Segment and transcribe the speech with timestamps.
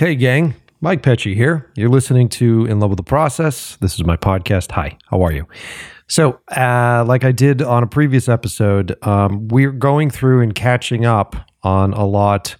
[0.00, 0.54] Hey, gang.
[0.80, 1.70] Mike Pecci here.
[1.76, 3.76] You're listening to In Love with the Process.
[3.82, 4.70] This is my podcast.
[4.70, 5.46] Hi, how are you?
[6.08, 11.04] So, uh, like I did on a previous episode, um, we're going through and catching
[11.04, 12.56] up on a lot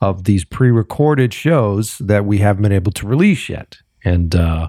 [0.00, 3.78] of these pre recorded shows that we haven't been able to release yet.
[4.04, 4.68] And uh,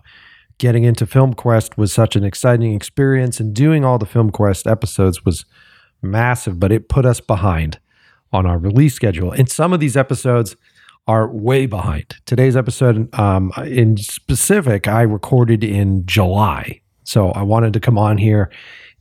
[0.58, 5.46] getting into FilmQuest was such an exciting experience, and doing all the FilmQuest episodes was
[6.02, 7.78] massive, but it put us behind
[8.34, 9.32] on our release schedule.
[9.32, 10.56] And some of these episodes,
[11.08, 12.16] are way behind.
[12.26, 16.82] Today's episode, um, in specific, I recorded in July.
[17.04, 18.52] So I wanted to come on here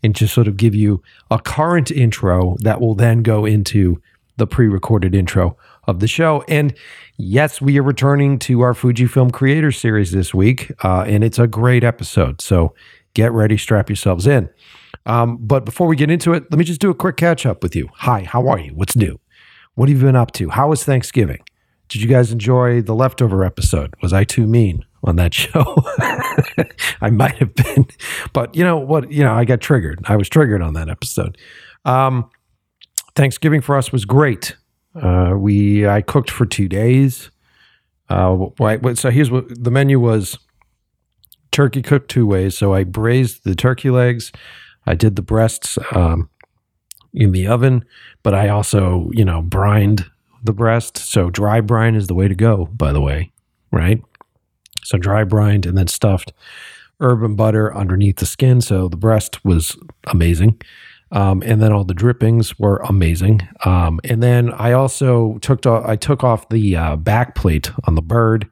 [0.02, 4.02] and just sort of give you a current intro that will then go into
[4.36, 5.56] the pre recorded intro
[5.86, 6.44] of the show.
[6.48, 6.74] And
[7.16, 11.46] yes, we are returning to our Fujifilm Creator Series this week, uh, and it's a
[11.46, 12.42] great episode.
[12.42, 12.74] So
[13.14, 14.50] get ready, strap yourselves in.
[15.06, 17.62] Um, but before we get into it, let me just do a quick catch up
[17.62, 17.88] with you.
[17.98, 18.72] Hi, how are you?
[18.74, 19.20] What's new?
[19.74, 20.50] What have you been up to?
[20.50, 21.40] How was Thanksgiving?
[21.88, 23.94] Did you guys enjoy the leftover episode?
[24.02, 25.76] Was I too mean on that show?
[27.00, 27.86] I might have been,
[28.32, 29.10] but you know what?
[29.12, 30.00] You know, I got triggered.
[30.06, 31.38] I was triggered on that episode.
[31.84, 32.30] Um,
[33.14, 34.56] Thanksgiving for us was great.
[35.00, 37.30] Uh, we I cooked for two days.
[38.08, 38.46] Uh,
[38.94, 40.38] so here's what the menu was:
[41.52, 42.56] turkey cooked two ways.
[42.56, 44.32] So I braised the turkey legs.
[44.86, 46.28] I did the breasts um,
[47.12, 47.84] in the oven,
[48.22, 50.10] but I also you know brined
[50.44, 50.98] the breast.
[50.98, 53.32] So dry brine is the way to go, by the way,
[53.72, 54.02] right?
[54.82, 56.32] So dry brined and then stuffed
[57.00, 58.60] herb and butter underneath the skin.
[58.60, 60.60] So the breast was amazing.
[61.12, 63.46] Um, and then all the drippings were amazing.
[63.64, 67.94] Um, and then I also took to, I took off the uh, back plate on
[67.94, 68.48] the bird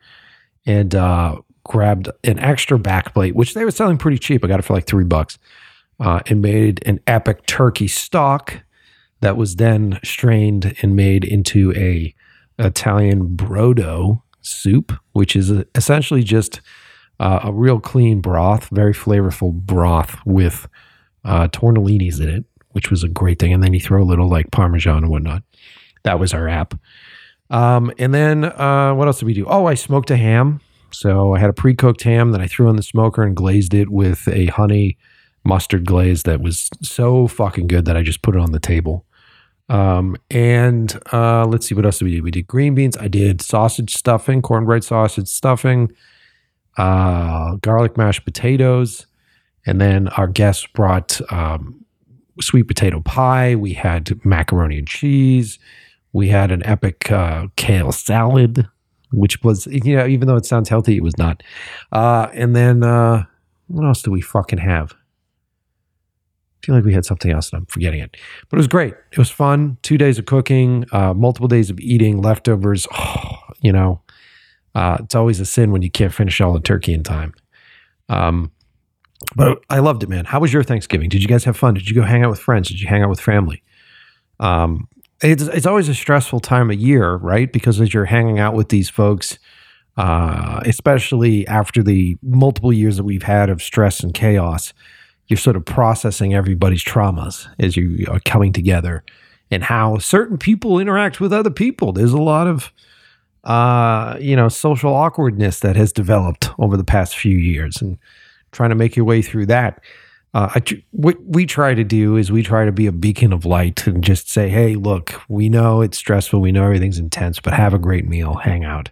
[0.65, 4.45] and uh, grabbed an extra back plate, which they were selling pretty cheap.
[4.45, 5.39] I got it for like three bucks,
[5.99, 8.63] uh, and made an epic turkey stock
[9.23, 12.15] that was then strained and made into a
[12.59, 16.61] Italian brodo soup, which is essentially just
[17.21, 20.69] uh, a real clean broth, very flavorful broth with
[21.25, 23.53] uh, tortellinis in it, which was a great thing.
[23.53, 25.45] And then you throw a little like Parmesan and whatnot.
[26.03, 26.75] That was our app.
[27.49, 29.47] Um, and then uh, what else did we do?
[29.47, 30.61] Oh, I smoked a ham.
[30.91, 33.73] So I had a pre cooked ham that I threw in the smoker and glazed
[33.73, 34.99] it with a honey
[35.45, 39.07] mustard glaze that was so fucking good that I just put it on the table.
[39.69, 42.23] Um, and uh, let's see what else did we do.
[42.23, 42.97] We did green beans.
[42.97, 45.93] I did sausage stuffing, cornbread sausage stuffing,
[46.77, 49.07] uh, garlic mashed potatoes,
[49.65, 51.85] and then our guests brought um,
[52.41, 53.55] sweet potato pie.
[53.55, 55.59] We had macaroni and cheese.
[56.13, 58.69] We had an epic uh, kale salad,
[59.13, 61.43] which was you know even though it sounds healthy, it was not.
[61.93, 63.25] Uh, and then uh,
[63.69, 64.95] what else do we fucking have?
[66.63, 68.17] Feel like we had something else and I'm forgetting it.
[68.49, 68.95] But it was great.
[69.11, 69.79] It was fun.
[69.83, 72.87] Two days of cooking, uh, multiple days of eating, leftovers.
[72.93, 74.01] Oh, you know,
[74.75, 77.35] uh, it's always a sin when you can't finish all the turkey in time.
[78.09, 78.51] Um,
[79.37, 80.25] but I loved it, man.
[80.25, 81.09] How was your Thanksgiving?
[81.09, 81.75] Did you guys have fun?
[81.75, 82.69] Did you go hang out with friends?
[82.69, 83.63] Did you hang out with family?
[84.41, 84.89] Um,
[85.23, 87.53] it's, it's always a stressful time of year, right?
[87.53, 89.39] Because as you're hanging out with these folks,
[89.97, 94.73] uh, especially after the multiple years that we've had of stress and chaos,
[95.33, 99.03] you're sort of processing everybody's traumas as you are coming together
[99.51, 101.93] and how certain people interact with other people.
[101.93, 102.71] There's a lot of
[103.45, 107.99] uh, you know, social awkwardness that has developed over the past few years and
[108.53, 109.83] trying to make your way through that.
[110.35, 113.45] Uh, I, what we try to do is we try to be a beacon of
[113.45, 116.41] light and just say, hey, look, we know it's stressful.
[116.41, 118.91] We know everything's intense, but have a great meal, hang out,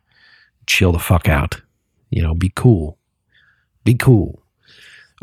[0.67, 1.61] chill the fuck out.
[2.11, 2.99] You know, be cool.
[3.85, 4.43] Be cool.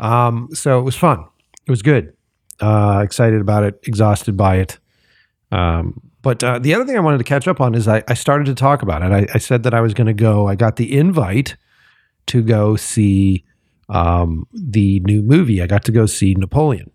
[0.00, 1.24] Um, so it was fun.
[1.66, 2.14] It was good.
[2.60, 4.78] Uh, excited about it, exhausted by it.
[5.52, 8.14] Um, but uh, the other thing I wanted to catch up on is I, I
[8.14, 9.12] started to talk about it.
[9.12, 10.48] I, I said that I was going to go.
[10.48, 11.56] I got the invite
[12.26, 13.44] to go see
[13.88, 15.62] um, the new movie.
[15.62, 16.90] I got to go see Napoleon.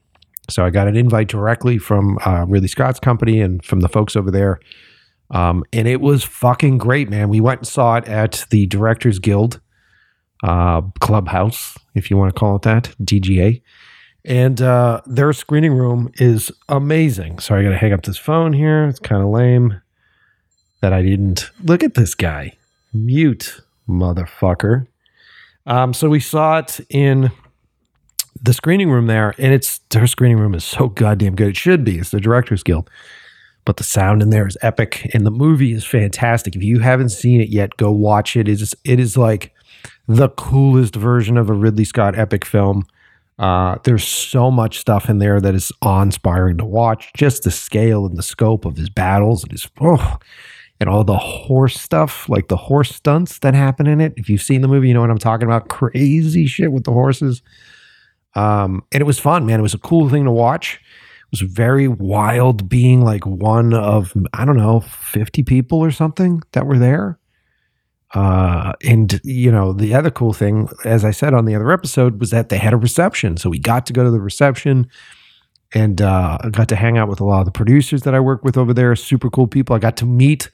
[0.50, 4.16] So I got an invite directly from uh, Ridley Scott's company and from the folks
[4.16, 4.60] over there.
[5.32, 7.30] Um, and it was fucking great, man.
[7.30, 9.62] We went and saw it at the Directors Guild
[10.44, 13.62] uh, clubhouse, if you want to call it that, DGA.
[14.26, 17.40] And uh, their screening room is amazing.
[17.40, 18.86] Sorry, I got to hang up this phone here.
[18.86, 19.82] It's kind of lame
[20.82, 22.54] that I didn't look at this guy.
[22.94, 24.88] Mute, motherfucker.
[25.66, 27.32] Um, so we saw it in
[28.42, 31.50] the screening room there, and it's their screening room is so goddamn good.
[31.50, 32.00] It should be.
[32.00, 32.90] It's the Directors Guild,
[33.64, 36.56] but the sound in there is epic, and the movie is fantastic.
[36.56, 38.50] If you haven't seen it yet, go watch it.
[38.50, 39.53] It is it is like
[40.08, 42.86] the coolest version of a Ridley Scott epic film.
[43.40, 47.12] Uh, there's so much stuff in there that is awe inspiring to watch.
[47.16, 50.18] Just the scale and the scope of his battles and his oh,
[50.80, 54.14] and all the horse stuff, like the horse stunts that happen in it.
[54.18, 55.70] If you've seen the movie, you know what I'm talking about.
[55.70, 57.42] Crazy shit with the horses.
[58.36, 59.60] Um, and it was fun, man.
[59.60, 60.80] It was a cool thing to watch.
[61.32, 66.42] It was very wild being like one of, I don't know, 50 people or something
[66.52, 67.18] that were there.
[68.14, 72.20] Uh, and you know, the other cool thing, as I said on the other episode,
[72.20, 73.38] was that they had a reception.
[73.38, 74.88] So we got to go to the reception
[75.74, 78.20] and uh, I got to hang out with a lot of the producers that I
[78.20, 78.96] work with over there.
[78.96, 79.76] Super cool people.
[79.76, 80.52] I got to meet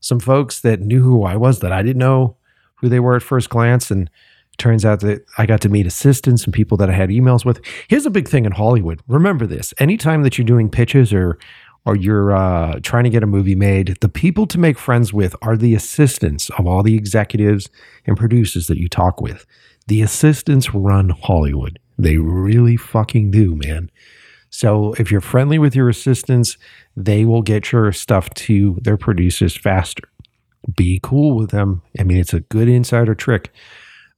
[0.00, 2.36] some folks that knew who I was that I didn't know
[2.76, 3.90] who they were at first glance.
[3.90, 4.10] And
[4.56, 7.60] turns out that I got to meet assistants and people that I had emails with.
[7.88, 9.00] Here's a big thing in Hollywood.
[9.08, 11.38] Remember this: anytime that you're doing pitches or
[11.86, 15.36] or you're uh, trying to get a movie made, the people to make friends with
[15.42, 17.68] are the assistants of all the executives
[18.06, 19.46] and producers that you talk with.
[19.86, 21.78] The assistants run Hollywood.
[21.98, 23.90] They really fucking do, man.
[24.48, 26.56] So if you're friendly with your assistants,
[26.96, 30.04] they will get your stuff to their producers faster.
[30.76, 31.82] Be cool with them.
[31.98, 33.52] I mean, it's a good insider trick.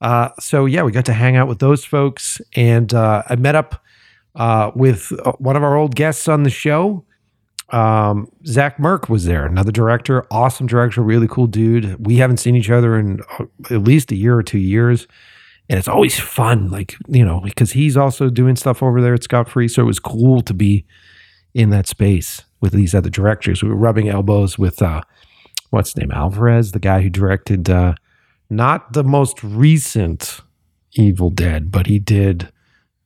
[0.02, 3.54] Uh, so yeah, we got to hang out with those folks, and uh, I met
[3.54, 3.82] up
[4.34, 7.05] uh, with uh, one of our old guests on the show.
[7.70, 12.06] Um, Zach Merck was there, another director, awesome director, really cool dude.
[12.06, 15.08] We haven't seen each other in uh, at least a year or two years,
[15.68, 19.24] and it's always fun, like you know, because he's also doing stuff over there at
[19.24, 20.86] Scott Free, so it was cool to be
[21.54, 23.62] in that space with these other directors.
[23.62, 25.00] We were rubbing elbows with uh,
[25.70, 27.94] what's his name, Alvarez, the guy who directed uh,
[28.48, 30.40] not the most recent
[30.92, 32.50] Evil Dead, but he did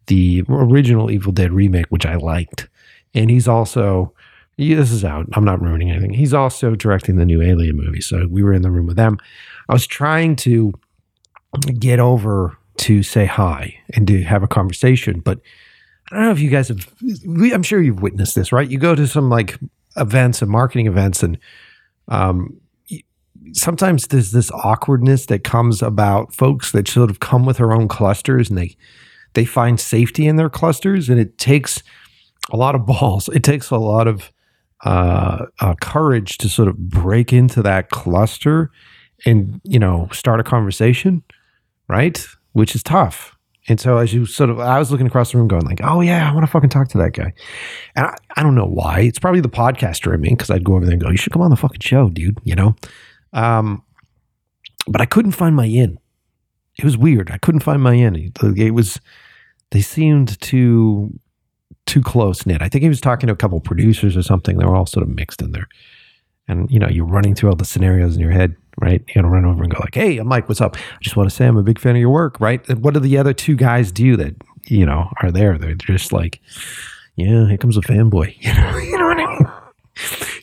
[0.07, 2.69] the original Evil Dead remake, which I liked.
[3.15, 4.13] And he's also,
[4.61, 5.27] this is out.
[5.33, 6.13] I'm not ruining anything.
[6.13, 8.01] He's also directing the new Alien movie.
[8.01, 9.19] So we were in the room with them.
[9.69, 10.73] I was trying to
[11.79, 15.41] get over to say hi and to have a conversation, but
[16.11, 16.93] I don't know if you guys have,
[17.53, 18.69] I'm sure you've witnessed this, right?
[18.69, 19.59] You go to some like
[19.97, 21.39] events and marketing events and,
[22.09, 22.61] um,
[23.53, 27.89] sometimes there's this awkwardness that comes about folks that sort of come with their own
[27.89, 28.77] clusters and they
[29.35, 31.83] they find safety in their clusters and it takes
[32.51, 34.31] a lot of balls it takes a lot of
[34.85, 38.71] uh, uh, courage to sort of break into that cluster
[39.27, 41.23] and you know start a conversation
[41.89, 43.37] right which is tough
[43.69, 46.01] and so as you sort of i was looking across the room going like oh
[46.01, 47.31] yeah i want to fucking talk to that guy
[47.95, 50.77] and I, I don't know why it's probably the podcaster in me because i'd go
[50.77, 52.75] over there and go you should come on the fucking show dude you know
[53.33, 53.83] um,
[54.87, 55.99] but I couldn't find my in.
[56.79, 57.31] It was weird.
[57.31, 58.33] I couldn't find my in.
[58.43, 59.01] It was
[59.71, 61.19] they seemed too
[61.91, 62.63] too close knit.
[62.63, 64.57] I think he was talking to a couple producers or something.
[64.57, 65.69] They were all sort of mixed in there.
[66.47, 69.03] And you know, you're running through all the scenarios in your head, right?
[69.09, 70.49] You gotta run over and go like, "Hey, I'm Mike.
[70.49, 70.77] What's up?
[70.77, 72.67] I just want to say I'm a big fan of your work." Right?
[72.69, 75.59] And what do the other two guys do that you know are there?
[75.59, 76.41] They're just like,
[77.17, 79.49] "Yeah, here comes a fanboy." You know, you know what I mean?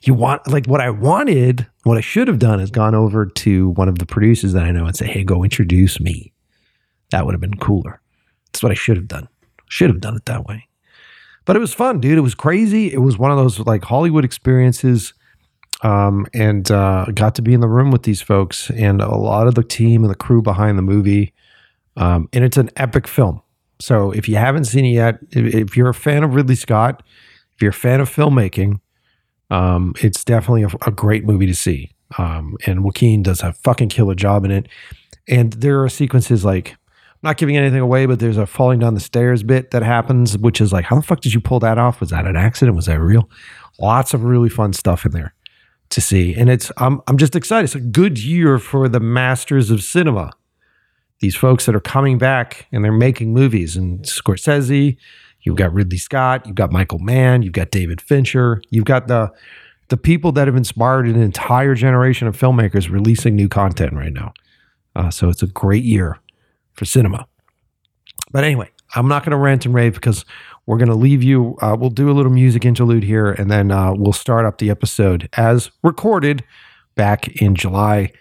[0.03, 3.69] you want like what I wanted, what I should have done is gone over to
[3.69, 6.33] one of the producers that I know and say, "Hey, go introduce me."
[7.11, 8.01] That would have been cooler.
[8.47, 9.29] That's what I should have done.
[9.69, 10.66] Should have done it that way.
[11.47, 12.17] But it was fun, dude.
[12.17, 12.93] It was crazy.
[12.93, 15.13] It was one of those like Hollywood experiences.
[15.81, 19.47] Um, and uh, got to be in the room with these folks and a lot
[19.47, 21.33] of the team and the crew behind the movie.
[21.95, 23.41] Um, and it's an epic film.
[23.79, 27.03] So if you haven't seen it yet, if, you're a fan of Ridley Scott,
[27.55, 28.81] if you're a fan of filmmaking,
[29.49, 31.91] um, it's definitely a, a, great movie to see.
[32.17, 34.67] Um, and Joaquin does a fucking killer job in it.
[35.27, 36.75] And there are sequences like,
[37.23, 40.61] not giving anything away, but there's a falling down the stairs bit that happens, which
[40.61, 41.99] is like, how the fuck did you pull that off?
[41.99, 42.75] Was that an accident?
[42.75, 43.29] Was that real?
[43.79, 45.33] Lots of really fun stuff in there
[45.89, 46.35] to see.
[46.35, 47.65] And it's, I'm, I'm just excited.
[47.65, 50.31] It's a good year for the masters of cinema.
[51.19, 54.97] These folks that are coming back and they're making movies and Scorsese,
[55.47, 59.31] You've got Ridley Scott, you've got Michael Mann, you've got David Fincher, you've got the
[59.87, 64.33] the people that have inspired an entire generation of filmmakers releasing new content right now.
[64.97, 66.19] Uh, so it's a great year
[66.77, 67.27] for cinema.
[68.31, 70.23] But anyway, I'm not going to rant and rave because
[70.65, 71.57] we're going to leave you.
[71.61, 74.69] Uh, we'll do a little music interlude here, and then uh, we'll start up the
[74.69, 76.43] episode as recorded
[76.95, 78.11] back in July.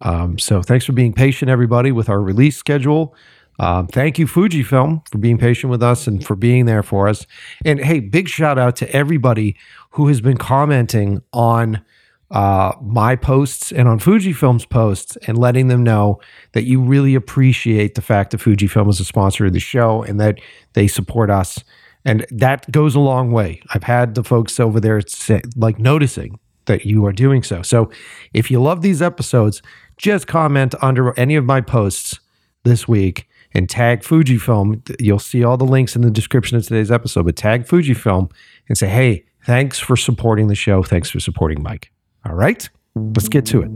[0.00, 3.14] Um, so thanks for being patient, everybody, with our release schedule.
[3.58, 7.26] Um, thank you, Fujifilm, for being patient with us and for being there for us.
[7.64, 9.56] And hey, big shout out to everybody
[9.90, 11.82] who has been commenting on
[12.30, 16.20] uh, my posts and on Fujifilm's posts and letting them know
[16.52, 20.18] that you really appreciate the fact that Fujifilm is a sponsor of the show and
[20.20, 20.40] that
[20.72, 21.62] they support us.
[22.04, 23.60] And that goes a long way.
[23.74, 27.62] I've had the folks over there say, like noticing that you are doing so.
[27.62, 27.90] So
[28.32, 29.62] if you love these episodes,
[29.96, 32.20] just comment under any of my posts
[32.64, 34.96] this week and tag Fujifilm.
[35.00, 38.30] You'll see all the links in the description of today's episode, but tag Fujifilm
[38.68, 40.82] and say, hey, thanks for supporting the show.
[40.82, 41.90] Thanks for supporting Mike.
[42.26, 42.68] All right.
[42.96, 43.70] Let's get to it.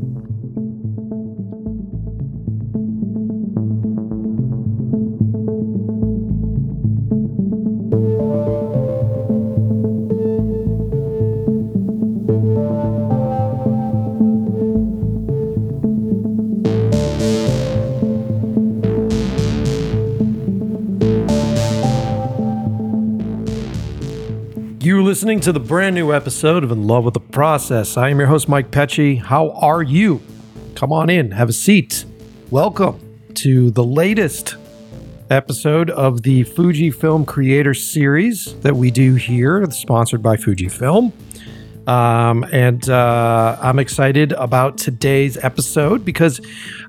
[25.11, 27.97] Listening to the brand new episode of In Love with the Process.
[27.97, 29.21] I am your host, Mike Pecci.
[29.21, 30.23] How are you?
[30.76, 32.05] Come on in, have a seat.
[32.52, 34.55] Welcome to the latest
[35.29, 41.12] episode of the Fujifilm Creator Series that we do here, sponsored by Fujifilm.
[41.88, 46.40] Um, and uh, I'm excited about today's episode because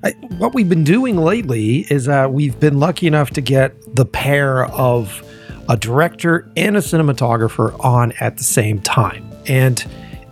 [0.04, 4.06] I, what we've been doing lately is uh, we've been lucky enough to get the
[4.06, 5.28] pair of
[5.72, 9.26] a director and a cinematographer on at the same time.
[9.46, 9.82] And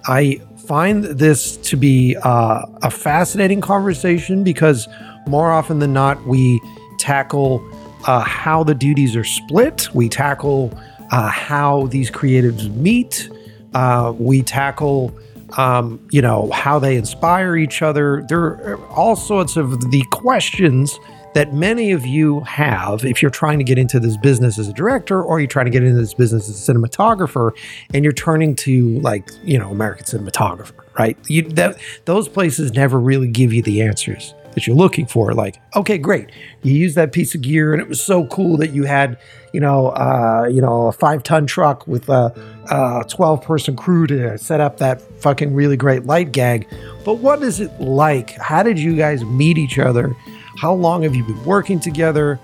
[0.04, 0.34] I
[0.66, 4.86] find this to be uh, a fascinating conversation because
[5.26, 6.60] more often than not, we
[6.98, 7.66] tackle
[8.06, 10.78] uh, how the duties are split, we tackle
[11.10, 13.30] uh, how these creatives meet,
[13.72, 15.16] uh, we tackle.
[15.56, 18.24] Um, you know how they inspire each other.
[18.28, 20.96] There are all sorts of the questions
[21.34, 24.72] that many of you have if you're trying to get into this business as a
[24.72, 27.52] director or you're trying to get into this business as a cinematographer
[27.94, 31.16] and you're turning to like you know american cinematographer right?
[31.28, 35.32] You that those places never really give you the answers that you're looking for.
[35.32, 36.30] Like okay great.
[36.62, 39.18] You used that piece of gear and it was so cool that you had
[39.52, 42.34] you know uh, you know a five ton truck with a,
[42.70, 46.68] a 12 person crew to set up that fucking really great light gag.
[47.04, 48.30] But what is it like?
[48.32, 50.14] How did you guys meet each other
[50.60, 52.38] how long have you been working together?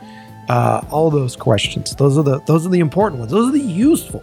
[0.49, 1.95] Uh, all those questions.
[1.97, 3.31] Those are the those are the important ones.
[3.31, 4.23] Those are the useful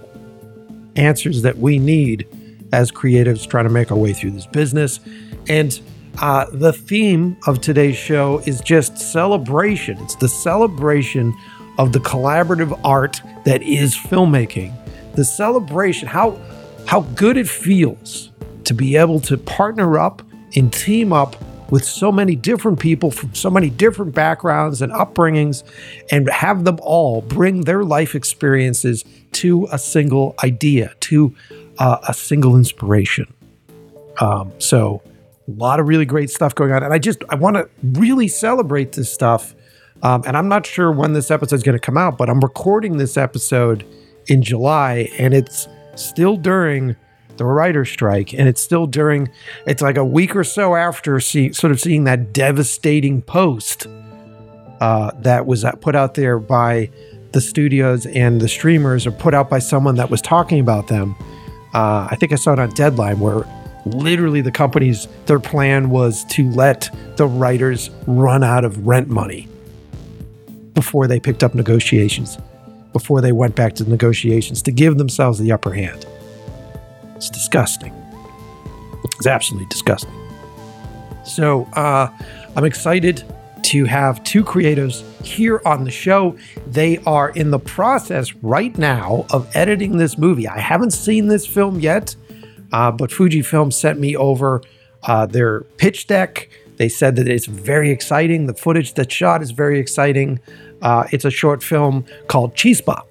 [0.95, 2.27] answers that we need
[2.71, 4.99] as creatives trying to make our way through this business.
[5.47, 5.79] And
[6.19, 9.99] uh, the theme of today's show is just celebration.
[9.99, 11.35] It's the celebration
[11.77, 14.73] of the collaborative art that is filmmaking.
[15.13, 16.39] The celebration, how
[16.87, 18.31] how good it feels
[18.63, 20.23] to be able to partner up
[20.55, 21.35] and team up
[21.73, 25.63] with so many different people from so many different backgrounds and upbringings
[26.11, 31.35] and have them all bring their life experiences to a single idea, to
[31.79, 33.25] uh, a single inspiration.
[34.21, 35.01] Um, so,
[35.47, 36.83] a lot of really great stuff going on.
[36.83, 39.55] And I just, I want to really celebrate this stuff.
[40.03, 42.39] Um, and I'm not sure when this episode is going to come out, but I'm
[42.39, 43.83] recording this episode
[44.27, 46.95] in July and it's still during
[47.37, 49.29] the writer strike, and it's still during.
[49.65, 53.87] It's like a week or so after see, sort of seeing that devastating post
[54.81, 56.89] uh, that was put out there by
[57.31, 61.15] the studios and the streamers, or put out by someone that was talking about them.
[61.73, 63.45] Uh, I think I saw it on Deadline, where
[63.85, 69.47] literally the companies their plan was to let the writers run out of rent money
[70.73, 72.37] before they picked up negotiations,
[72.93, 76.05] before they went back to negotiations to give themselves the upper hand.
[77.23, 77.93] It's disgusting.
[79.17, 80.11] It's absolutely disgusting.
[81.23, 82.09] So uh,
[82.57, 83.23] I'm excited
[83.61, 86.35] to have two creatives here on the show.
[86.67, 90.49] They are in the process right now of editing this movie.
[90.49, 92.13] I haven't seen this film yet,
[92.73, 94.61] uh, but Fujifilm sent me over
[95.03, 96.49] uh, their pitch deck.
[96.75, 98.47] They said that it's very exciting.
[98.47, 100.41] The footage that's shot is very exciting.
[100.81, 103.01] Uh, it's a short film called Chispa,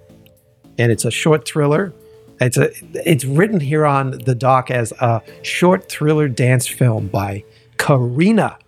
[0.77, 1.95] and it's a short thriller
[2.45, 2.71] it's a
[3.09, 7.45] it's written here on the doc as a short thriller dance film by
[7.79, 8.59] Karina.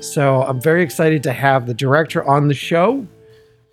[0.00, 3.06] So I'm very excited to have the director on the show.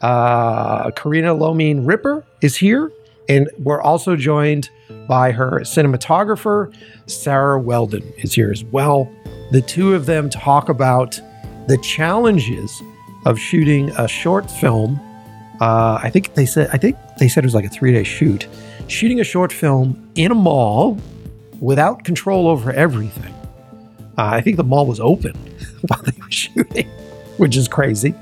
[0.02, 2.92] Uh, Karina Lomine Ripper is here,
[3.30, 4.70] and we're also joined
[5.08, 6.74] by her cinematographer
[7.08, 9.12] Sarah Whelden is here as well.
[9.52, 11.20] The two of them talk about
[11.68, 12.82] the challenges
[13.26, 15.00] of shooting a short film.
[15.62, 18.04] Uh, I think they said I think they said it was like a three day
[18.04, 18.48] shoot
[18.94, 20.98] shooting a short film in a mall
[21.60, 23.34] without control over everything.
[24.18, 25.34] Uh, I think the mall was open
[25.88, 26.88] while they were shooting,
[27.38, 28.14] which is crazy.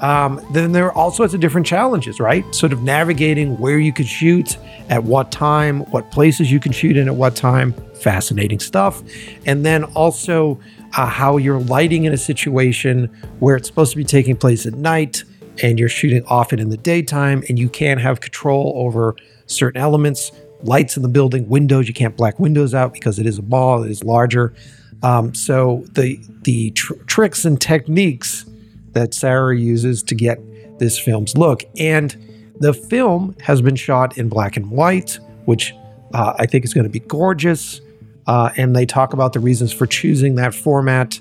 [0.00, 2.44] Um, then there are all sorts of different challenges, right?
[2.54, 4.56] Sort of navigating where you could shoot,
[4.88, 7.72] at what time, what places you can shoot in at what time.
[7.94, 9.02] Fascinating stuff.
[9.44, 10.60] And then also
[10.96, 13.06] uh, how you're lighting in a situation
[13.40, 15.24] where it's supposed to be taking place at night
[15.62, 19.16] and you're shooting often in the daytime and you can't have control over
[19.48, 20.30] certain elements,
[20.62, 21.88] lights in the building, windows.
[21.88, 24.54] You can't black windows out because it is a ball, It is larger.
[25.02, 28.46] Um, so the the tr- tricks and techniques
[28.92, 30.38] that Sarah uses to get
[30.78, 32.16] this film's look, and
[32.60, 35.72] the film has been shot in black and white, which
[36.14, 37.80] uh, I think is going to be gorgeous.
[38.26, 41.18] uh, and they talk about the reasons for choosing that format.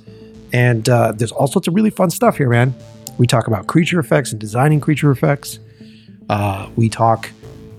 [0.51, 2.73] And uh, there's all sorts of really fun stuff here, man.
[3.17, 5.59] We talk about creature effects and designing creature effects.
[6.29, 7.29] Uh, we talk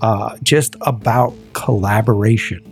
[0.01, 2.65] uh, just about collaboration.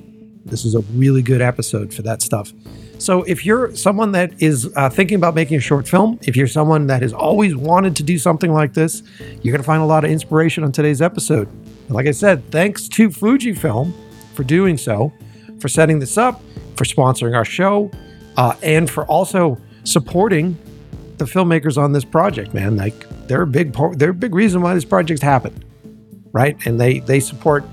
[0.45, 2.53] This is a really good episode for that stuff.
[2.99, 6.47] So, if you're someone that is uh, thinking about making a short film, if you're
[6.47, 9.85] someone that has always wanted to do something like this, you're going to find a
[9.85, 11.47] lot of inspiration on today's episode.
[11.47, 13.93] And like I said, thanks to Fujifilm
[14.33, 15.13] for doing so,
[15.59, 16.41] for setting this up,
[16.75, 17.91] for sponsoring our show,
[18.35, 20.57] uh, and for also supporting
[21.17, 22.53] the filmmakers on this project.
[22.53, 25.63] Man, like they're a big part, they're a big reason why this project's happened,
[26.37, 26.55] right?
[26.67, 27.65] And they they support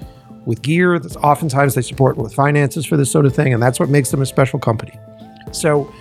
[0.47, 0.95] with gear.
[1.23, 4.23] Oftentimes they support with finances for this sort of thing, and that's what makes them
[4.23, 4.99] a special company.
[5.53, 5.93] So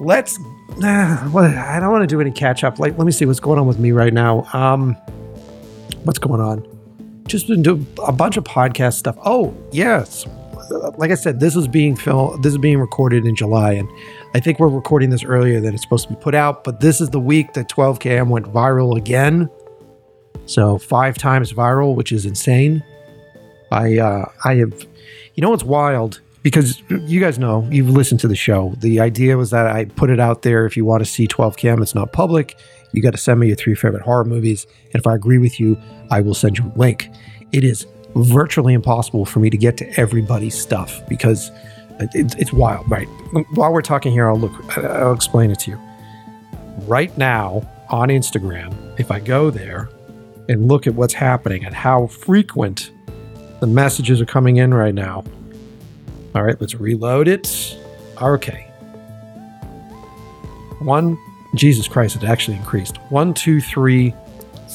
[0.00, 0.38] let's.
[0.82, 2.80] Uh, well, I don't want to do any catch up.
[2.80, 4.44] Like, let me see what's going on with me right now.
[4.52, 4.94] Um,
[6.02, 6.66] what's going on?
[7.26, 9.16] Just been doing a bunch of podcast stuff.
[9.24, 10.26] Oh, yes.
[10.98, 12.42] Like I said, this is being filmed.
[12.42, 13.88] This is being recorded in July, and
[14.34, 16.64] I think we're recording this earlier than it's supposed to be put out.
[16.64, 19.48] But this is the week that 12km went viral again.
[20.50, 22.82] So five times viral, which is insane.
[23.70, 24.84] I uh, I have,
[25.34, 28.74] you know what's wild because you guys know you've listened to the show.
[28.78, 30.66] The idea was that I put it out there.
[30.66, 32.58] If you want to see 12km, it's not public.
[32.90, 35.60] You got to send me your three favorite horror movies, and if I agree with
[35.60, 35.78] you,
[36.10, 37.08] I will send you a link.
[37.52, 41.52] It is virtually impossible for me to get to everybody's stuff because
[42.12, 42.90] it's, it's wild.
[42.90, 43.06] Right.
[43.54, 44.76] While we're talking here, I'll look.
[44.78, 45.80] I'll explain it to you.
[46.88, 49.88] Right now on Instagram, if I go there
[50.50, 52.90] and look at what's happening and how frequent
[53.60, 55.22] the messages are coming in right now.
[56.34, 57.78] All right, let's reload it.
[58.20, 58.66] Okay.
[60.80, 61.16] One,
[61.54, 62.96] Jesus Christ, it actually increased.
[63.10, 64.12] One, two, three,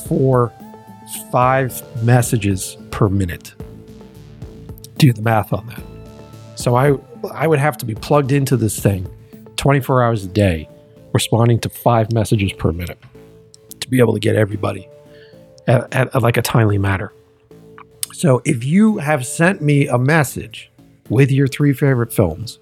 [0.07, 0.53] four,
[1.29, 3.53] five messages per minute.
[4.97, 5.83] Do the math on that.
[6.57, 6.97] So I
[7.33, 9.09] I would have to be plugged into this thing
[9.57, 10.69] 24 hours a day,
[11.13, 12.99] responding to five messages per minute
[13.81, 14.87] to be able to get everybody
[15.67, 17.13] at, at, at like a timely matter.
[18.13, 20.71] So if you have sent me a message
[21.09, 22.59] with your three favorite films,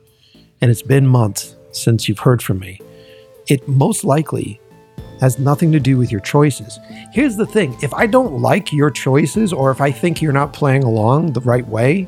[0.62, 2.80] and it's been months since you've heard from me,
[3.48, 4.60] it most likely
[5.20, 6.80] has nothing to do with your choices.
[7.12, 10.54] Here's the thing if I don't like your choices, or if I think you're not
[10.54, 12.08] playing along the right way,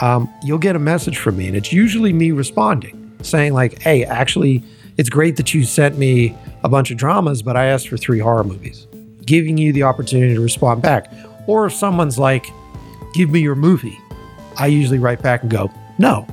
[0.00, 1.46] um, you'll get a message from me.
[1.46, 4.62] And it's usually me responding, saying, like, hey, actually,
[4.96, 8.18] it's great that you sent me a bunch of dramas, but I asked for three
[8.18, 8.86] horror movies,
[9.26, 11.12] giving you the opportunity to respond back.
[11.46, 12.46] Or if someone's like,
[13.14, 13.98] give me your movie,
[14.56, 16.26] I usually write back and go, no.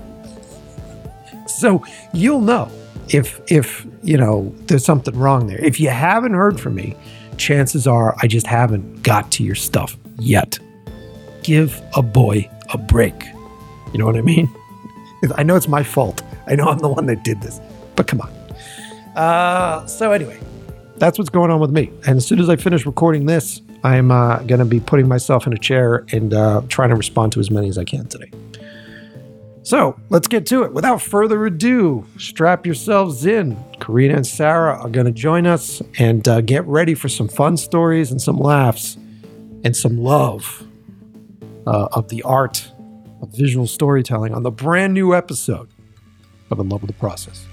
[1.48, 2.72] So you'll know
[3.10, 5.64] if if you know there's something wrong there.
[5.64, 6.96] If you haven't heard from me,
[7.38, 10.58] chances are I just haven't got to your stuff yet.
[11.44, 13.26] Give a boy a break.
[13.92, 14.50] You know what I mean?
[15.36, 16.24] I know it's my fault.
[16.48, 17.60] I know I'm the one that did this,
[17.96, 18.30] but come on.
[19.16, 20.40] Uh, so anyway,
[21.02, 21.92] that's what's going on with me.
[22.06, 25.48] And as soon as I finish recording this, I'm uh, going to be putting myself
[25.48, 28.30] in a chair and uh, trying to respond to as many as I can today.
[29.64, 30.74] So let's get to it.
[30.74, 33.58] Without further ado, strap yourselves in.
[33.80, 37.58] Karina and Sarah are going to join us and uh, get ready for some fun
[37.58, 38.96] stories and some laughs
[39.64, 40.68] and some love
[41.66, 42.72] uh, of the art
[43.24, 45.68] of visual storytelling on the brand new episode
[46.52, 47.48] of In Love with the Process.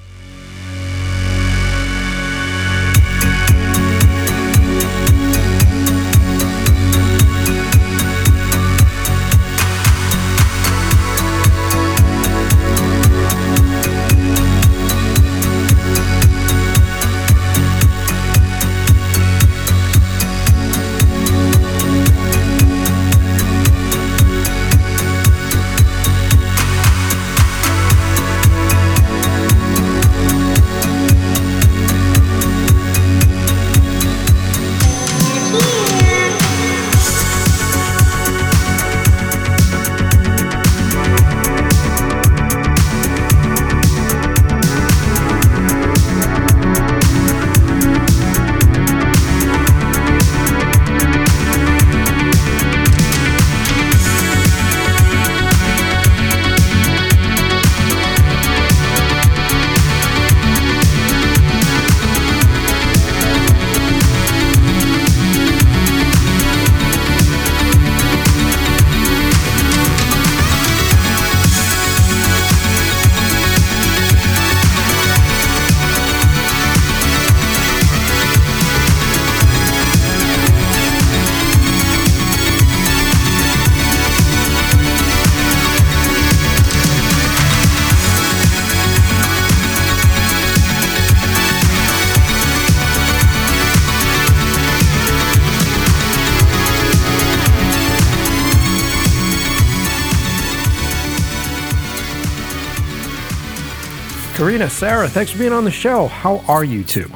[104.59, 106.09] Karina, Sarah, thanks for being on the show.
[106.09, 107.09] How are you two?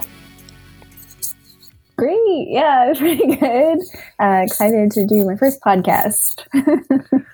[1.97, 2.47] Great.
[2.47, 3.79] Yeah, it's pretty good.
[4.21, 6.47] Uh, excited to do my first podcast.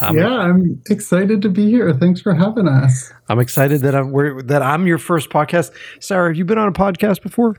[0.00, 1.94] um, yeah, I'm excited to be here.
[1.94, 3.12] Thanks for having us.
[3.28, 4.12] I'm excited that I'm
[4.48, 5.70] that I'm your first podcast.
[6.00, 7.56] Sarah, have you been on a podcast before?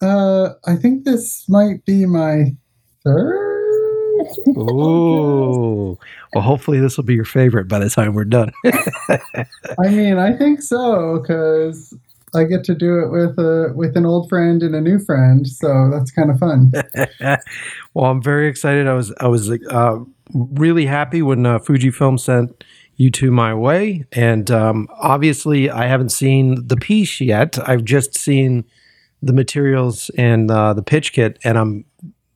[0.00, 2.56] Uh, I think this might be my
[3.04, 3.45] third.
[4.56, 5.98] Ooh.
[6.34, 8.52] Well, hopefully this will be your favorite by the time we're done.
[9.78, 11.94] I mean, I think so because
[12.34, 15.46] I get to do it with a with an old friend and a new friend,
[15.46, 16.72] so that's kind of fun.
[17.94, 18.86] well, I'm very excited.
[18.86, 19.98] I was I was uh,
[20.34, 22.64] really happy when uh, Fujifilm sent
[22.96, 27.58] you two my way, and um, obviously I haven't seen the piece yet.
[27.68, 28.64] I've just seen
[29.22, 31.84] the materials and uh, the pitch kit, and I'm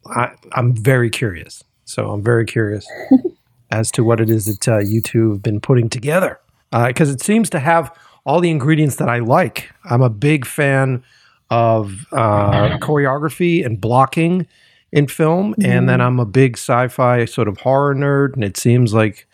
[0.06, 1.62] I, am i am very curious.
[1.90, 2.86] So I'm very curious
[3.70, 6.38] as to what it is that uh, you two have been putting together
[6.70, 7.92] because uh, it seems to have
[8.24, 9.70] all the ingredients that I like.
[9.84, 11.02] I'm a big fan
[11.50, 14.46] of uh, choreography and blocking
[14.92, 15.68] in film, mm-hmm.
[15.68, 16.06] and then mm-hmm.
[16.06, 19.26] I'm a big sci-fi sort of horror nerd, and it seems like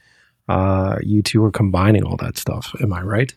[0.48, 2.74] uh, you two are combining all that stuff.
[2.80, 3.34] Am I right?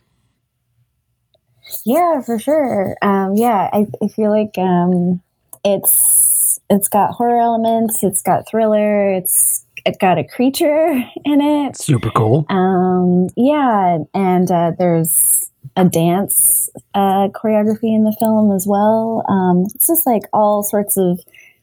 [1.84, 2.96] Yeah, for sure.
[3.02, 5.22] Um, yeah, I, I, feel like um,
[5.64, 6.29] it's
[6.70, 10.92] it's got horror elements, it's got thriller, it's it got a creature
[11.24, 11.76] in it.
[11.76, 12.46] Super cool.
[12.48, 19.24] Um, yeah, and uh, there's a dance uh, choreography in the film as well.
[19.28, 21.20] Um, it's just like all sorts of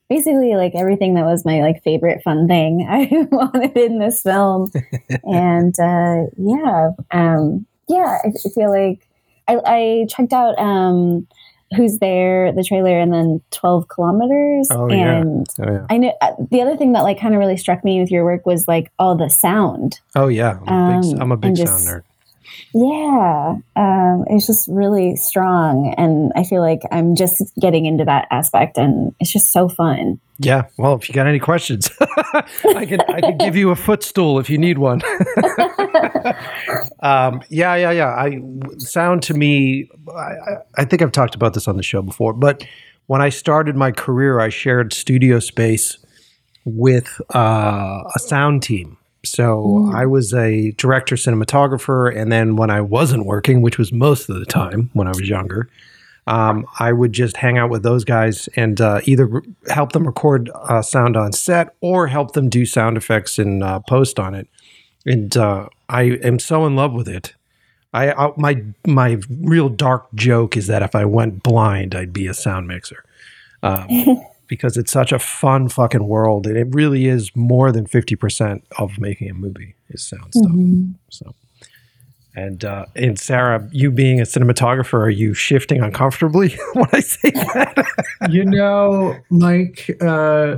[0.09, 4.71] basically like everything that was my like favorite fun thing I wanted in this film.
[5.23, 9.07] and uh, yeah, um, yeah, I, I, feel like
[9.47, 11.27] I, I checked out um,
[11.75, 14.69] who's there the trailer and then 12 kilometers.
[14.71, 15.65] Oh, and yeah.
[15.65, 15.85] Oh, yeah.
[15.89, 18.23] i know uh, the other thing that like kind of really struck me with your
[18.23, 19.99] work was like all the sound.
[20.15, 20.59] Oh yeah.
[20.67, 22.03] I'm a big, um, I'm a big just, sound nerd.
[22.73, 23.55] Yeah.
[23.75, 28.77] Um, it's just really strong and i feel like i'm just getting into that aspect
[28.77, 33.21] and it's just so fun yeah well if you got any questions i can i
[33.21, 35.01] can give you a footstool if you need one.
[36.99, 38.09] Um, yeah yeah yeah.
[38.09, 38.41] I
[38.79, 42.65] sound to me I, I think i've talked about this on the show before but
[43.05, 45.97] when i started my career i shared studio space
[46.67, 48.97] with uh, a sound team.
[49.23, 49.95] So mm.
[49.95, 54.39] I was a director, cinematographer, and then when I wasn't working, which was most of
[54.39, 55.69] the time when I was younger,
[56.27, 60.05] um, I would just hang out with those guys and uh, either re- help them
[60.05, 64.35] record uh, sound on set or help them do sound effects and uh, post on
[64.35, 64.47] it.
[65.05, 67.33] And uh, I am so in love with it.
[67.93, 72.27] I, I, my my real dark joke is that if I went blind, I'd be
[72.27, 73.03] a sound mixer.
[73.63, 73.87] Um,
[74.47, 78.65] because it's such a fun fucking world, and it really is more than fifty percent
[78.77, 80.51] of making a movie is sound stuff.
[80.51, 80.91] Mm-hmm.
[81.09, 81.33] So,
[82.37, 87.31] and uh, and Sarah, you being a cinematographer, are you shifting uncomfortably when I say
[87.31, 87.85] that?
[88.29, 89.89] you know, Mike.
[89.99, 90.57] Uh,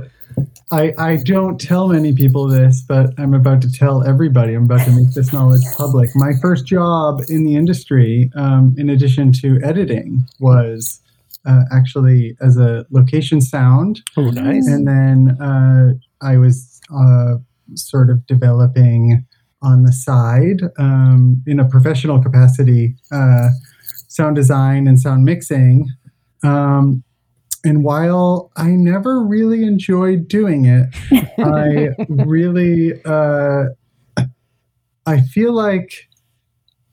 [0.70, 4.54] I, I don't tell many people this, but I'm about to tell everybody.
[4.54, 6.10] I'm about to make this knowledge public.
[6.14, 11.00] My first job in the industry, um, in addition to editing, was
[11.44, 14.02] uh, actually as a location sound.
[14.16, 14.68] Oh, nice.
[14.68, 17.38] And then uh, I was uh,
[17.74, 19.26] sort of developing
[19.62, 23.48] on the side um, in a professional capacity uh,
[24.08, 25.88] sound design and sound mixing.
[26.42, 27.04] Um,
[27.64, 30.88] and while I never really enjoyed doing it,
[31.38, 33.64] I really uh,
[35.06, 36.08] I feel like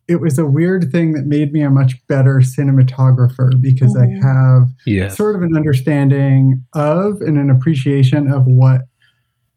[0.08, 4.24] it was a weird thing that made me a much better cinematographer because mm-hmm.
[4.24, 5.18] I have yes.
[5.18, 8.82] sort of an understanding of and an appreciation of what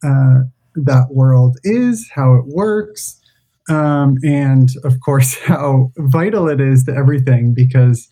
[0.05, 0.43] uh,
[0.75, 3.21] that world is, how it works,
[3.69, 7.55] um, and of course, how vital it is to everything.
[7.55, 8.09] Because,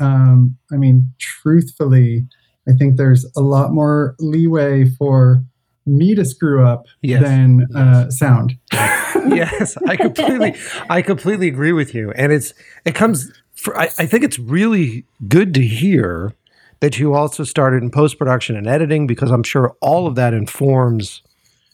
[0.00, 2.26] um, I mean, truthfully,
[2.68, 5.44] I think there's a lot more leeway for
[5.84, 7.22] me to screw up yes.
[7.22, 8.56] than uh, sound.
[8.72, 10.54] yes, I completely,
[10.88, 12.12] I completely agree with you.
[12.12, 16.34] And it's, it comes, for, I, I think it's really good to hear
[16.80, 20.34] that you also started in post production and editing because I'm sure all of that
[20.34, 21.22] informs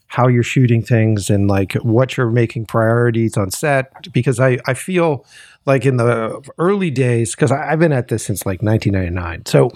[0.08, 4.12] how you're shooting things and like what you're making priorities on set.
[4.12, 5.24] Because I, I feel
[5.66, 9.46] like in the early days, because I've been at this since like 1999.
[9.46, 9.70] So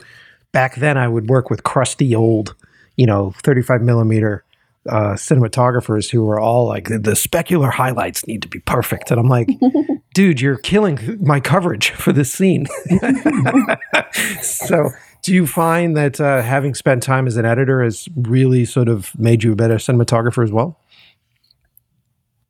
[0.52, 2.54] back then I would work with crusty old
[2.96, 4.44] you know, 35 millimeter
[4.88, 9.10] uh, cinematographers who were all like, the specular highlights need to be perfect.
[9.10, 9.48] And I'm like,
[10.14, 12.66] dude, you're killing my coverage for this scene.
[14.42, 14.90] so,
[15.22, 19.16] do you find that uh, having spent time as an editor has really sort of
[19.18, 20.78] made you a better cinematographer as well?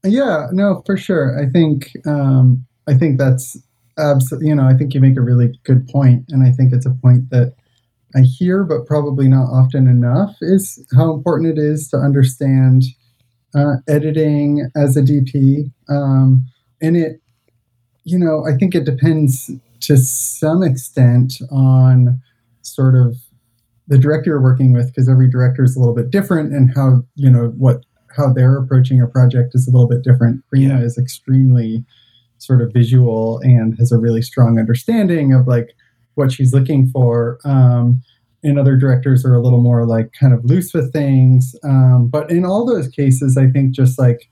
[0.05, 1.39] Yeah, no, for sure.
[1.39, 3.57] I think um, I think that's
[3.99, 4.49] absolutely.
[4.49, 6.91] You know, I think you make a really good point, and I think it's a
[6.91, 7.55] point that
[8.17, 10.35] I hear, but probably not often enough.
[10.41, 12.85] Is how important it is to understand
[13.55, 16.47] uh, editing as a DP, um,
[16.81, 17.21] and it.
[18.05, 19.49] You know, I think it depends
[19.83, 22.21] to some extent on
[22.63, 23.17] sort of
[23.89, 27.03] the director you're working with because every director is a little bit different and how
[27.15, 27.85] you know what
[28.17, 30.43] how they're approaching a project is a little bit different.
[30.51, 30.85] Prima Yeah.
[30.85, 31.85] is extremely
[32.39, 35.75] sort of visual and has a really strong understanding of like
[36.15, 37.39] what she's looking for.
[37.45, 38.03] Um,
[38.45, 41.55] and other directors are a little more like kind of loose with things.
[41.65, 44.29] Um, but in all those cases, I think just like,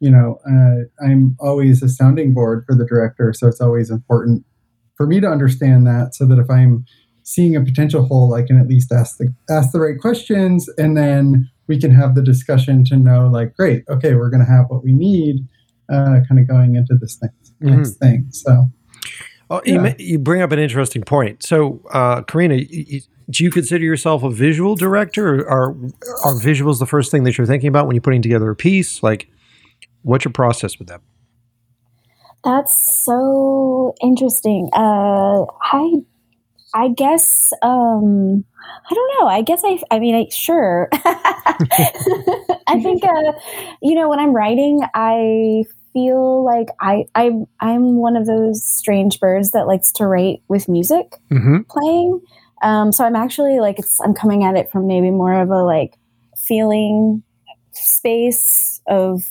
[0.00, 3.32] you know, uh, I'm always a sounding board for the director.
[3.32, 4.44] So it's always important
[4.96, 6.84] for me to understand that so that if I'm
[7.22, 10.96] seeing a potential hole, I can at least ask the ask the right questions and
[10.96, 14.82] then we can have the discussion to know like, great, okay, we're gonna have what
[14.84, 15.46] we need
[15.90, 18.26] uh, kind of going into this next next thing.
[18.30, 18.70] So
[19.50, 19.82] Oh, you, Yeah.
[19.82, 21.42] ma- you bring up an interesting point.
[21.42, 25.68] So, uh, Karina, y- y- do you consider yourself a visual director, or are
[26.24, 29.02] are visuals the first thing that you're thinking about when you're putting together a piece?
[29.02, 29.28] Like,
[30.02, 31.02] what's your process with that?
[32.44, 34.70] That's so interesting.
[34.72, 35.96] Uh, I,
[36.74, 38.44] I guess, um,
[38.90, 39.26] I don't know.
[39.28, 40.88] I guess I, I mean, I, sure.
[40.92, 43.32] I think, uh,
[43.82, 49.20] you know, when I'm writing, I feel like I, I, I'm one of those strange
[49.20, 51.58] birds that likes to write with music Mm-hmm.
[51.68, 52.20] playing.
[52.62, 55.64] Um, so I'm actually like it's I'm coming at it from maybe more of a
[55.64, 55.98] like
[56.36, 57.22] feeling
[57.72, 59.24] space of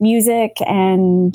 [0.00, 1.34] music and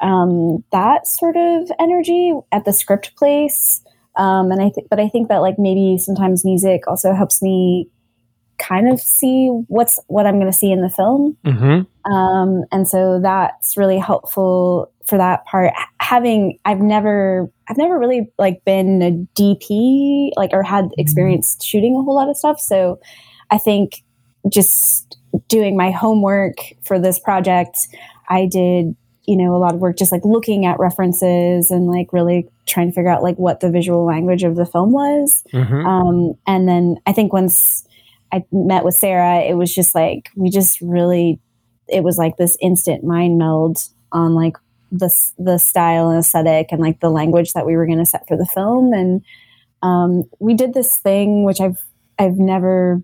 [0.00, 3.82] um, that sort of energy at the script place.
[4.16, 7.88] Um, and I think, but I think that like maybe sometimes music also helps me
[8.58, 11.36] kind of see what's what I'm going to see in the film.
[11.44, 12.12] Mm-hmm.
[12.12, 15.72] Um, and so that's really helpful for that part.
[16.00, 21.96] Having, I've never, I've never really like been a DP, like, or had experience shooting
[21.96, 22.60] a whole lot of stuff.
[22.60, 23.00] So
[23.50, 24.02] I think
[24.48, 25.18] just
[25.48, 27.88] doing my homework for this project,
[28.28, 28.94] I did,
[29.30, 32.88] you know, a lot of work just like looking at references and like really trying
[32.88, 35.44] to figure out like what the visual language of the film was.
[35.52, 35.86] Mm-hmm.
[35.86, 37.86] Um, and then I think once
[38.32, 41.38] I met with Sarah, it was just like we just really,
[41.86, 43.78] it was like this instant mind meld
[44.10, 44.56] on like
[44.90, 48.26] the the style and aesthetic and like the language that we were going to set
[48.26, 48.92] for the film.
[48.92, 49.24] And
[49.80, 51.80] um, we did this thing which I've
[52.18, 53.00] I've never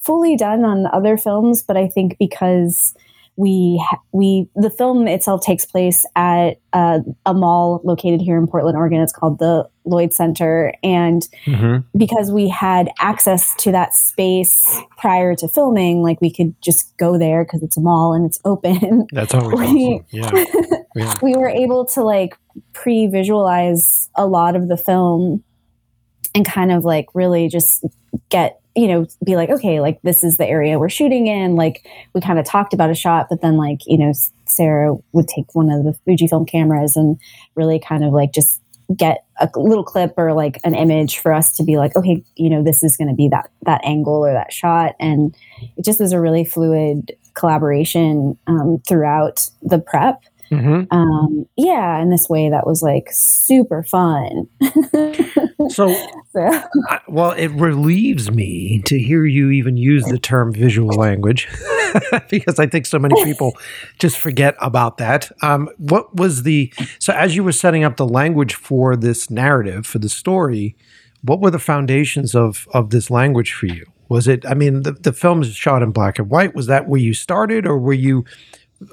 [0.00, 2.96] fully done on other films, but I think because
[3.38, 8.76] we we the film itself takes place at uh, a mall located here in Portland,
[8.76, 9.00] Oregon.
[9.00, 11.86] It's called the Lloyd Center, and Mm-hmm.
[11.96, 17.16] because we had access to that space prior to filming, like we could just go
[17.16, 19.06] there because it's a mall and it's open.
[19.12, 20.06] That's always We- awesome.
[20.10, 20.44] Yeah.
[20.96, 21.18] yeah.
[21.22, 22.36] we were able to like
[22.72, 25.42] pre-visualize a lot of the film
[26.34, 27.84] and kind of like really just
[28.30, 31.56] get you know be like okay like this is the area we're shooting in.
[31.56, 34.12] Like we kind of talked about a shot but then like you know
[34.46, 37.18] sarah would take one of the fujifilm cameras and
[37.54, 38.62] really kind of like just
[38.96, 42.48] get a little clip or like an image for us to be like okay you
[42.48, 44.94] know this is going to be that that angle or that shot.
[45.00, 45.36] And
[45.76, 50.96] it just was a really fluid collaboration um, throughout the prep Mm-hmm.
[50.96, 54.48] um yeah in this way that was like super fun
[55.70, 55.88] So,
[56.32, 56.40] so
[56.88, 61.48] I, well, it relieves me to hear you even use the term visual language
[62.30, 63.56] because I think so many people
[63.98, 65.30] just forget about that.
[65.42, 69.86] Um, what was the so as you were setting up the language for this narrative
[69.86, 70.76] for the story?
[71.22, 73.84] What were the foundations of of this language for you?
[74.08, 74.46] Was it?
[74.46, 76.54] I mean, the the film is shot in black and white.
[76.54, 78.24] Was that where you started, or were you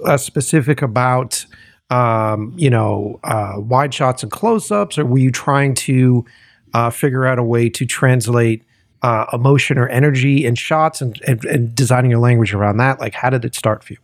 [0.06, 1.46] uh, specific about?
[1.92, 6.26] Um, you know, uh, wide shots and close ups, or were you trying to
[6.74, 8.64] uh, figure out a way to translate
[9.04, 13.00] uh, emotion or energy in shots and, and, and designing your language around that?
[13.00, 14.00] Like, how did it start for you?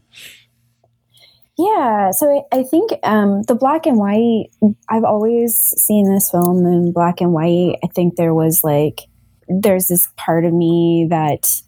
[1.57, 4.47] yeah so i, I think um the black and white
[4.89, 9.01] i've always seen this film in black and white i think there was like
[9.47, 11.61] there's this part of me that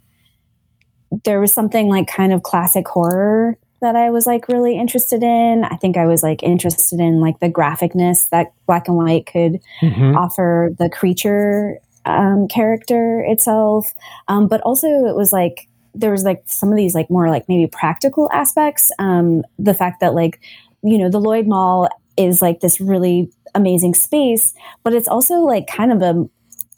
[1.26, 5.64] there was something like kind of classic horror that I was like really interested in.
[5.64, 9.60] I think I was like interested in like the graphicness that black and white could
[9.82, 10.18] Mm-hmm.
[10.18, 13.94] offer the creature um, character itself.
[14.28, 17.48] Um, but also, it was like there was like some of these like more like
[17.48, 18.92] maybe practical aspects.
[18.98, 20.40] Um, the fact that like
[20.82, 25.68] you know the Lloyd Mall is like this really amazing space, but it's also like
[25.68, 26.28] kind of a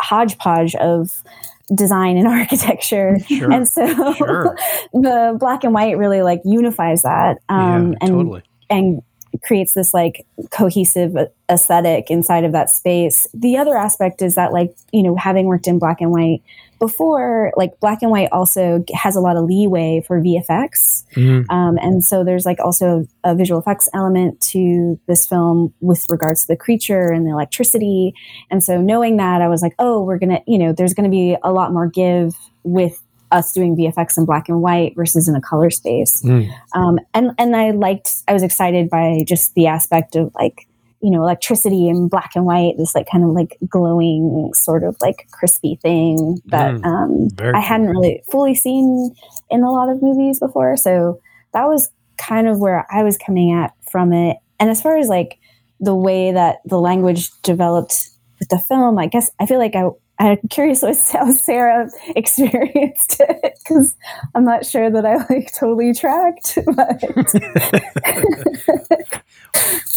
[0.02, 1.24] hodgepodge of
[1.73, 3.17] design and architecture.
[3.28, 3.51] Sure.
[3.51, 4.56] And so Sure.
[4.93, 7.38] the black and white really like unifies that.
[7.49, 8.43] Um, yeah, and totally.
[8.69, 9.01] and
[9.43, 11.15] creates this like cohesive
[11.49, 13.28] aesthetic inside of that space.
[13.34, 16.41] The other aspect is that like, you know, having worked in black and white
[16.80, 21.06] before, like black and white also has a lot of leeway for VFX.
[21.16, 21.50] Mm.
[21.50, 26.42] Um, and so there's like also a visual effects element to this film with regards
[26.42, 28.14] to the creature and the electricity.
[28.52, 31.10] And so knowing that, I was like, oh, we're going to, you know, there's going
[31.10, 35.28] to be a lot more give with us doing VFX in black and white versus
[35.28, 36.22] in a color space.
[36.22, 36.50] Mm.
[36.74, 40.68] Um, and and I liked, I was excited by just the aspect of like
[41.06, 44.98] you know electricity in black and white, this like kind of like glowing sort of
[45.00, 46.84] like crispy thing that mm.
[46.84, 49.15] um, I hadn't really fully seen
[49.52, 50.76] in a lot of movies before.
[50.78, 51.22] So
[51.54, 54.38] that was kind of where I was coming at from it.
[54.60, 55.38] And as far as like
[55.80, 59.89] the way that the language developed with the film, I guess I feel like I
[60.18, 63.96] I'm curious how Sarah experienced it because
[64.34, 66.58] I'm not sure that I like totally tracked.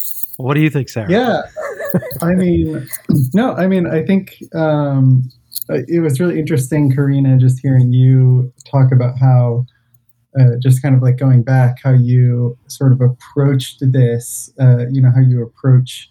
[0.39, 1.11] what do you think, Sarah?
[1.11, 1.43] Yeah,
[2.23, 2.89] I mean,
[3.35, 5.29] no, I mean, I think um,
[5.69, 9.67] it was really interesting, Karina, just hearing you talk about how.
[10.39, 15.01] Uh, just kind of like going back, how you sort of approached this, uh, you
[15.01, 16.11] know, how you approach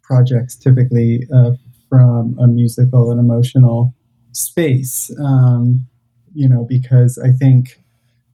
[0.00, 1.50] projects typically uh,
[1.88, 3.92] from a musical and emotional
[4.32, 5.14] space.
[5.20, 5.86] Um,
[6.34, 7.82] you know, because I think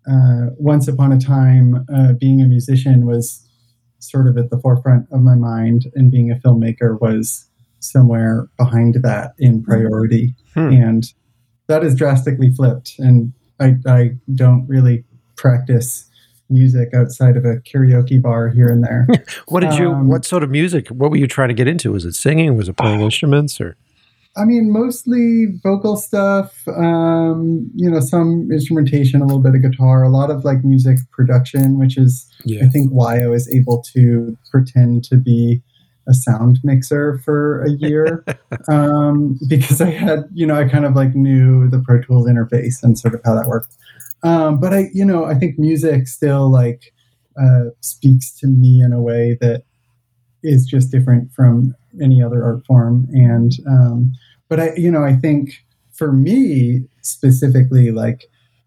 [0.09, 3.44] uh, once upon a time, uh, being a musician was
[4.11, 7.47] sort of at the forefront of my mind, and being a filmmaker was
[7.81, 10.35] somewhere behind that in priority.
[10.55, 10.73] Hmm.
[10.73, 11.13] And
[11.67, 12.95] that is drastically flipped.
[12.99, 15.05] And I, I don't really
[15.37, 16.09] practice
[16.51, 19.07] music outside of a karaoke bar here and there.
[19.49, 19.93] what did you?
[19.93, 20.89] Um, what sort of music?
[20.89, 21.93] What were you trying to get into?
[21.93, 22.57] Was it singing?
[22.57, 23.61] Was it playing uh, instruments?
[23.61, 23.77] Or
[24.37, 26.67] I mean, mostly vocal stuff.
[26.69, 30.99] Um, you know, some instrumentation, a little bit of guitar, a lot of like music
[31.13, 32.65] production, which is yeah.
[32.65, 35.63] I think why I was able to pretend to be
[36.07, 38.25] a sound mixer for a year
[38.69, 42.83] um, because I had, you know, I kind of like knew the Pro Tools interface
[42.83, 43.77] and sort of how that worked.
[44.23, 46.93] Um, but I, you know, I think music still like
[47.41, 49.65] uh, speaks to me in a way that
[50.43, 53.07] is just different from any other art form.
[53.13, 54.13] And um,
[54.49, 58.25] but I, you know, I think for me specifically, like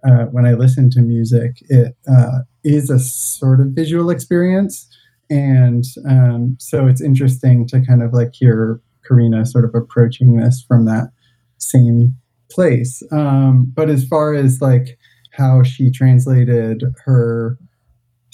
[0.08, 4.88] uh, when I listen to music, it uh, is a sort of visual experience.
[5.30, 10.64] And um, so it's interesting to kind of like hear Karina sort of approaching this
[10.68, 11.12] from that
[11.58, 12.16] same
[12.50, 13.04] place.
[13.12, 14.98] Um, but as far as like
[15.32, 17.58] how she translated her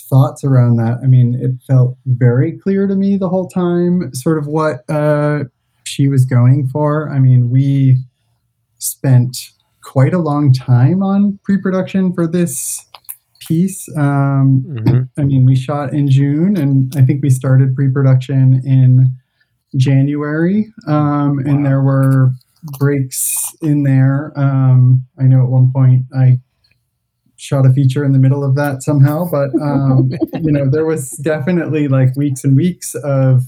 [0.09, 0.99] thoughts around that.
[1.03, 5.45] I mean, it felt very clear to me the whole time, sort of what uh,
[5.83, 7.09] she was going for.
[7.09, 7.97] I mean, we
[8.77, 12.85] spent quite a long time on pre production for this
[13.39, 13.87] piece.
[13.97, 15.01] Um, mm-hmm.
[15.19, 19.15] I mean, we shot in June, and I think we started pre production in
[19.77, 20.73] January.
[20.87, 21.43] Um, wow.
[21.45, 22.29] And there were
[22.79, 24.31] breaks in there.
[24.35, 26.39] Um, I know at one point I
[27.43, 29.29] shot a feature in the middle of that somehow.
[29.29, 33.43] But um, you know, there was definitely like weeks and weeks of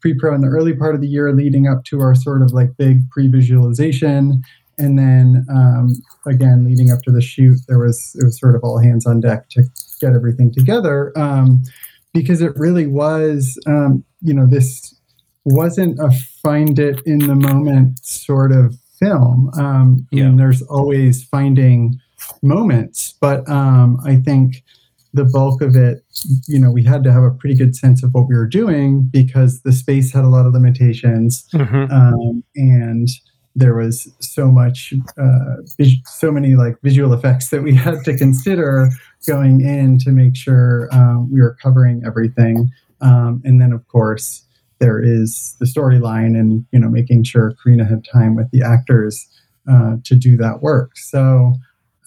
[0.00, 2.76] pre-pro in the early part of the year, leading up to our sort of like
[2.76, 4.42] big pre-visualization,
[4.78, 5.94] and then um,
[6.26, 9.20] again leading up to the shoot, there was it was sort of all hands on
[9.20, 9.62] deck to
[10.00, 11.62] get everything together um,
[12.12, 14.94] because it really was, um, you know, this
[15.44, 16.10] wasn't a
[16.42, 19.50] find it in the moment sort of film.
[19.58, 20.24] Um, yeah.
[20.24, 21.98] And there's always finding
[22.42, 23.14] moments.
[23.20, 24.62] But um, I think
[25.12, 26.04] the bulk of it,
[26.46, 29.02] you know, we had to have a pretty good sense of what we were doing
[29.02, 31.92] because the space had a lot of limitations, mm-hmm.
[31.92, 33.08] um, and
[33.56, 38.16] there was so much, uh, vis- so many like visual effects that we had to
[38.16, 38.88] consider
[39.26, 42.70] going in to make sure um, we were covering everything.
[43.00, 44.44] Um, and then, of course,
[44.78, 49.26] there is the storyline, and you know, making sure Karina had time with the actors
[49.68, 50.96] uh, to do that work.
[50.96, 51.54] So.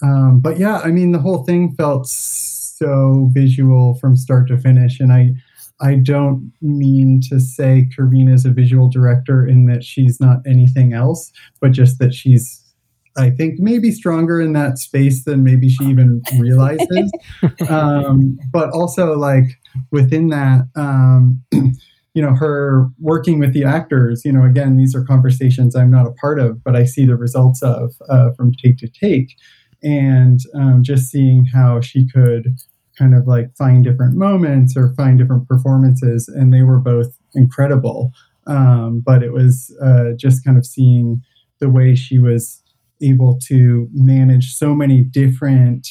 [0.04, 5.00] Um, but yeah, I mean, the whole thing felt so visual from start to finish,
[5.00, 5.34] and I,
[5.80, 10.94] I don't mean to say Karina is a visual director in that she's not anything
[10.94, 11.32] else,
[11.62, 12.60] but just that she's
[13.18, 17.12] I think maybe stronger in that space than maybe she even realizes.
[17.70, 19.46] um, but also, like
[19.92, 24.26] within that, um, you know, her working with the actors.
[24.26, 27.16] You know, again, these are conversations I'm not a part of, but I see the
[27.16, 29.36] results of uh, from take to take
[29.84, 32.56] and um, just seeing how she could
[32.98, 38.12] kind of like find different moments or find different performances and they were both incredible
[38.48, 41.22] um, but it was uh, just kind of seeing
[41.60, 42.62] the way she was
[43.02, 45.88] able to manage so many different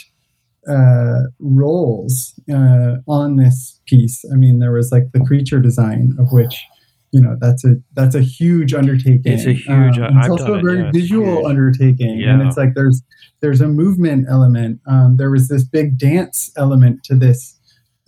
[0.69, 4.25] uh, roles uh, on this piece.
[4.33, 6.65] I mean, there was like the creature design of which,
[7.13, 9.33] you know, that's a that's a huge undertaking.
[9.33, 12.57] It's a huge- Um, it's I've also a it, very yeah, visual undertaking, and it's
[12.57, 13.03] like there's
[13.41, 14.81] there's a movement element.
[14.87, 17.59] Um, there was this big dance element to this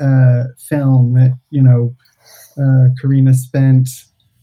[0.00, 1.94] uh, film that you know
[2.58, 3.88] uh, Karina spent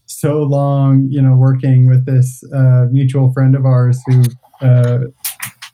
[0.06, 4.22] so long, you know, working with this uh, mutual friend of ours who,
[4.60, 4.98] uh,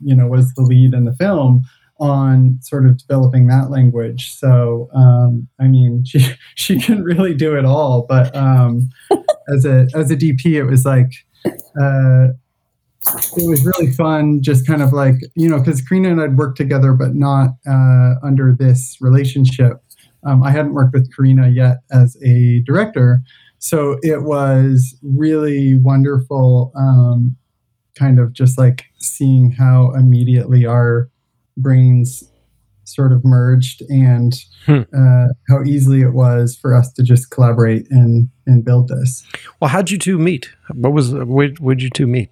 [0.00, 1.62] you know, was the lead in the film
[1.98, 4.34] on sort of developing that language.
[4.36, 8.06] So, um, I mean, she she can really do it all.
[8.08, 8.90] But um,
[9.54, 11.12] as a as a DP, it was like.
[11.80, 12.28] Uh,
[13.36, 16.58] it was really fun, just kind of like you know, because Karina and I'd worked
[16.58, 19.82] together, but not uh, under this relationship.
[20.24, 23.22] Um, I hadn't worked with Karina yet as a director,
[23.58, 27.36] so it was really wonderful, um,
[27.94, 31.08] kind of just like seeing how immediately our
[31.58, 32.24] brains
[32.84, 34.34] sort of merged and
[34.64, 34.82] Hmm.
[34.96, 39.24] uh, how easily it was for us to just collaborate and and build this.
[39.60, 40.50] Well, how'd you two meet?
[40.74, 42.30] What was where would you two meet?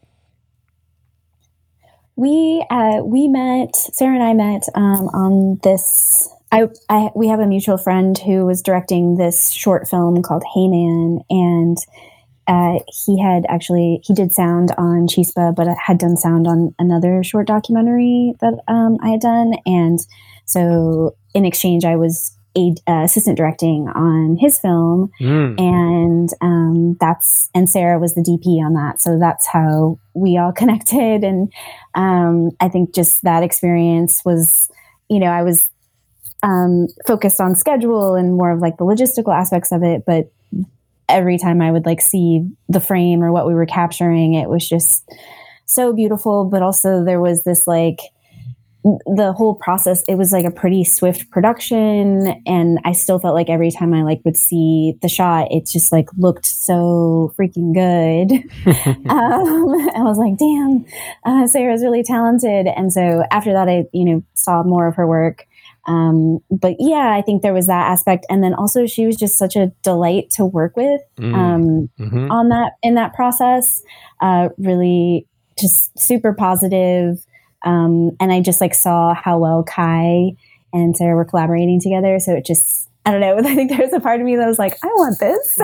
[2.16, 6.28] We uh, we met Sarah and I met um, on this.
[6.52, 10.68] I, I we have a mutual friend who was directing this short film called Hey
[10.68, 11.76] Man, and
[12.46, 17.22] uh, he had actually he did sound on Chispa, but had done sound on another
[17.22, 19.98] short documentary that um, I had done, and
[20.44, 25.60] so in exchange, I was a, uh, assistant directing on his film, Mm.
[25.60, 30.52] and um, that's and Sarah was the DP on that, so that's how we all
[30.56, 31.24] connected.
[31.24, 31.52] And
[31.94, 34.70] um, I think just that experience was,
[35.10, 35.68] you know, I was
[36.42, 40.30] um, focused on schedule and more of like the logistical aspects of it, but
[41.08, 44.68] every time I would like see the frame or what we were capturing, it was
[44.68, 45.08] just
[45.64, 46.44] so beautiful.
[46.44, 48.00] But also there was this like
[49.04, 52.40] the whole process it was like a pretty swift production.
[52.46, 55.90] And i still felt like every time i like would see the shot it just
[55.90, 58.44] like looked so freaking good.
[59.16, 60.84] Um, i was like damn
[61.24, 62.66] uh, sarah's really talented.
[62.68, 65.46] And so after that i you know saw more of her work
[65.86, 69.36] um, but yeah i think there was that aspect and then also she was just
[69.36, 71.34] such a delight to work with Mm.
[71.34, 72.30] um, Mhm.
[72.30, 73.82] on that in that process
[74.20, 75.26] uh, really
[75.58, 77.24] just super positive
[77.64, 80.32] um, and i just like saw how well kai
[80.72, 83.92] and sarah were collaborating together so it just i don't know i think there was
[83.92, 85.58] a part of me that was like i want this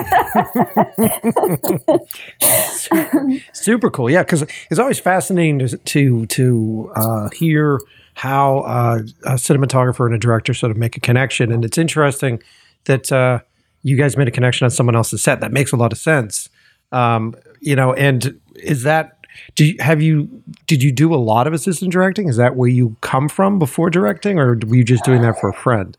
[3.53, 4.23] Super cool, yeah.
[4.23, 7.79] Because it's always fascinating to to, to uh, hear
[8.15, 12.41] how uh, a cinematographer and a director sort of make a connection, and it's interesting
[12.85, 13.39] that uh,
[13.81, 15.39] you guys made a connection on someone else's set.
[15.39, 16.49] That makes a lot of sense,
[16.91, 17.93] um, you know.
[17.93, 22.27] And is that do you, have you did you do a lot of assistant directing?
[22.27, 25.49] Is that where you come from before directing, or were you just doing that for
[25.49, 25.97] a friend?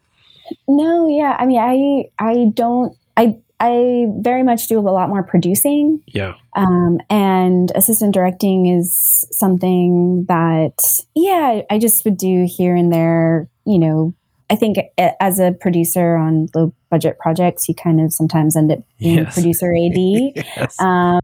[0.69, 5.23] no yeah i mean i i don't i i very much do a lot more
[5.23, 12.75] producing Yeah, um, and assistant directing is something that yeah i just would do here
[12.75, 14.15] and there you know
[14.51, 14.79] i think
[15.21, 19.35] as a producer on low budget projects you kind of sometimes end up being Yes.
[19.35, 19.93] producer ad
[20.57, 20.81] yes.
[20.81, 21.21] um,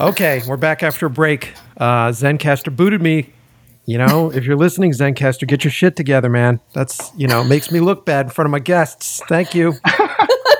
[0.00, 1.52] Okay, we're back after a break.
[1.76, 3.28] Uh, Zencastr booted me.
[3.84, 6.58] You know, if you're listening, Zencastr, get your shit together, man.
[6.72, 9.20] That's you know makes me look bad in front of my guests.
[9.28, 9.74] Thank you.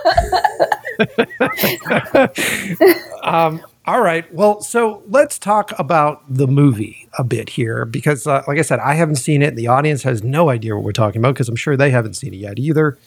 [3.22, 4.32] um, all right.
[4.32, 8.78] Well, so let's talk about the movie a bit here because, uh, like I said,
[8.80, 9.56] I haven't seen it.
[9.56, 12.34] The audience has no idea what we're talking about because I'm sure they haven't seen
[12.34, 12.98] it yet either.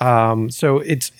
[0.00, 1.10] Um, so it's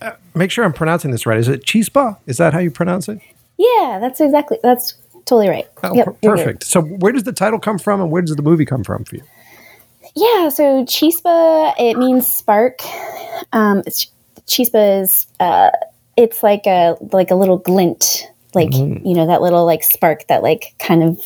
[0.00, 1.38] uh, make sure I'm pronouncing this right.
[1.38, 2.18] Is it Chispa?
[2.26, 3.20] Is that how you pronounce it?
[3.60, 4.94] yeah that's exactly that's
[5.24, 6.62] totally right Oh, Yep, per- perfect.
[6.62, 9.16] So, where does the title come from, and where does the movie come from for
[9.16, 9.22] you?
[10.14, 12.78] Yeah, so chispa it means spark.
[13.52, 14.06] Um, it's,
[14.48, 15.70] chispa is uh,
[16.16, 19.06] it's like a like a little glint, like Mm.
[19.06, 21.20] you know that little like spark that like kind of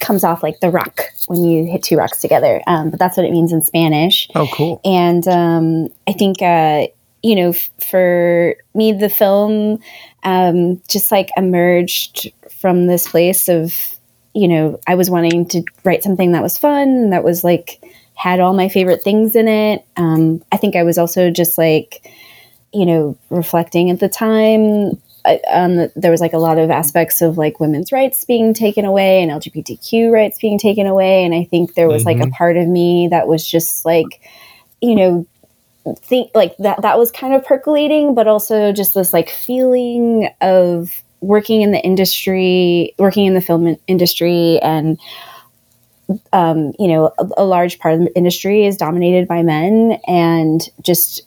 [0.00, 2.60] comes off like the rock when you hit two rocks together.
[2.66, 4.28] Um, but that's what it means in Spanish.
[4.34, 4.80] Oh, cool.
[4.84, 6.88] And um, I think, uh,
[7.22, 9.80] you know, f- for me, the film
[10.22, 13.74] um, just like emerged from this place of,
[14.34, 17.80] you know, I was wanting to write something that was fun, that was like,
[18.16, 19.84] had all my favorite things in it.
[19.96, 22.10] Um, I think I was also just like,
[22.72, 24.98] you know, reflecting at the time.
[25.24, 28.84] I- Um, there was like a lot of aspects of like women's rights being taken
[28.84, 32.56] away and LGBTQ rights being taken away, and I think there was like a part
[32.56, 34.20] of me that was just like,
[34.80, 35.26] you know,
[36.02, 40.90] think like that that was kind of percolating but also just this like feeling of
[41.20, 44.98] working in the industry working in the film industry and
[46.32, 50.68] um, you know, a, a large part of the industry is dominated by men, and
[50.80, 51.22] just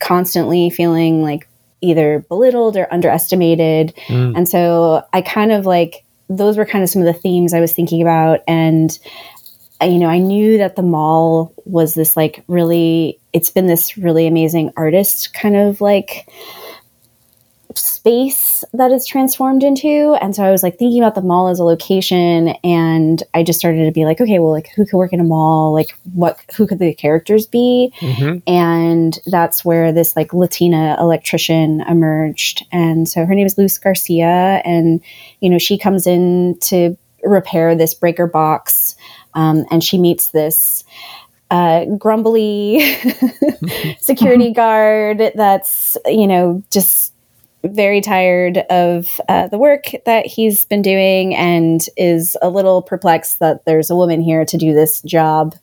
[0.00, 1.48] constantly feeling like
[1.80, 3.94] either belittled or underestimated.
[4.08, 4.36] Mm.
[4.36, 7.60] And so I kind of like those were kind of some of the themes I
[7.60, 8.40] was thinking about.
[8.48, 8.98] And,
[9.80, 13.96] uh, you know, I knew that the mall was this like really, it's been this
[13.96, 16.28] really amazing artist kind of like
[17.74, 20.16] space that it's transformed into.
[20.20, 23.58] And so I was like thinking about the mall as a location and I just
[23.58, 25.72] started to be like, okay, well, like who could work in a mall?
[25.72, 27.92] Like what, who could the characters be?
[28.00, 28.42] Mhm.
[28.46, 32.64] and that's where this like Latina electrician emerged.
[32.72, 35.00] And so her name is Luz Garcia, and
[35.40, 38.96] you know she comes in to repair this breaker box,
[39.34, 40.84] um, and she meets this
[41.50, 42.80] uh, grumbly
[44.00, 47.12] security guard that's you know just
[47.64, 53.38] very tired of uh, the work that he's been doing and is a little perplexed
[53.40, 55.54] that there's a woman here to do this job.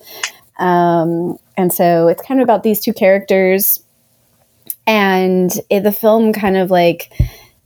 [0.59, 3.81] Um, and so it's kind of about these two characters.
[4.85, 7.11] And it, the film kind of like,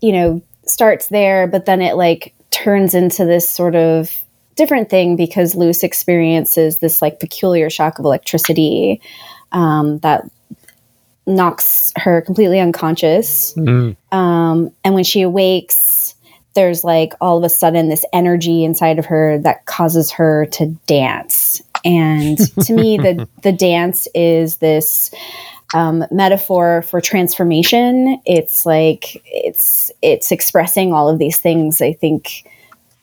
[0.01, 4.11] you know, starts there, but then it like turns into this sort of
[4.55, 9.01] different thing because Luz experiences this like peculiar shock of electricity
[9.51, 10.23] um, that
[11.27, 13.53] knocks her completely unconscious.
[13.55, 13.95] Mm.
[14.11, 16.15] Um, and when she awakes,
[16.55, 20.67] there's like all of a sudden this energy inside of her that causes her to
[20.87, 21.61] dance.
[21.85, 25.11] And to me, the the dance is this
[25.73, 28.19] um, metaphor for transformation.
[28.25, 31.81] It's like it's it's expressing all of these things.
[31.81, 32.49] I think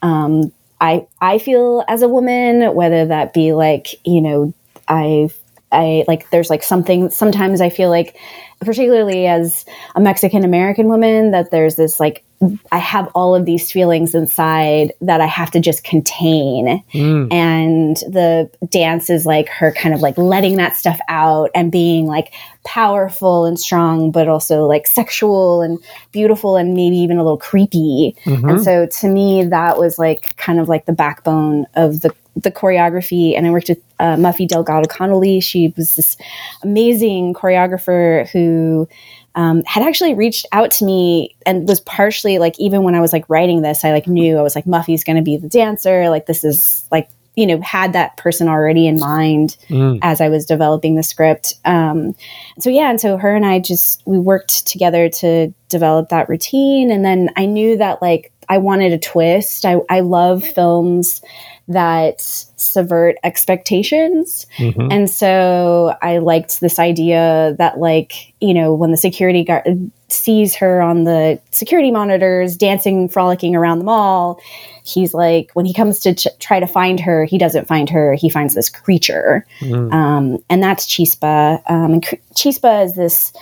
[0.02, 4.52] um, I I feel as a woman, whether that be like you know
[4.88, 5.30] I
[5.74, 8.16] I like there's like something sometimes I feel like
[8.60, 9.64] particularly as
[9.94, 12.24] a Mexican American woman that there's this like
[12.72, 17.32] I have all of these feelings inside that I have to just contain Mm.
[17.32, 22.06] and the dance is like her kind of like letting that stuff out and being
[22.06, 22.32] like
[22.64, 25.78] powerful and strong but also like sexual and
[26.12, 28.50] beautiful and maybe even a little creepy Mhm.
[28.50, 32.50] and so to me, that was like kind of like the backbone of the the
[32.50, 33.36] choreography.
[33.36, 35.40] And I worked with uh, Muffy Delgado Connolly.
[35.40, 36.16] She was this
[36.62, 38.88] amazing choreographer who
[39.36, 43.12] um, had actually reached out to me and was partially like even when I was
[43.12, 46.08] like writing this, I like knew I was like Muffy's going to be the dancer.
[46.08, 49.98] Like this is like you know had that person already in mind Mm.
[50.02, 51.54] as I was developing the script.
[51.64, 52.14] Um,
[52.60, 56.92] so yeah, and so her and I just we worked together to develop that routine,
[56.92, 59.64] and then I knew that like I wanted a twist.
[59.64, 61.22] I I love films
[61.68, 64.46] that subvert expectations.
[64.58, 64.88] Mhm.
[64.90, 70.54] And so I liked this idea that, like, you know, when the security guard sees
[70.54, 74.38] her on the security monitors dancing, frolicking around the mall,
[74.84, 78.12] he's like, when he comes to ch- try to find her, he doesn't find her.
[78.14, 79.46] He finds this creature.
[79.60, 79.92] Mm.
[79.92, 81.62] Um, and that's Chispa.
[81.70, 82.02] Um, and
[82.34, 83.32] Chispa is this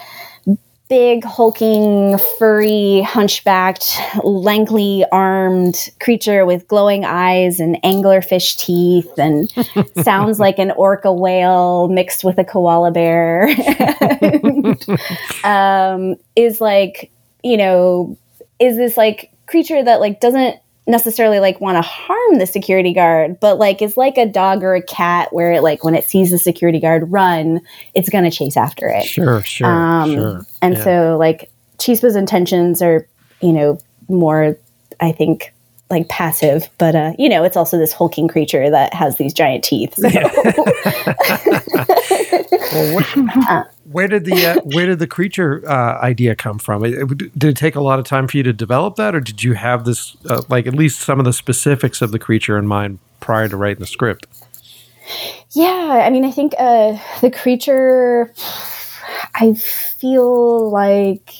[0.92, 9.50] big, hulking, furry, hunchbacked, lankly armed creature with glowing eyes and anglerfish teeth and
[10.04, 13.44] sounds like an orca whale mixed with a koala bear.
[15.44, 17.10] um, is like,
[17.42, 18.18] you know,
[18.58, 23.38] is this like creature that like doesn't necessarily like want to harm the security guard
[23.38, 26.30] but like is like a dog or a cat where it like when it sees
[26.32, 27.60] the security guard run
[27.94, 30.46] it's going to chase after it Sure, sure, um, sure.
[30.60, 30.82] and Yeah.
[30.84, 33.06] so like Chispa's intentions are
[33.40, 33.78] you know
[34.08, 34.56] more
[35.00, 35.52] i think
[35.92, 39.62] like passive but uh you know it's also this hulking creature that has these giant
[39.62, 40.08] teeth so.
[42.72, 46.84] Well, where, where did the uh, where did the creature uh, idea come from?
[46.84, 49.20] It- it- did it take a lot of time for you to develop that, or
[49.20, 52.56] did you have this uh, like at least some of the specifics of the creature
[52.58, 54.26] in mind prior to writing the script?
[55.50, 58.32] Yeah, I mean, I think uh, the creature.
[59.34, 61.34] I feel like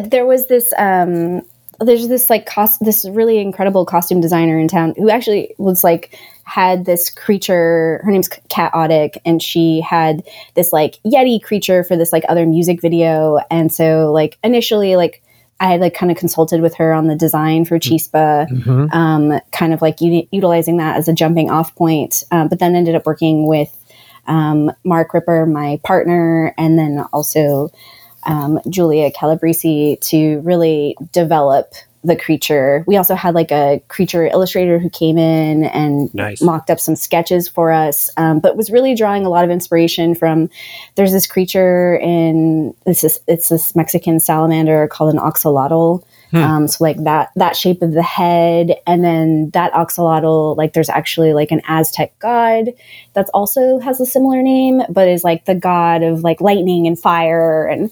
[0.00, 0.72] there was this.
[0.78, 1.42] Um,
[1.80, 2.84] there's this like cost.
[2.84, 8.00] This really incredible costume designer in town who actually was like had this creature.
[8.04, 10.22] Her name's Kat Oddick, and she had
[10.54, 13.38] this like yeti creature for this like other music video.
[13.50, 15.22] And so like initially like
[15.60, 18.92] I had like kind of consulted with her on the design for Chispa Mm-hmm.
[18.92, 22.74] um, kind of like uni- utilizing that as a jumping off point, um, but then
[22.76, 23.74] ended up working with
[24.26, 27.70] um, Mark Ripper, my partner, and then also
[28.28, 31.72] um, Julia Calabrese to really develop
[32.04, 32.84] the creature.
[32.86, 36.40] We also had like a creature illustrator who came in and Nice.
[36.40, 40.14] mocked up some sketches for us, um, but was really drawing a lot of inspiration
[40.14, 40.48] from.
[40.94, 46.36] There's this creature in this is it's this Mexican salamander called an axolotl, Hmm.
[46.36, 50.90] Um, so like that that shape of the head, and then that axolotl, like there's
[50.90, 52.66] actually like an Aztec god
[53.14, 56.98] that also has a similar name, but is like the god of like lightning and
[56.98, 57.90] fire and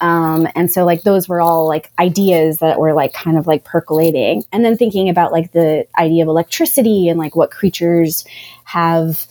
[0.00, 3.64] um, and so like those were all like ideas that were like kind of like
[3.64, 4.44] percolating.
[4.52, 8.24] And then thinking about like the idea of electricity and like what creatures
[8.64, 9.26] have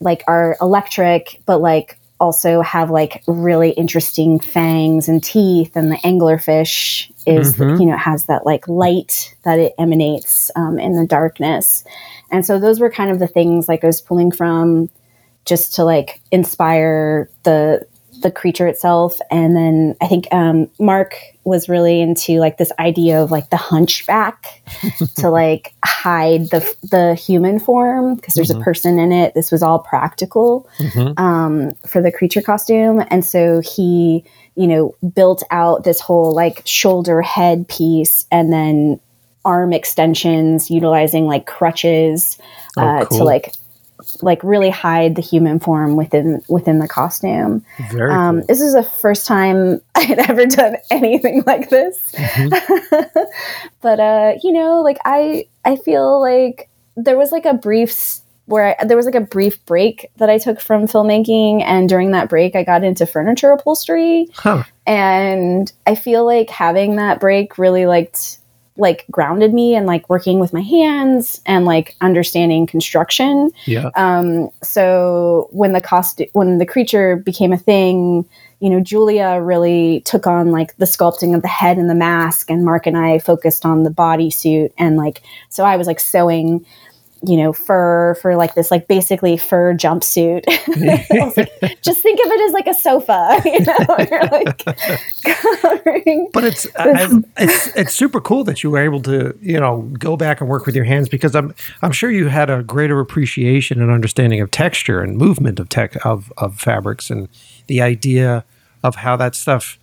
[0.00, 5.76] like are electric but like also have like really interesting fangs and teeth.
[5.76, 7.80] And the anglerfish is mm-hmm.
[7.80, 11.84] you know has that like light that it emanates um, in the darkness.
[12.30, 14.90] And so those were kind of the things like i was pulling from
[15.44, 17.86] just to like inspire the
[18.22, 19.18] the creature itself.
[19.30, 23.56] And then I think um, Mark was really into like this idea of like the
[23.56, 24.62] hunchback
[25.16, 28.60] to like hide the the human form because there's mm-hmm.
[28.60, 29.34] a person in it.
[29.34, 31.22] This was all practical mm-hmm.
[31.22, 36.62] um, for the creature costume, and so he you know built out this whole like
[36.66, 39.00] shoulder head piece and then
[39.44, 42.38] arm extensions utilizing like crutches
[42.76, 43.18] oh, uh, cool.
[43.18, 43.54] to like
[44.22, 47.64] like really hide the human form within within the costume.
[47.90, 48.46] Very um, cool.
[48.46, 52.12] This is the first time I had ever done anything like this.
[52.12, 53.06] Mm-hmm.
[53.80, 58.76] but uh, you know, like I I feel like there was like a brief where
[58.80, 62.28] I, there was like a brief break that I took from filmmaking, and during that
[62.28, 64.64] break, I got into furniture upholstery, huh.
[64.86, 68.38] and I feel like having that break really liked
[68.78, 73.50] like grounded me and like working with my hands and like understanding construction.
[73.66, 73.90] Yeah.
[73.94, 78.24] Um, so when the cost when the creature became a thing,
[78.60, 82.50] you know, Julia really took on like the sculpting of the head and the mask,
[82.50, 86.64] and Mark and I focused on the bodysuit and like so I was like sewing
[87.26, 90.46] you know, fur for like this, like basically fur jumpsuit.
[91.36, 93.76] like, just think of it as like a sofa, you know,
[94.30, 94.64] like.
[96.32, 96.66] But it's,
[97.36, 100.64] it's, it's super cool that you were able to, you know, go back and work
[100.64, 104.50] with your hands because I'm, I'm sure you had a greater appreciation and understanding of
[104.50, 107.28] texture and movement of tech of, of fabrics and
[107.66, 108.44] the idea
[108.84, 109.78] of how that stuff,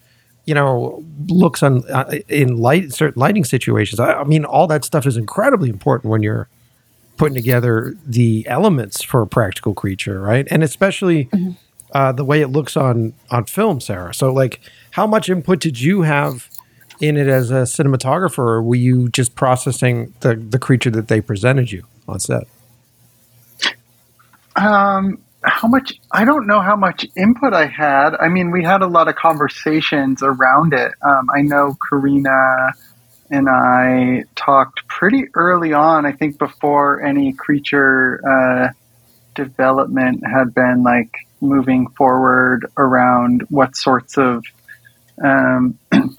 [0.45, 3.99] you know, looks on uh, in light certain lighting situations.
[3.99, 6.47] I, I mean, all that stuff is incredibly important when you're
[7.17, 10.47] putting together the elements for a practical creature, right?
[10.49, 11.51] And especially mm-hmm.
[11.93, 14.13] uh, the way it looks on on film, Sarah.
[14.13, 14.59] So, like,
[14.91, 16.49] how much input did you have
[17.01, 21.21] in it as a cinematographer, or were you just processing the the creature that they
[21.21, 22.47] presented you on set?
[24.55, 25.93] Um, how much?
[26.11, 28.15] I don't know how much input I had.
[28.15, 30.91] I mean, we had a lot of conversations around it.
[31.01, 32.73] Um, I know Karina
[33.29, 38.69] and I talked pretty early on, I think before any creature uh,
[39.33, 41.11] development had been like
[41.41, 44.43] moving forward around what sorts of
[45.23, 45.77] um,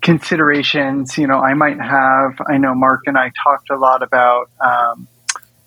[0.00, 2.40] considerations, you know, I might have.
[2.48, 5.08] I know Mark and I talked a lot about um,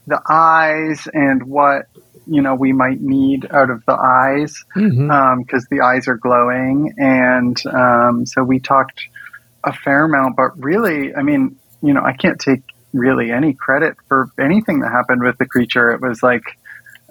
[0.07, 1.85] the eyes and what
[2.25, 5.11] you know we might need out of the eyes because mm-hmm.
[5.11, 9.07] um, the eyes are glowing and um, so we talked
[9.67, 12.63] a fair amount, but really, I mean, you know, I can't take
[12.93, 15.91] really any credit for anything that happened with the creature.
[15.91, 16.43] It was like,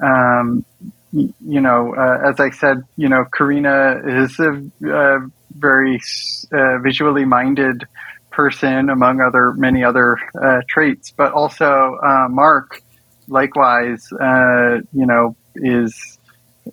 [0.02, 0.64] um,
[1.12, 5.18] you know, uh, as I said, you know, Karina is a, a
[5.52, 6.00] very
[6.52, 7.84] uh, visually minded
[8.30, 12.82] person, among other many other uh, traits, but also uh, Mark,
[13.28, 16.15] likewise, uh, you know, is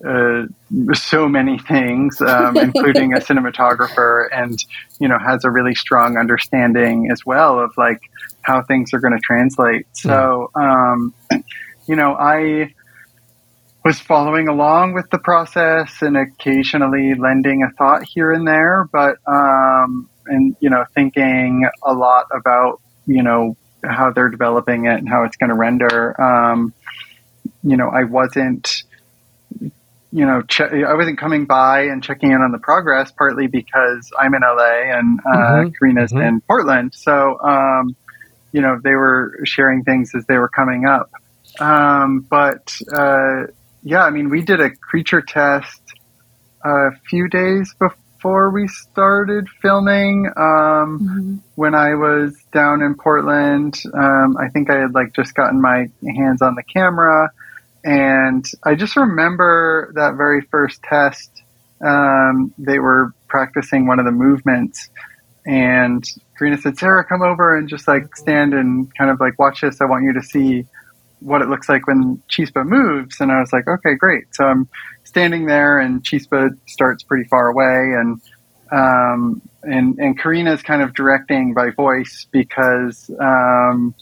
[0.04, 0.46] uh,
[0.92, 4.58] so many things, um, including a cinematographer, and
[4.98, 8.00] you know has a really strong understanding as well of like
[8.42, 9.86] how things are going to translate.
[9.92, 11.14] So, um,
[11.86, 12.74] you know, I
[13.84, 19.16] was following along with the process and occasionally lending a thought here and there, but
[19.26, 25.08] um, and you know, thinking a lot about you know how they're developing it and
[25.08, 26.20] how it's going to render.
[26.20, 26.72] Um,
[27.62, 28.84] you know, I wasn't
[30.14, 34.32] you know, I wasn't coming by and checking in on the progress, partly because I'm
[34.32, 35.70] in LA and uh, mm-hmm.
[35.76, 36.22] Karina's mm-hmm.
[36.22, 36.94] in Portland.
[36.94, 37.96] So, um,
[38.52, 41.10] you know, they were sharing things as they were coming up.
[41.58, 43.48] Um, but uh,
[43.82, 45.82] yeah, I mean, we did a creature test
[46.64, 50.26] a few days before we started filming.
[50.36, 51.36] Um, mm-hmm.
[51.56, 55.90] When I was down in Portland, um, I think I had like just gotten my
[56.16, 57.30] hands on the camera
[57.84, 61.30] and I just remember that very first test.
[61.84, 64.88] Um, they were practicing one of the movements,
[65.46, 66.02] and
[66.38, 69.80] Karina said, "Sarah, come over and just like stand and kind of like watch this.
[69.82, 70.66] I want you to see
[71.20, 74.66] what it looks like when Chispa moves." And I was like, "Okay, great." So I'm
[75.04, 78.20] standing there, and Chispa starts pretty far away, and
[78.72, 83.94] um, and and Karina's kind of directing by voice because um,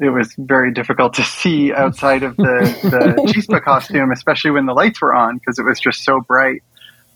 [0.00, 4.72] it was very difficult to see outside of the the Chispa costume, especially when the
[4.72, 6.62] lights were on because it was just so bright.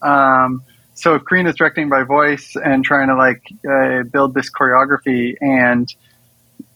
[0.03, 0.62] Um,
[0.95, 5.93] so Karina's directing by voice and trying to like uh, build this choreography and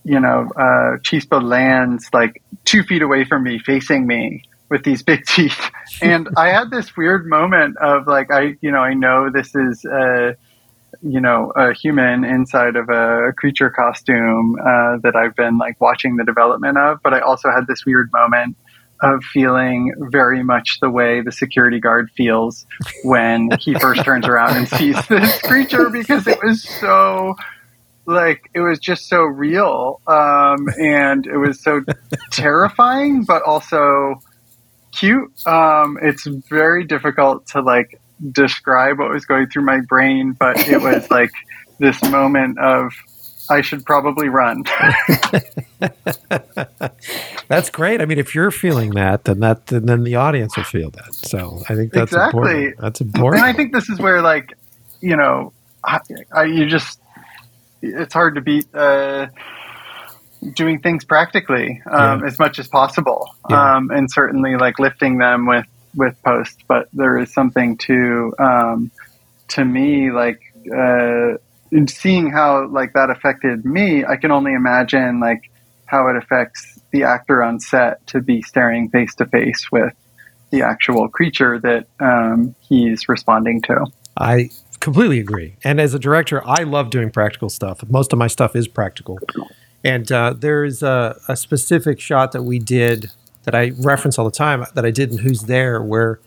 [0.08, 5.02] you know, uh, Chispa lands like two feet away from me, facing me with these
[5.02, 5.70] big teeth.
[6.02, 9.84] And I had this weird moment of like, I, you know, I know this is,
[9.86, 10.36] a,
[11.02, 16.16] you know, a human inside of a creature costume uh, that I've been like watching
[16.16, 18.56] the development of, but I also had this weird moment
[19.00, 22.66] of feeling very much the way the security guard feels
[23.04, 27.36] when he first turns around and sees this creature because it was so
[28.06, 31.80] like it was just so real um, and it was so
[32.32, 34.20] terrifying but also
[34.92, 35.46] cute.
[35.46, 38.00] Um, it's very difficult to like
[38.32, 41.30] describe what was going through my brain but it was like
[41.78, 42.92] this moment of
[43.50, 44.62] i should probably run
[47.48, 50.90] that's great i mean if you're feeling that then that then the audience will feel
[50.90, 52.40] that so i think that's exactly.
[52.40, 54.52] important that's important and i think this is where like
[55.00, 55.52] you know
[55.84, 56.00] I,
[56.32, 57.00] I, you just
[57.82, 59.28] it's hard to beat uh,
[60.54, 62.26] doing things practically um, yeah.
[62.26, 63.76] as much as possible, yeah.
[63.76, 66.64] um, and certainly like lifting them with with post.
[66.66, 68.90] But there is something to um,
[69.48, 70.40] to me like
[70.74, 71.38] uh,
[71.86, 74.04] seeing how like that affected me.
[74.04, 75.50] I can only imagine like
[75.86, 79.94] how it affects the actor on set to be staring face to face with
[80.50, 83.86] the actual creature that um, he's responding to.
[84.18, 85.56] I completely agree.
[85.64, 87.82] And as a director, I love doing practical stuff.
[87.88, 89.18] Most of my stuff is practical.
[89.84, 93.10] And uh, there's a, a, specific shot that we did
[93.48, 96.20] that I reference all the time that I did in Who's There, where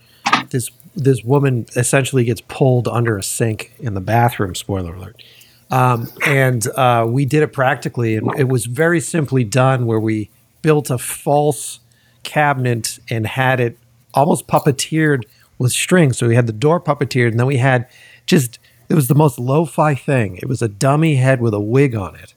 [0.50, 4.56] this this woman essentially gets pulled under a sink in the bathroom.
[4.56, 5.22] Spoiler alert.
[5.70, 10.32] Um, and uh, we did it practically, and it was very simply done, where we
[10.64, 11.80] built a false
[12.24, 13.78] cabinet and had it
[14.16, 15.22] almost puppeteered
[15.60, 16.18] with strings.
[16.18, 17.88] So we had the door puppeteered, and then we had
[18.26, 18.58] just
[18.90, 20.38] it was the most lo-fi thing.
[20.38, 22.34] It was a dummy head with a wig on it.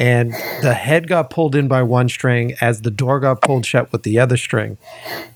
[0.00, 0.32] And
[0.62, 4.02] the head got pulled in by one string as the door got pulled shut with
[4.02, 4.78] the other string.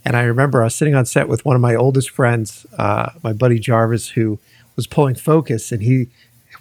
[0.06, 3.10] And I remember I was sitting on set with one of my oldest friends, uh,
[3.22, 4.38] my buddy Jarvis, who
[4.74, 6.08] was pulling focus, and he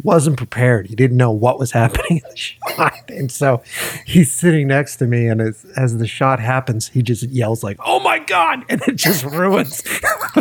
[0.01, 0.87] wasn't prepared.
[0.87, 2.93] He didn't know what was happening in the shot.
[3.09, 3.61] And so
[4.05, 7.77] he's sitting next to me, and as, as the shot happens, he just yells like,
[7.85, 9.83] "Oh my god!" And it just ruins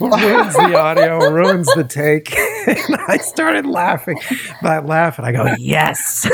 [0.00, 2.34] ruins the audio, ruins the take.
[2.66, 4.18] and I started laughing.
[4.62, 6.26] I laugh and I go, "Yes,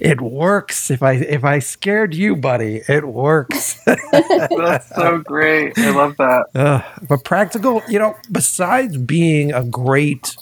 [0.00, 3.80] it works." If I if I scared you, buddy, it works.
[3.84, 5.78] That's so great.
[5.78, 6.46] I love that.
[6.54, 10.36] Uh, but practical, you know, besides being a great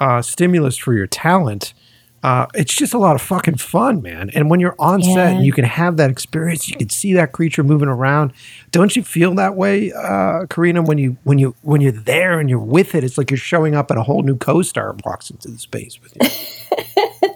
[0.00, 1.74] uh, stimulus for your talent.
[2.22, 4.30] Uh, it's just a lot of fucking fun, man.
[4.30, 5.14] And when you're on yeah.
[5.14, 8.32] set and you can have that experience, you can see that creature moving around.
[8.70, 10.80] Don't you feel that way, uh, Karina?
[10.80, 13.74] When you when you when you're there and you're with it, it's like you're showing
[13.74, 17.28] up and a whole new co-star walks into the space with you.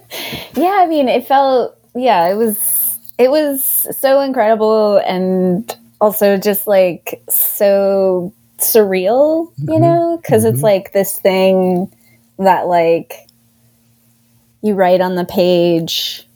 [0.63, 6.67] yeah, I mean, it felt yeah, it was it was so incredible and also just
[6.67, 9.83] like so surreal, you mm-hmm.
[9.83, 10.55] know, because mm-hmm.
[10.55, 11.93] it's like this thing
[12.39, 13.27] that like
[14.63, 16.27] you write on the page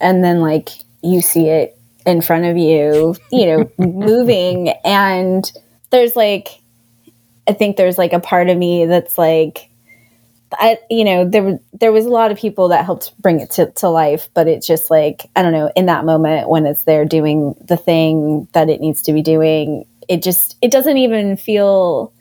[0.00, 0.70] and then like
[1.02, 4.70] you see it in front of you, you know, moving.
[4.84, 5.50] And
[5.90, 6.60] there's like
[7.48, 9.70] I think there's like a part of me that's like
[10.52, 13.70] I you know there there was a lot of people that helped bring it to,
[13.72, 17.04] to life but it's just like I don't know in that moment when it's there
[17.04, 22.12] doing the thing that it needs to be doing it just it doesn't even feel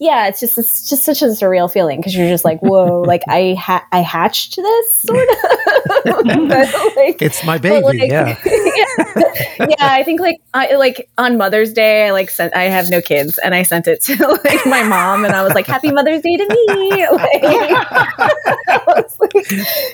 [0.00, 3.22] yeah, it's just it's just such a surreal feeling because you're just like, whoa, like
[3.28, 5.36] I ha- I hatched this sort of.
[6.96, 8.36] like, it's my baby, like, yeah.
[8.44, 9.66] yeah.
[9.68, 9.74] yeah.
[9.80, 13.38] I think like I like on Mother's Day, I like sent I have no kids,
[13.38, 16.36] and I sent it to like my mom, and I was like, Happy Mother's Day
[16.36, 17.06] to me.
[17.14, 17.42] Like,
[19.18, 19.32] like,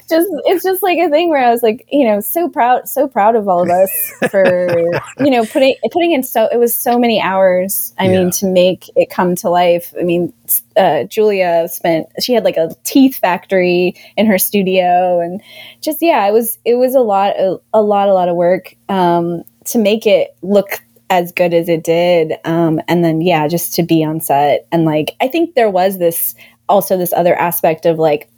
[0.09, 3.07] just it's just like a thing where I was like, you know, so proud, so
[3.07, 4.71] proud of all of us for
[5.19, 7.93] you know putting putting in so it was so many hours.
[7.99, 8.23] I yeah.
[8.23, 10.32] mean, to make it come to life I mean,
[10.76, 15.41] uh, Julia spent she had like a teeth factory in her studio, and
[15.80, 18.74] just yeah, it was it was a lot a, a lot a lot of work
[18.88, 23.74] um, to make it look as good as it did, um, and then yeah, just
[23.74, 26.34] to be on set and like I think there was this
[26.68, 28.30] also this other aspect of like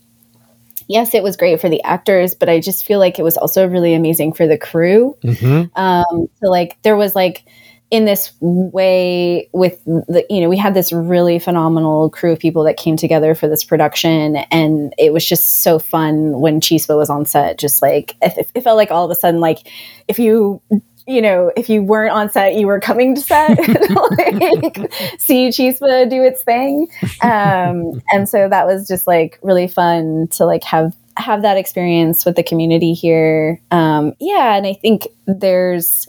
[0.89, 3.67] yes, it was great for the actors, but I just feel like it was also
[3.67, 5.17] really amazing for the crew.
[5.25, 5.79] Mm-hmm.
[5.81, 7.45] Um, so like there was like
[7.93, 12.65] in this way with the you know we had this really phenomenal crew of people
[12.65, 17.11] that came together for this production and it was just so fun when Chispa was
[17.11, 19.69] on set just like it, it felt like all of a sudden like
[20.09, 20.61] if you
[21.05, 26.09] you know, if you weren't on set, you were coming to set, like, see Chispa
[26.09, 26.87] do its thing.
[27.23, 32.25] Um, and so that was just like really fun to like have have that experience
[32.25, 33.61] with the community here.
[33.73, 36.07] Um, yeah, and I think there's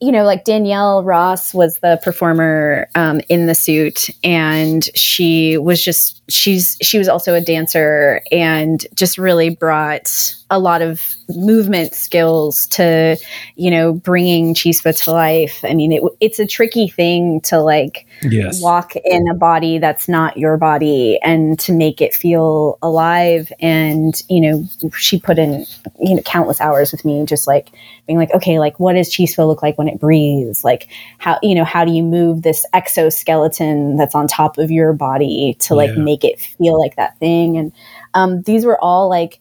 [0.00, 5.84] you know, like Danielle Ross was the performer um, in the suit, and she was
[5.84, 11.94] just she's she was also a dancer and just really brought a lot of movement
[11.94, 13.16] skills to
[13.56, 18.06] you know bringing chispa to life i mean it, it's a tricky thing to like
[18.22, 18.62] yes.
[18.62, 24.22] walk in a body that's not your body and to make it feel alive and
[24.28, 24.64] you know
[24.96, 25.66] she put in
[26.00, 27.70] you know countless hours with me just like
[28.06, 31.54] being like okay like what does chispa look like when it breathes like how you
[31.54, 35.90] know how do you move this exoskeleton that's on top of your body to like
[35.90, 36.02] yeah.
[36.02, 37.72] make it feel like that thing and
[38.14, 39.40] um, these were all like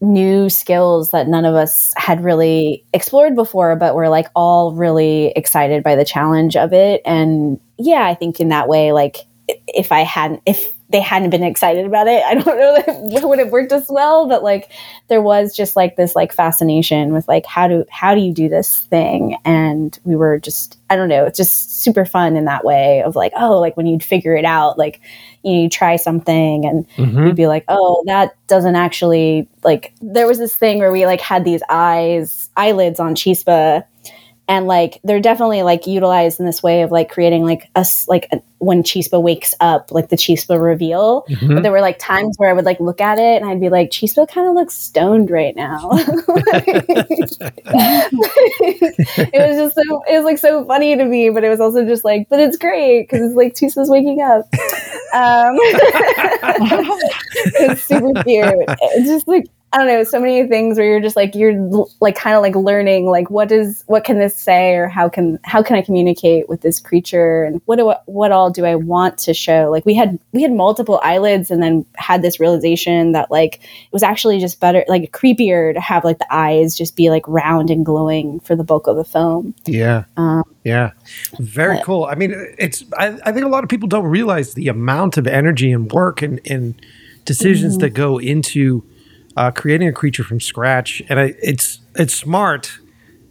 [0.00, 5.32] new skills that none of us had really explored before, but we're like all really
[5.34, 7.02] excited by the challenge of it.
[7.04, 9.26] And yeah, I think in that way, like
[9.66, 13.22] if I hadn't, if they hadn't been excited about it, I don't know that it
[13.24, 14.26] would have worked as well.
[14.26, 14.70] But like
[15.08, 18.48] there was just like this like fascination with like how do how do you do
[18.48, 19.36] this thing?
[19.44, 23.16] And we were just I don't know, it's just super fun in that way of
[23.16, 25.00] like oh like when you'd figure it out like
[25.42, 27.26] you, know, you try something and mm-hmm.
[27.26, 29.92] you'd be like, oh, that doesn't actually like.
[30.00, 33.84] There was this thing where we like had these eyes, eyelids on Chispa,
[34.48, 38.26] and like they're definitely like utilized in this way of like creating like us like
[38.32, 41.24] a, when Chispa wakes up, like the Chispa reveal.
[41.28, 41.54] Mm-hmm.
[41.54, 43.68] But there were like times where I would like look at it and I'd be
[43.68, 45.90] like, Chispa kind of looks stoned right now.
[45.92, 46.08] it
[49.34, 52.04] was just so it was like so funny to me, but it was also just
[52.04, 54.48] like, but it's great because it's like Chispa's waking up.
[55.14, 55.56] Um,
[57.60, 58.64] it's super cute.
[58.68, 61.54] It's just like I don't know, so many things where you're just like you're
[62.00, 65.38] like kind of like learning like what does what can this say or how can
[65.44, 68.76] how can I communicate with this creature and what do I, what all do I
[68.76, 69.68] want to show?
[69.70, 73.92] Like we had we had multiple eyelids and then had this realization that like it
[73.92, 77.68] was actually just better like creepier to have like the eyes just be like round
[77.68, 79.54] and glowing for the bulk of the film.
[79.66, 80.04] Yeah.
[80.16, 80.92] Um, yeah.
[81.40, 82.04] Very but, cool.
[82.04, 85.26] I mean it's I, I think a lot of people don't realize the amount of
[85.26, 86.80] energy and work and, and
[87.26, 87.80] decisions mm-hmm.
[87.80, 88.82] that go into
[89.38, 92.78] uh, creating a creature from scratch, and I, it's it's smart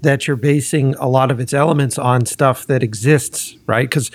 [0.01, 3.89] that you're basing a lot of its elements on stuff that exists, right?
[3.89, 4.09] Because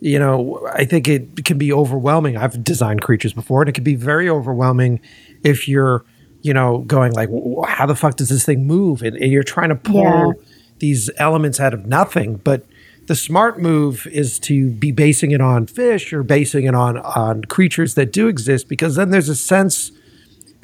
[0.00, 2.38] you know, I think it can be overwhelming.
[2.38, 5.00] I've designed creatures before, and it can be very overwhelming
[5.42, 6.04] if you're,
[6.40, 7.28] you know, going like,
[7.68, 10.32] "How the fuck does this thing move?" and, and you're trying to pull yeah.
[10.78, 12.64] these elements out of nothing, but
[13.06, 17.44] the smart move is to be basing it on fish or basing it on on
[17.44, 19.92] creatures that do exist because then there's a sense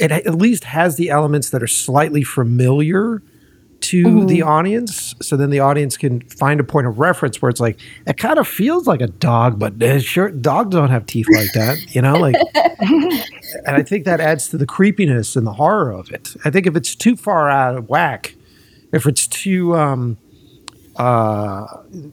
[0.01, 3.23] it at least has the elements that are slightly familiar
[3.81, 4.27] to mm-hmm.
[4.27, 7.79] the audience so then the audience can find a point of reference where it's like
[8.07, 9.73] it kind of feels like a dog but
[10.03, 12.35] sure dogs don't have teeth like that you know like
[12.81, 16.67] and i think that adds to the creepiness and the horror of it i think
[16.67, 18.35] if it's too far out of whack
[18.93, 20.19] if it's too um,
[20.97, 21.65] uh,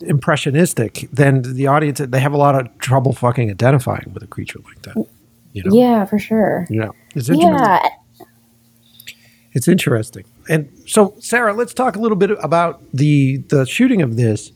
[0.01, 4.59] impressionistic then the audience they have a lot of trouble fucking identifying with a creature
[4.59, 4.95] like that
[5.57, 5.75] you know?
[5.75, 6.67] Yeah, for sure.
[6.69, 6.89] Yeah.
[7.17, 7.57] It's interesting.
[7.57, 7.89] Yeah.
[9.53, 10.23] It's interesting.
[10.49, 14.51] And so, Sarah, let's talk a little bit about the the shooting of this.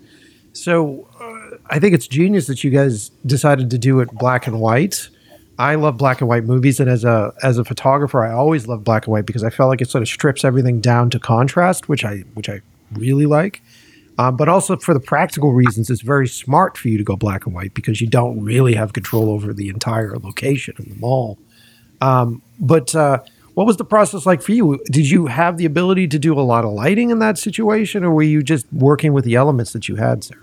[0.53, 4.59] So, uh, I think it's genius that you guys decided to do it black and
[4.59, 5.09] white.
[5.57, 8.83] I love black and white movies, and as a as a photographer, I always love
[8.83, 11.89] black and white because I felt like it sort of strips everything down to contrast,
[11.89, 12.61] which I which I
[12.93, 13.61] really like.
[14.17, 17.45] Um, but also for the practical reasons, it's very smart for you to go black
[17.45, 21.39] and white because you don't really have control over the entire location of the mall.
[22.01, 23.19] Um, but uh,
[23.53, 24.79] what was the process like for you?
[24.85, 28.11] Did you have the ability to do a lot of lighting in that situation, or
[28.11, 30.37] were you just working with the elements that you had, sir?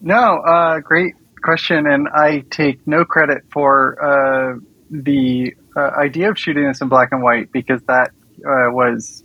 [0.00, 4.58] No, uh, great question, and I take no credit for uh,
[4.90, 9.24] the uh, idea of shooting this in black and white because that uh, was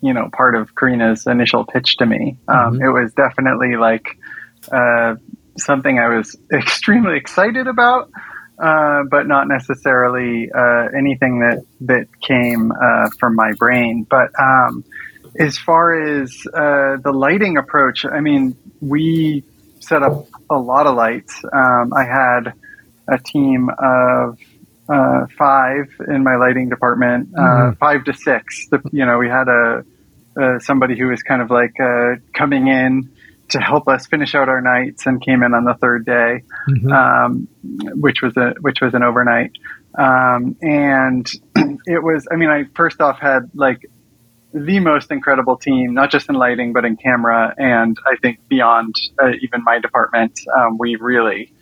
[0.00, 2.38] you know part of Karina's initial pitch to me.
[2.48, 2.82] Um, mm-hmm.
[2.82, 4.18] It was definitely like
[4.70, 5.16] uh,
[5.56, 8.10] something I was extremely excited about,
[8.58, 14.06] uh, but not necessarily uh, anything that that came uh, from my brain.
[14.08, 14.84] But um,
[15.38, 19.44] as far as uh, the lighting approach, I mean, we
[19.80, 21.40] set up a lot of lights.
[21.44, 22.52] Um, I had
[23.06, 24.38] a team of
[24.88, 27.78] uh, five in my lighting department, uh, mm-hmm.
[27.78, 28.68] five to six.
[28.70, 29.84] The, you know, we had a,
[30.60, 33.10] somebody who was kind of like uh, coming in
[33.50, 36.92] to help us finish out our nights and came in on the third day, Mhm.
[36.92, 37.48] um,
[38.00, 39.52] which was a which was an overnight.
[39.98, 41.26] Um, and
[41.86, 43.78] it was, I mean, I first off had like
[44.54, 47.54] the most incredible team, not just in lighting, but in camera.
[47.58, 51.52] And I think beyond uh, even my department, um, we really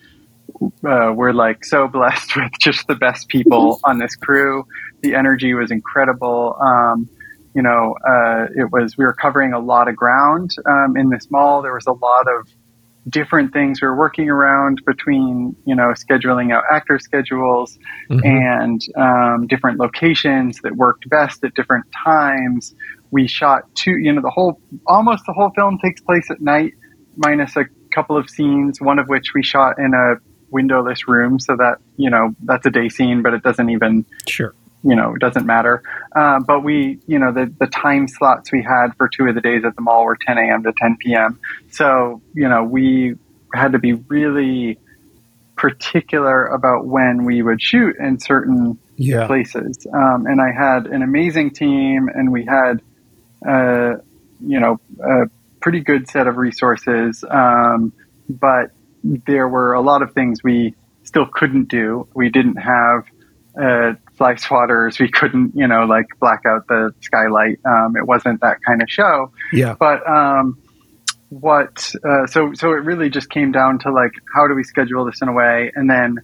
[0.84, 4.64] uh, were like so blessed with just the best people on this crew.
[5.03, 6.57] The energy was incredible.
[6.61, 7.09] Um,
[7.57, 11.31] you know, uh, it was, we were covering a lot of ground um, in this
[11.31, 11.63] mall.
[11.63, 12.47] There was a lot of
[13.09, 17.79] different things we were working around between, you know, scheduling out actor schedules
[18.11, 18.25] Mhm.
[18.27, 22.75] and um, different locations that worked best at different times.
[23.11, 26.75] We shot two, you know, the whole, almost the whole film takes place at night,
[27.17, 30.17] minus a couple of scenes, one of which we shot in a
[30.51, 31.41] windowless room.
[31.41, 34.53] So that, you know, that's a day scene, but it doesn't even, Sure.
[34.83, 35.83] You know, it doesn't matter.
[36.14, 39.41] Uh, but we, you know, the, the time slots we had for two of the
[39.41, 40.62] days at the mall were 10 a.m.
[40.62, 41.41] to 10 p.m.
[41.70, 43.16] So, you know, we
[43.55, 44.79] had to be really
[45.57, 49.27] particular about when we would shoot in certain Yeah.
[49.27, 49.87] places.
[49.93, 52.83] Um, and I had an amazing team, and we had,
[53.47, 53.97] uh,
[54.41, 57.24] you know, a pretty good set of resources.
[57.29, 57.93] Um,
[58.29, 58.70] but
[59.03, 62.09] there were a lot of things we still couldn't do.
[62.14, 63.05] We didn't have
[63.61, 64.99] uh, fly swatters.
[64.99, 67.59] We couldn't, you know, like black out the skylight.
[67.64, 69.75] Um, it wasn't that kind of show Yeah.
[69.79, 70.59] but um,
[71.29, 75.05] what uh, so so it really just came down to like how do we schedule
[75.05, 76.17] this in a way and then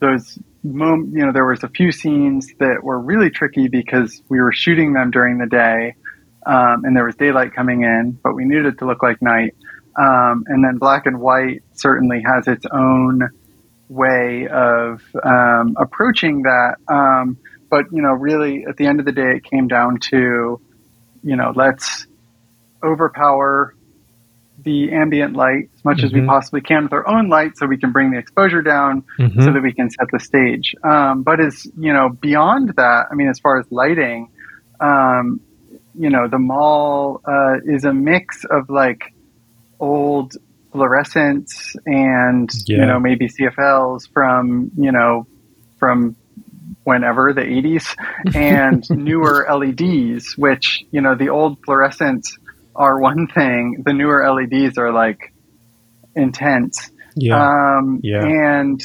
[0.00, 4.40] those mom- you know there was a few scenes that were really tricky because we
[4.40, 5.94] were shooting them during the day
[6.44, 9.54] um, and there was daylight coming in but we needed it to look like night
[9.96, 13.28] um, and then black and white certainly has its own
[13.88, 17.38] way of um, approaching that um,
[17.70, 20.60] but you know really at the end of the day it came down to
[21.22, 22.06] you know let's
[22.82, 23.74] overpower
[24.64, 26.26] the ambient light as much as we Mhm.
[26.26, 29.42] possibly can with our own light so we can bring the exposure down Mhm.
[29.44, 30.74] so that we can set the stage.
[30.82, 34.28] Um, but as you know, beyond that, I mean, as far as lighting,
[34.80, 35.40] um,
[35.94, 39.14] you know, the mall uh, is a mix of like
[39.78, 40.36] old
[40.72, 42.78] fluorescents and Yeah.
[42.78, 45.26] you know maybe CFLs from you know
[45.78, 46.16] from
[46.84, 47.94] whenever the 80s
[48.34, 52.38] and newer LEDs, which you know the old fluorescents
[52.74, 55.32] are one thing, the newer LEDs are like
[56.14, 56.90] intense.
[57.16, 57.76] Yeah.
[57.78, 58.24] Um, Yeah.
[58.24, 58.80] And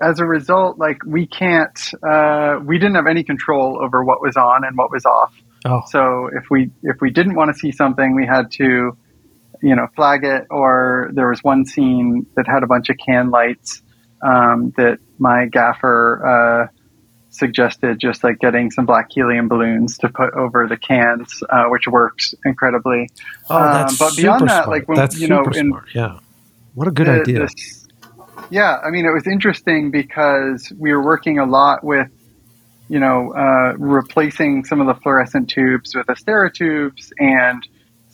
[0.00, 1.78] as a result, like we can't,
[2.08, 5.34] uh, we didn't have any control over what was on and what was off.
[5.66, 5.82] oh.
[5.88, 8.96] So if we if we didn't want to see something, we had to,
[9.62, 10.46] you know, flag it.
[10.50, 13.82] Or there was one scene that had a bunch of can lights
[14.22, 16.72] um, that my gaffer uh,
[17.30, 21.86] suggested, just like getting some black helium balloons to put over the cans, uh, which
[21.86, 23.08] works incredibly.
[23.50, 24.68] Oh, that's Um, but beyond that, smart.
[24.68, 26.18] like, when- that's you know, in- Yeah.
[26.74, 27.40] What a good the- idea.
[27.40, 27.86] this-
[28.50, 32.08] yeah, I mean, it was interesting because we were working a lot with,
[32.88, 37.66] you know, uh, replacing some of the fluorescent tubes with Astera tubes and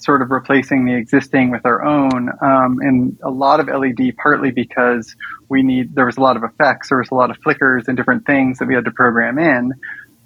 [0.05, 2.29] sort of replacing the existing with our own.
[2.43, 5.15] Um, and a lot of LED, partly because
[5.49, 7.97] we need, there was a lot of effects, there was a lot of flickers and
[7.97, 9.73] different things that we had to program in.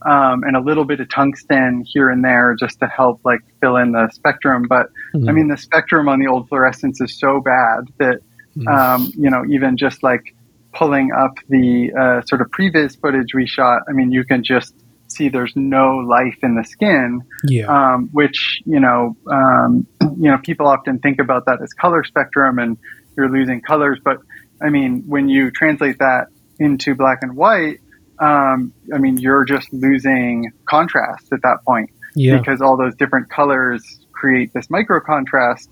[0.07, 3.77] Um, and a little bit of tungsten here and there just to help like fill
[3.77, 4.65] in the spectrum.
[4.69, 5.35] But I Mhm.
[5.35, 8.21] mean, the spectrum on the old fluorescents is so bad that
[8.57, 8.67] Mhm.
[8.69, 10.35] um, you know, even just like
[10.75, 14.75] pulling up the uh, sort of previs footage we shot, I mean, you can just
[15.19, 17.67] see there's no life in the skin, yeah.
[17.67, 22.59] um, which you know, um, you know, people often think about that as color spectrum
[22.59, 22.79] and
[23.17, 24.19] you're losing colors, but
[24.63, 27.81] I mean, when you translate that into black and white,
[28.19, 32.39] um, I mean, you're just losing contrast at that point yeah.
[32.39, 35.69] because all those different colors create this micro contrast.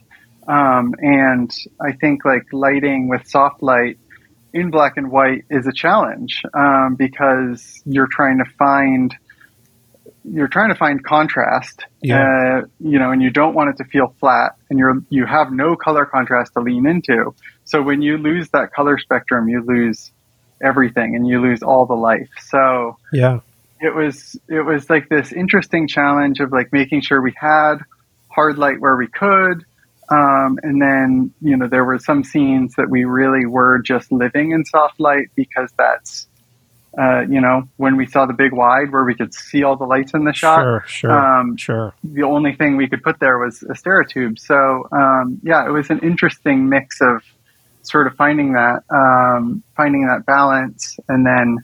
[0.47, 3.99] Um, and I think like lighting with soft light
[4.53, 9.15] in black and white is a challenge um, because you're trying to find
[10.29, 12.61] you're trying to find contrast, Yeah.
[12.63, 15.53] uh, you know, and you don't want it to feel flat, and you're you have
[15.53, 17.35] no color contrast to lean into.
[17.65, 20.13] So when you lose that color spectrum, you lose
[20.63, 22.31] everything, and you lose all the life.
[22.47, 23.41] So yeah.
[23.81, 27.77] it was it was like this interesting challenge of like making sure we had
[28.29, 29.65] hard light where we could
[30.09, 34.53] um, and then you know there were some scenes that we really were just living
[34.53, 36.29] in soft light because that's
[36.99, 39.85] uh, you know when we saw the big wide where we could see all the
[39.85, 40.85] lights in the shot Sure.
[40.87, 41.11] Sure.
[41.13, 41.95] um, sure.
[42.03, 44.39] the only thing we could put there was Astera tube.
[44.39, 47.23] So um, yeah, it was an interesting mix of
[47.83, 51.59] sort of finding that um, finding that balance, and then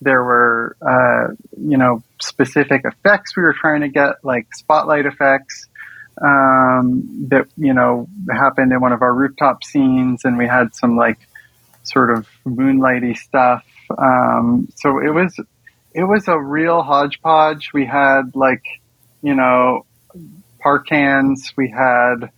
[0.00, 5.66] there were uh, you know specific effects we were trying to get, like spotlight effects.
[6.22, 10.96] um, that you know happened in one of our rooftop scenes, and we had some
[10.96, 11.18] like
[11.82, 13.64] sort of moonlighty stuff.
[13.90, 15.38] Um, so it was
[15.92, 17.72] it was a real hodgepodge.
[17.72, 18.64] We had like
[19.22, 19.86] you know
[20.60, 21.52] par cans.
[21.56, 22.30] We had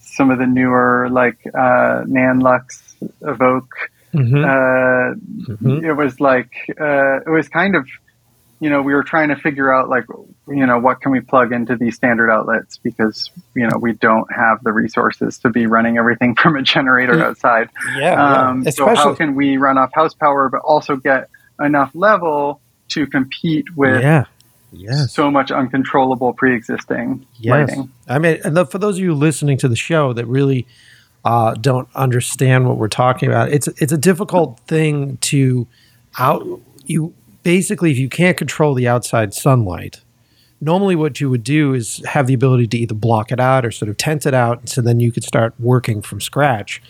[0.00, 3.90] some of the newer like uh, Nanlux Evoke.
[4.12, 4.44] Mm-hmm.
[4.44, 4.74] Uh,
[5.44, 5.82] Mhm.
[5.84, 7.86] It was like uh, it was kind of
[8.60, 10.04] you know we were trying to figure out like
[10.48, 14.30] you know what can we plug into these standard outlets because you know we don't
[14.32, 17.68] have the resources to be running everything from a generator outside.
[17.96, 18.70] Yeah, Um, yeah.
[18.70, 21.28] so how can we run off house power but also get
[21.60, 24.24] enough level to compete with yeah,
[24.72, 25.12] yes.
[25.12, 27.68] so much uncontrollable pre-existing Yes.
[27.68, 27.90] lighting?
[28.08, 30.66] I mean, and the, for those of you listening to the show that really
[31.24, 35.66] uh, don't understand what we're talking about, it's it's a difficult thing to
[36.18, 36.44] out.
[36.86, 37.14] You
[37.44, 40.00] basically, if you can't control the outside sunlight,
[40.60, 43.70] normally what you would do is have the ability to either block it out or
[43.70, 46.82] sort of tent it out, so then you could start working from scratch.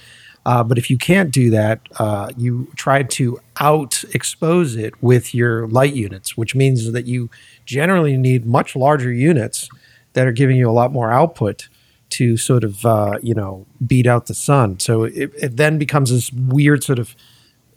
[0.46, 5.34] Uh, but if you can't do that, uh, you try to out expose it with
[5.34, 7.30] your light units, which means that you
[7.64, 9.68] generally need much larger units
[10.12, 11.68] that are giving you a lot more output
[12.10, 14.78] to sort of uh, you know beat out the sun.
[14.78, 17.16] So it, it then becomes this weird sort of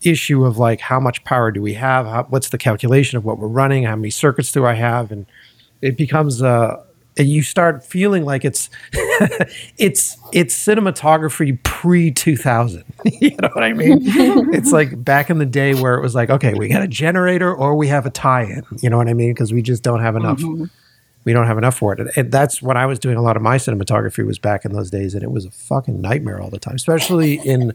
[0.04, 2.06] issue of like how much power do we have?
[2.06, 3.84] How, what's the calculation of what we're running?
[3.84, 5.12] How many circuits do I have?
[5.12, 5.26] And
[5.82, 6.84] it becomes uh,
[7.18, 8.70] and you start feeling like it's
[9.78, 14.00] it's it's cinematography pre 2000 you know what i mean
[14.54, 17.54] it's like back in the day where it was like okay we got a generator
[17.54, 20.16] or we have a tie-in you know what i mean because we just don't have
[20.16, 20.70] enough Mhm.
[21.26, 23.36] we don't have enough for it and, and that's what i was doing a lot
[23.36, 26.50] of my cinematography was back in those days and it was a fucking nightmare all
[26.50, 27.74] the time especially in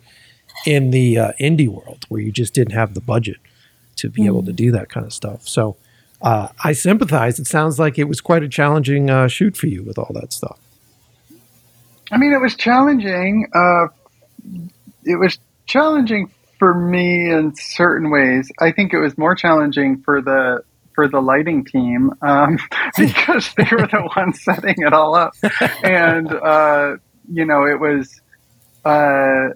[0.67, 3.37] in the uh, indie world where you just didn't have the budget
[3.97, 5.77] to be able to do that kind of stuff so
[6.23, 7.39] uh, I sympathize.
[7.39, 10.33] It sounds like it was quite a challenging uh, shoot for you with all that
[10.33, 10.59] stuff.
[12.13, 13.49] I mean, it was challenging.
[13.53, 13.89] Uh,
[15.05, 18.53] it was challenging for me in certain ways.
[18.61, 20.63] I think it was more challenging for the
[20.95, 22.59] for the lighting team um,
[22.99, 25.33] because they were the ones setting it all up,
[25.83, 26.97] and uh,
[27.33, 28.21] you know, it was
[28.85, 29.55] uh,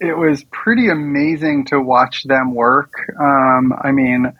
[0.00, 2.92] it was pretty amazing to watch them work.
[3.20, 4.32] Um, I mean,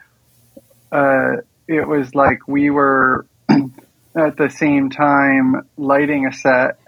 [0.91, 1.37] uh,
[1.67, 6.79] it was like we were at the same time lighting a set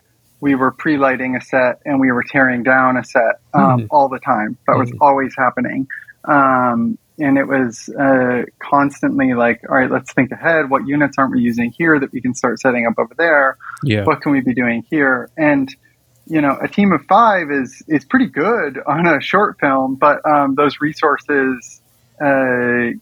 [0.42, 3.88] we were pre-lighting a set and we were tearing down a set um, Mhm.
[3.92, 4.58] all the time.
[4.68, 4.98] That was Mhm.
[5.00, 5.88] always happening.
[6.26, 10.70] Um, and it was uh, constantly like, all right, let's think ahead.
[10.70, 13.58] What units aren't we using here that we can start setting up over there?
[13.84, 14.04] Yeah.
[14.04, 15.30] What can we be doing here?
[15.38, 15.70] And
[16.32, 20.26] you know, a team of five is is pretty good on a short film, but
[20.26, 21.82] um, those resources,
[22.24, 22.96] uh,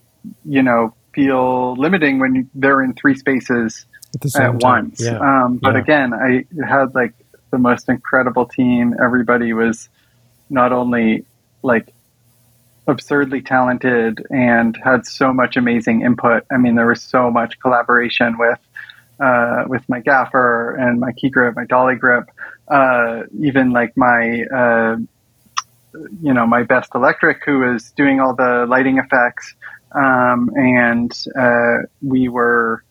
[0.44, 3.86] you know, feel limiting when they're in three spaces
[4.36, 5.00] At at once.
[5.00, 5.20] Yeah.
[5.20, 5.82] Um, but Yeah.
[5.82, 7.14] again, I had like
[7.52, 8.96] the most incredible team.
[9.00, 9.90] Everybody was
[10.50, 11.26] not only
[11.62, 11.94] like
[12.88, 16.46] absurdly talented and had so much amazing input.
[16.52, 18.58] I mean, there was so much collaboration with
[19.20, 22.30] uh, with my gaffer and my key grip, my dolly grip,
[22.68, 24.96] uh, even like my uh,
[26.22, 29.56] you know my best electric who was doing all the lighting effects,
[29.92, 32.84] um, and uh, we were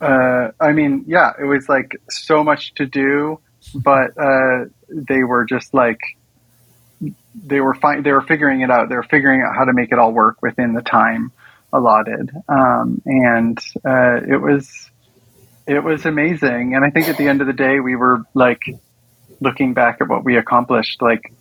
[0.00, 3.40] uh, I mean, yeah, it was like so much to do,
[3.74, 5.98] but uh, they were just like
[7.34, 8.88] they were fi- they were figuring it out.
[8.88, 11.32] They were figuring out how to make it all work within the time
[11.72, 14.90] allotted, um, and it was
[15.68, 16.74] it was amazing.
[16.74, 18.62] And I think at the end of the day, we were like
[19.40, 21.32] looking back at what we accomplished, like.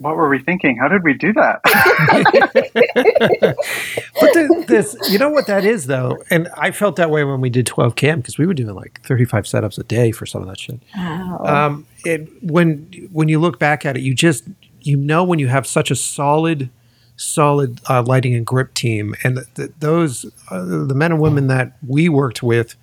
[0.00, 0.76] What were we thinking?
[0.76, 1.60] How did we do that?
[4.20, 7.40] but the, this, you know what that is though, and I felt that way when
[7.40, 10.46] we did 12km because we were doing like 35 setups a day for some of
[10.46, 10.78] that shit.
[10.96, 11.40] Wow.
[11.44, 14.44] Um, it, when when you look back at it, you just
[14.82, 16.70] you know when you have such a solid,
[17.16, 21.48] solid uh, lighting and grip team, and th- th- those uh, the men and women
[21.48, 22.76] that we worked with,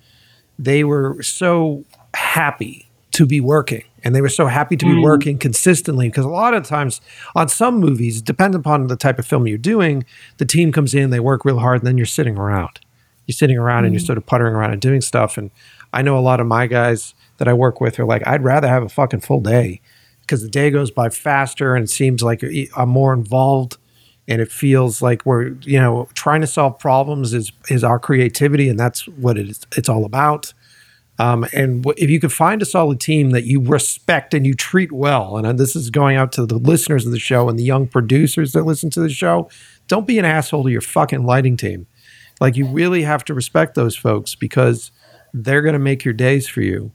[0.58, 1.84] they were so
[2.14, 5.02] happy to be working, and they were so happy to be mm.
[5.02, 7.00] working consistently because a lot of times
[7.34, 10.04] on some movies, depending upon the type of film you're doing,
[10.36, 12.80] the team comes in, they work real hard, and then you're sitting around.
[13.26, 14.06] You're sitting around and you're mm.
[14.06, 15.36] sort of puttering around and doing stuff.
[15.36, 15.50] And
[15.92, 18.68] I know a lot of my guys that I work with are like, I'd rather
[18.68, 19.80] have a fucking full day
[20.20, 23.78] because the day goes by faster and it seems like eh, I'm more involved
[24.28, 28.68] and it feels like we're, you know, trying to solve problems is is our creativity
[28.68, 30.52] and that's what it is, it's all about.
[31.18, 34.54] Um, and wh- if you can find a solid team that you respect and you
[34.54, 37.58] treat well, and uh, this is going out to the listeners of the show and
[37.58, 39.48] the young producers that listen to the show,
[39.88, 41.86] don't be an asshole to your fucking lighting team.
[42.40, 44.90] Like you really have to respect those folks because
[45.32, 46.92] they're going to make your days for you.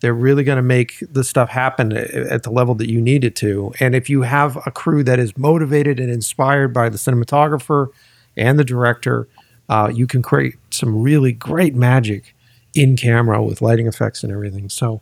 [0.00, 3.34] They're really going to make the stuff happen at the level that you need it
[3.36, 3.72] to.
[3.80, 7.88] And if you have a crew that is motivated and inspired by the cinematographer
[8.36, 9.26] and the director,
[9.68, 12.34] uh, you can create some really great magic
[12.74, 14.68] in camera with lighting effects and everything.
[14.68, 15.00] So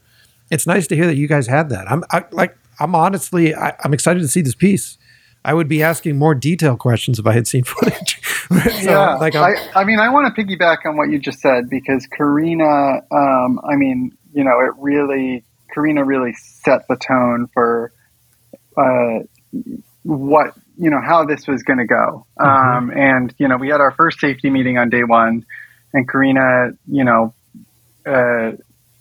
[0.50, 1.90] it's nice to hear that you guys had that.
[1.90, 4.98] I'm I, like, I'm honestly, I, I'm excited to see this piece.
[5.44, 8.20] I would be asking more detailed questions if I had seen footage.
[8.22, 11.68] so, yeah, like I, I, mean, I want to piggyback on what you just said
[11.68, 17.92] because Karina, um, I mean, you know, it really, Karina really set the tone for
[18.76, 19.20] uh,
[20.02, 22.26] what you know how this was going to go.
[22.38, 22.46] Mm-hmm.
[22.46, 25.46] Um, and you know, we had our first safety meeting on day one,
[25.92, 27.34] and Karina, you know,
[28.04, 28.52] uh,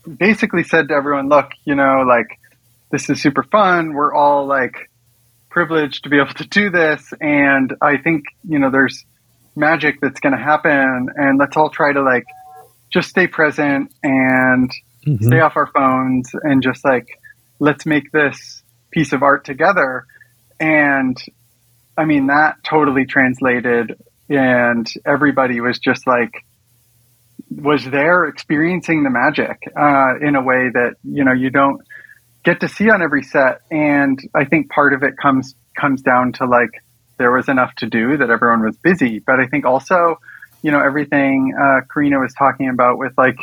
[0.08, 2.40] basically said to everyone, "Look, you know, like
[2.92, 3.94] this is super fun.
[3.94, 4.90] We're all like."
[5.54, 7.14] privileged to be able to do this.
[7.22, 9.06] And I think, you know, there's
[9.56, 11.10] magic that's going to happen.
[11.16, 12.26] And let's all try to like
[12.92, 14.72] just stay present and
[15.06, 15.26] mm-hmm.
[15.26, 17.20] stay off our phones and just like,
[17.60, 20.06] let's make this piece of art together.
[20.60, 21.18] And
[21.98, 23.98] I mean, that totally translated.
[24.30, 26.46] And everybody was just like,
[27.50, 31.82] was there experiencing the magic uh, in a way that, you know, you don't
[32.44, 33.62] get to see on every set.
[33.70, 36.70] And I think part of it comes comes down to like
[37.18, 39.20] there was enough to do that everyone was busy.
[39.20, 40.20] But I think also,
[40.62, 43.38] you know, everything uh, Karina was talking about with like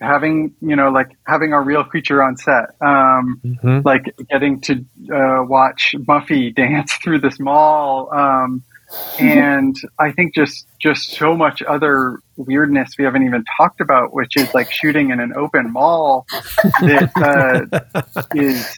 [0.00, 3.80] having you know like having a real creature on set um, mm-hmm.
[3.84, 4.74] like getting to
[5.12, 8.62] uh, watch Muffy dance through this mall um,
[9.18, 14.36] and I think just just so much other weirdness we haven't even talked about, which
[14.36, 16.26] is like shooting in an open mall
[16.80, 17.10] that
[17.94, 18.76] uh, is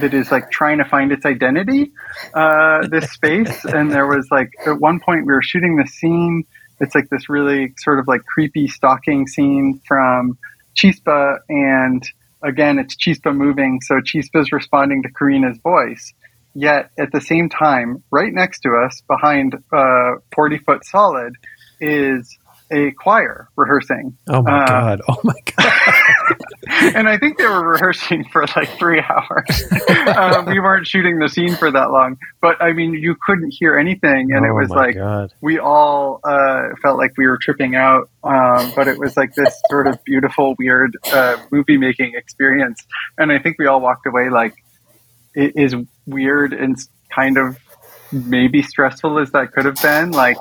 [0.00, 1.92] that is like trying to find its identity.
[2.32, 6.44] Uh, this space, and there was like at one point we were shooting the scene.
[6.80, 10.36] It's like this really sort of like creepy stalking scene from
[10.74, 12.02] Chispa, and
[12.42, 16.12] again, it's Chispa moving, so Chispa's responding to Karina's voice.
[16.54, 21.34] Yet at the same time, right next to us, behind uh, 40 foot solid,
[21.80, 22.38] is
[22.70, 24.16] a choir rehearsing.
[24.28, 25.00] Oh my uh, god!
[25.08, 25.72] Oh my god!
[26.94, 29.64] and I think they were rehearsing for like three hours.
[29.88, 33.76] uh, we weren't shooting the scene for that long, but I mean, you couldn't hear
[33.76, 35.32] anything, and oh it was like god.
[35.40, 38.08] we all uh, felt like we were tripping out.
[38.22, 42.84] Um, but it was like this sort of beautiful, weird uh, movie making experience,
[43.18, 44.54] and I think we all walked away like
[45.34, 45.74] it is
[46.06, 46.76] weird and
[47.10, 47.58] kind of
[48.14, 50.36] maybe stressful as that could have been like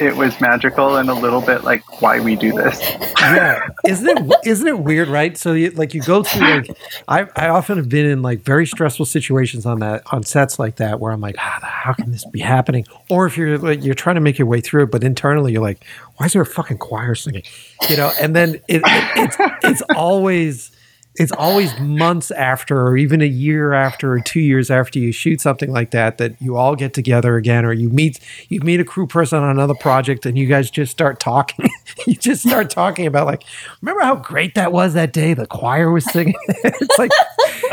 [0.00, 2.78] it was magical and a little bit like why we do this.
[3.18, 3.68] Yeah.
[3.86, 5.36] Isn't it isn't it weird right?
[5.36, 6.78] So you, like you go through like
[7.08, 10.76] I, I often have been in like very stressful situations on that on sets like
[10.76, 12.86] that where i'm like how, how can this be happening?
[13.08, 15.62] Or if you're like you're trying to make your way through it but internally you're
[15.62, 15.84] like
[16.16, 17.42] why is there a fucking choir singing?
[17.88, 20.70] You know and then it, it it's it's always
[21.18, 25.40] it's always months after or even a year after or two years after you shoot
[25.40, 28.84] something like that that you all get together again or you meet you meet a
[28.84, 31.68] crew person on another project and you guys just start talking.
[32.06, 33.42] You just start talking about like
[33.80, 36.34] remember how great that was that day the choir was singing?
[36.64, 37.10] It's like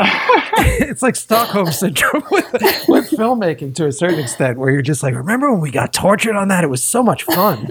[0.80, 2.52] it's like stockholm syndrome with,
[2.88, 6.36] with filmmaking to a certain extent where you're just like remember when we got tortured
[6.36, 6.64] on that?
[6.64, 7.70] It was so much fun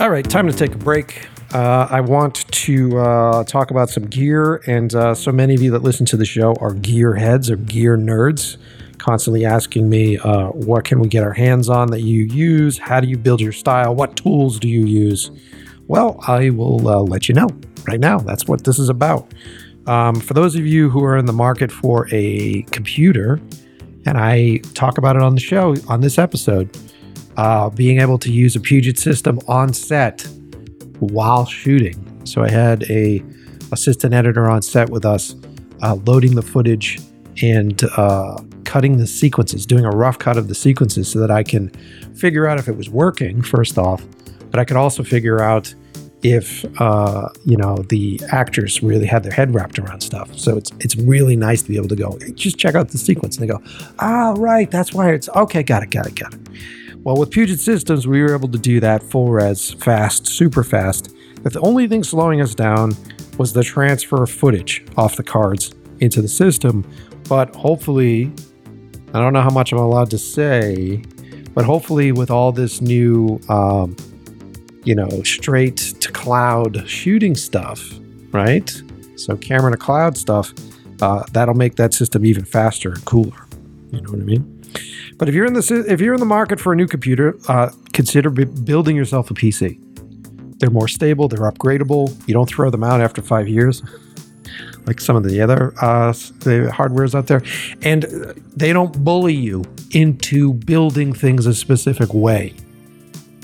[0.00, 1.26] All right, time to take a break.
[1.52, 5.72] Uh, I want to uh, talk about some gear, and uh, so many of you
[5.72, 8.58] that listen to the show are gear heads or gear nerds,
[8.98, 12.78] constantly asking me, uh, what can we get our hands on that you use?
[12.78, 13.92] How do you build your style?
[13.92, 15.32] What tools do you use?
[15.88, 17.48] Well, I will uh, let you know
[17.88, 18.20] right now.
[18.20, 19.34] That's what this is about.
[19.88, 23.40] Um, for those of you who are in the market for a computer,
[24.06, 26.70] and I talk about it on the show on this episode,
[27.38, 30.26] uh, being able to use a Puget system on set
[30.98, 31.96] while shooting.
[32.26, 33.22] So I had a
[33.70, 35.36] assistant editor on set with us,
[35.82, 37.00] uh, loading the footage
[37.40, 41.44] and uh, cutting the sequences, doing a rough cut of the sequences so that I
[41.44, 41.70] can
[42.16, 43.40] figure out if it was working.
[43.40, 44.04] First off,
[44.50, 45.72] but I could also figure out
[46.24, 50.36] if uh, you know the actors really had their head wrapped around stuff.
[50.36, 53.38] So it's it's really nice to be able to go just check out the sequence
[53.38, 53.62] and they go,
[54.00, 55.62] ah, right, that's why it's okay.
[55.62, 56.40] Got it, got it, got it.
[57.04, 61.14] Well, with Puget Systems, we were able to do that full res, fast, super fast.
[61.42, 62.96] But the only thing slowing us down
[63.38, 66.84] was the transfer of footage off the cards into the system.
[67.28, 68.32] But hopefully,
[69.14, 71.02] I don't know how much I'm allowed to say,
[71.54, 73.96] but hopefully, with all this new, um,
[74.84, 77.82] you know, straight to cloud shooting stuff,
[78.32, 78.82] right?
[79.16, 80.52] So, camera to cloud stuff,
[81.00, 83.46] uh, that'll make that system even faster and cooler.
[83.92, 84.57] You know what I mean?
[85.18, 87.70] But if you're in the if you're in the market for a new computer, uh,
[87.92, 89.78] consider b- building yourself a PC.
[90.58, 91.28] They're more stable.
[91.28, 92.16] They're upgradable.
[92.28, 93.82] You don't throw them out after five years,
[94.86, 97.42] like some of the other uh, the hardwares out there,
[97.82, 98.04] and
[98.56, 102.54] they don't bully you into building things a specific way.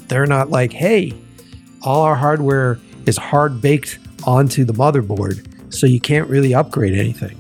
[0.09, 1.13] They're not like, hey,
[1.83, 7.39] all our hardware is hard baked onto the motherboard, so you can't really upgrade anything.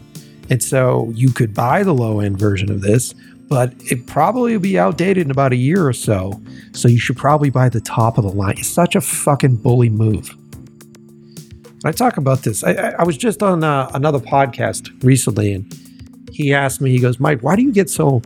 [0.51, 3.15] And so you could buy the low end version of this,
[3.49, 6.41] but it probably will be outdated in about a year or so.
[6.73, 8.57] So you should probably buy the top of the line.
[8.59, 10.35] It's such a fucking bully move.
[11.85, 12.65] I talk about this.
[12.65, 15.71] I, I was just on uh, another podcast recently, and
[16.33, 18.23] he asked me, he goes, Mike, why do you get so,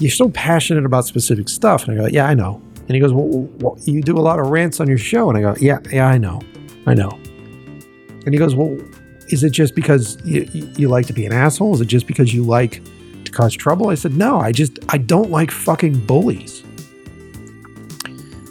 [0.00, 1.86] you're so passionate about specific stuff?
[1.86, 2.60] And I go, yeah, I know.
[2.88, 3.28] And he goes, well,
[3.60, 5.28] well, you do a lot of rants on your show.
[5.30, 6.40] And I go, yeah, yeah, I know.
[6.86, 7.10] I know.
[8.24, 8.76] And he goes, well,
[9.28, 10.42] is it just because you,
[10.76, 11.74] you like to be an asshole?
[11.74, 12.82] Is it just because you like
[13.28, 13.88] to cause trouble?
[13.88, 16.64] I said, no, I just, I don't like fucking bullies.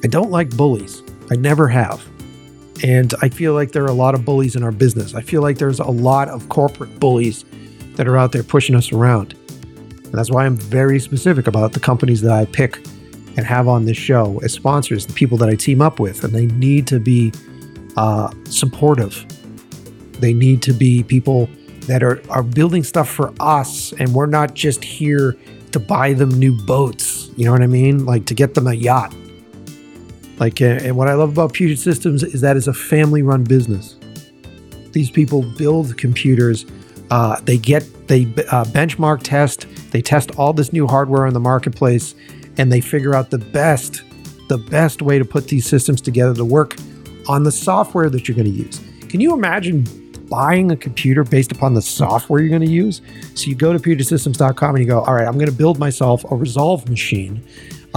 [0.04, 1.04] I don't like bullies.
[1.30, 2.06] I never have.
[2.84, 5.16] And I feel like there are a lot of bullies in our business.
[5.16, 7.44] I feel like there's a lot of corporate bullies
[7.95, 9.34] that are out there pushing us around.
[9.34, 12.78] And that's why I'm very specific about the companies that I pick
[13.36, 16.24] and have on this show as sponsors, the people that I team up with.
[16.24, 17.34] And they need to be
[17.98, 19.26] uh, supportive.
[20.20, 21.49] They need to be people
[21.88, 23.93] that are, are building stuff for us.
[23.93, 25.35] And we're not just here
[25.72, 27.30] to buy them new boats.
[27.35, 28.05] You know what I mean?
[28.05, 29.14] Like to get them a yacht.
[30.39, 33.95] Like, and what I love about Puget Systems is that it's a family run business.
[34.91, 36.65] These people build computers,
[37.09, 41.39] uh, they get, they uh, benchmark test, they test all this new hardware in the
[41.39, 42.14] marketplace,
[42.57, 44.03] and they figure out the best,
[44.47, 46.76] the best way to put these systems together to work
[47.27, 48.80] on the software that you're going to use.
[49.09, 49.85] Can you imagine
[50.30, 53.02] buying a computer based upon the software you're going to use?
[53.36, 56.24] So you go to PugetSystems.com and you go, all right, I'm going to build myself
[56.32, 57.44] a Resolve machine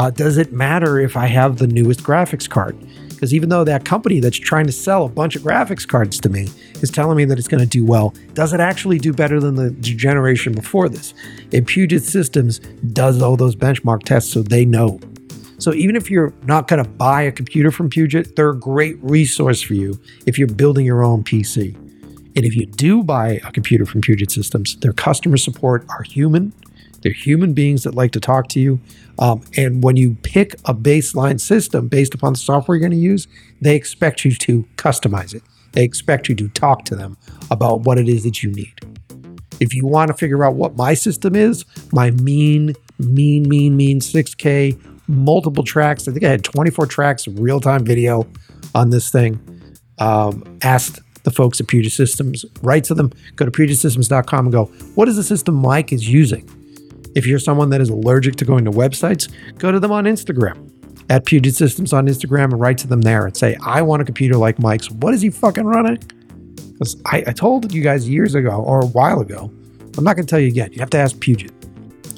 [0.00, 2.74] uh, does it matter if I have the newest graphics card?
[3.10, 6.30] Because even though that company that's trying to sell a bunch of graphics cards to
[6.30, 6.48] me
[6.80, 9.56] is telling me that it's going to do well, does it actually do better than
[9.56, 11.12] the generation before this?
[11.52, 12.60] And Puget Systems
[12.94, 14.98] does all those benchmark tests so they know.
[15.58, 18.96] So even if you're not going to buy a computer from Puget, they're a great
[19.02, 21.76] resource for you if you're building your own PC.
[22.40, 26.54] And if you do buy a computer from Puget Systems, their customer support are human.
[27.02, 28.80] They're human beings that like to talk to you.
[29.18, 33.04] Um, and when you pick a baseline system based upon the software you're going to
[33.04, 33.28] use,
[33.60, 35.42] they expect you to customize it.
[35.72, 37.18] They expect you to talk to them
[37.50, 38.72] about what it is that you need.
[39.60, 44.00] If you want to figure out what my system is, my mean, mean, mean, mean
[44.00, 46.08] 6K, multiple tracks.
[46.08, 48.26] I think I had 24 tracks of real time video
[48.74, 49.38] on this thing.
[49.98, 51.00] Um, asked
[51.30, 55.16] the folks at Puget Systems, write to them, go to PugetSystems.com and go, what is
[55.16, 56.48] the system Mike is using?
[57.14, 60.70] If you're someone that is allergic to going to websites, go to them on Instagram
[61.08, 64.04] at Puget Systems on Instagram and write to them there and say, I want a
[64.04, 64.90] computer like Mike's.
[64.90, 65.98] What is he fucking running?
[66.72, 69.52] Because I, I told you guys years ago or a while ago.
[69.98, 70.72] I'm not going to tell you again.
[70.72, 71.52] You have to ask Puget.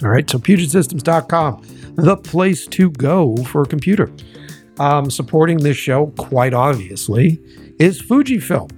[0.02, 0.28] All right.
[0.28, 4.12] So PugetSystems.com, the place to go for a computer.
[4.78, 7.42] Um, supporting this show, quite obviously,
[7.78, 8.70] is Fujifilm.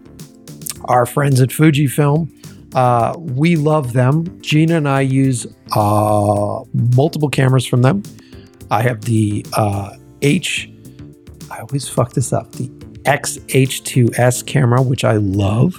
[0.85, 2.31] Our friends at Fujifilm
[2.74, 4.40] uh, we love them.
[4.40, 5.47] Gina and I use
[5.77, 6.65] uh,
[6.97, 8.02] multiple cameras from them.
[8.70, 10.70] I have the uh, H,
[11.51, 12.69] I always fuck this up, the
[13.05, 15.74] XH2S camera, which I love.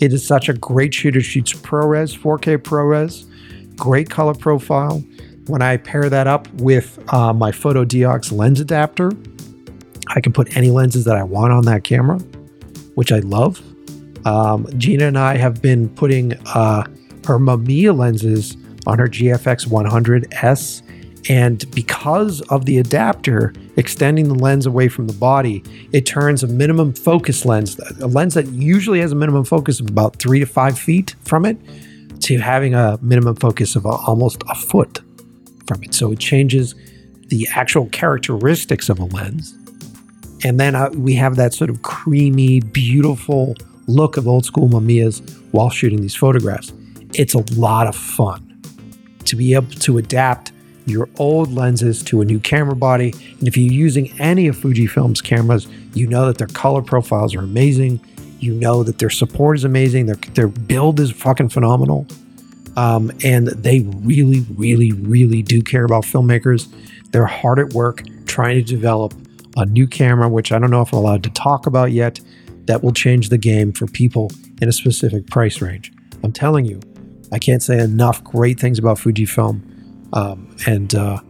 [0.00, 1.20] It is such a great shooter.
[1.20, 3.24] Shoots ProRes, 4K ProRes,
[3.76, 5.02] great color profile.
[5.46, 9.10] When I pair that up with uh, my Fotodiox lens adapter,
[10.08, 12.18] I can put any lenses that I want on that camera,
[12.94, 13.60] which I love.
[14.24, 16.84] Um, Gina and I have been putting uh,
[17.26, 18.56] her Mamiya lenses
[18.86, 20.82] on her GFX 100S.
[21.30, 26.46] And because of the adapter extending the lens away from the body, it turns a
[26.46, 30.46] minimum focus lens, a lens that usually has a minimum focus of about three to
[30.46, 31.56] five feet from it,
[32.20, 35.00] to having a minimum focus of a, almost a foot
[35.66, 35.94] from it.
[35.94, 36.74] So it changes
[37.28, 39.56] the actual characteristics of a lens.
[40.44, 43.54] And then uh, we have that sort of creamy, beautiful
[43.86, 45.20] look of old school Mamiyas
[45.52, 46.72] while shooting these photographs.
[47.12, 48.60] It's a lot of fun
[49.24, 50.52] to be able to adapt
[50.86, 53.14] your old lenses to a new camera body.
[53.38, 57.40] And if you're using any of Fujifilm's cameras, you know that their color profiles are
[57.40, 58.00] amazing.
[58.40, 60.06] You know that their support is amazing.
[60.06, 62.06] Their, their build is fucking phenomenal.
[62.76, 66.70] Um, and they really, really, really do care about filmmakers.
[67.12, 69.14] They're hard at work trying to develop
[69.56, 72.20] a new camera, which I don't know if I'm allowed to talk about yet,
[72.66, 74.30] that will change the game for people
[74.60, 75.92] in a specific price range.
[76.22, 76.80] I'm telling you,
[77.32, 79.62] I can't say enough great things about Fujifilm,
[80.16, 81.20] um, and uh,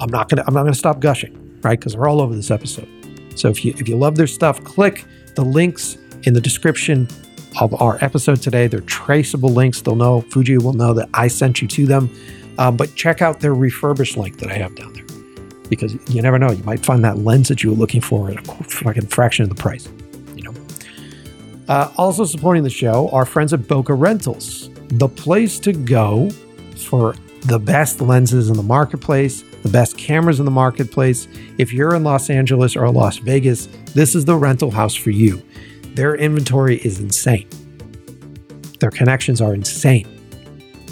[0.00, 1.78] I'm not gonna I'm not gonna stop gushing, right?
[1.78, 2.88] Because we're all over this episode.
[3.34, 5.04] So if you if you love their stuff, click
[5.34, 7.08] the links in the description
[7.60, 8.66] of our episode today.
[8.66, 9.80] They're traceable links.
[9.80, 12.10] They'll know Fuji will know that I sent you to them.
[12.58, 15.04] Um, but check out their refurbished link that I have down there
[15.68, 16.50] because you never know.
[16.50, 19.48] You might find that lens that you were looking for at a fucking fraction of
[19.48, 19.88] the price.
[21.68, 26.30] Uh, also supporting the show, are friends at Bokeh Rentals, the place to go
[26.76, 31.26] for the best lenses in the marketplace, the best cameras in the marketplace.
[31.58, 35.42] If you're in Los Angeles or Las Vegas, this is the rental house for you.
[35.94, 37.48] Their inventory is insane.
[38.80, 40.06] Their connections are insane.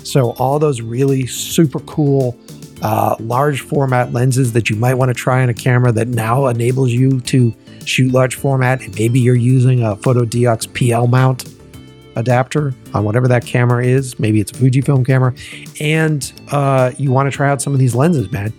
[0.03, 2.39] So, all those really super cool
[2.83, 6.47] uh, large format lenses that you might want to try on a camera that now
[6.47, 7.55] enables you to
[7.87, 11.49] shoot large format, and maybe you're using a Fotodiox PL mount
[12.17, 14.19] adapter on whatever that camera is.
[14.19, 15.35] Maybe it's a Fujifilm camera,
[15.81, 18.53] and uh, you want to try out some of these lenses, man.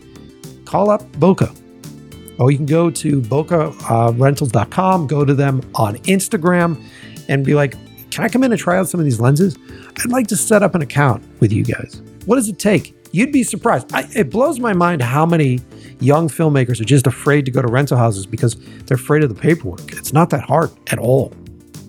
[0.65, 6.84] Call up Bokeh, Or you can go to BokehRentals.com, uh, go to them on Instagram,
[7.30, 7.76] and be like,
[8.11, 9.57] can I come in and try out some of these lenses?
[9.97, 12.02] I'd like to set up an account with you guys.
[12.26, 12.95] What does it take?
[13.11, 13.93] You'd be surprised.
[13.93, 15.60] I, it blows my mind how many
[16.00, 18.56] young filmmakers are just afraid to go to rental houses because
[18.86, 19.94] they're afraid of the paperwork.
[19.94, 21.34] It's not that hard at all.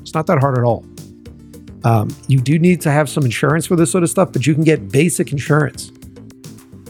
[0.00, 0.84] It's not that hard at all.
[1.84, 4.54] Um, you do need to have some insurance for this sort of stuff, but you
[4.54, 5.92] can get basic insurance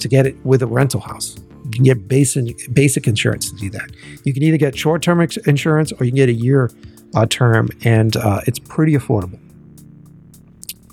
[0.00, 1.36] to get it with a rental house.
[1.64, 3.90] You can get basic basic insurance to do that.
[4.24, 6.70] You can either get short term insurance or you can get a year
[7.14, 9.38] uh, term, and uh, it's pretty affordable.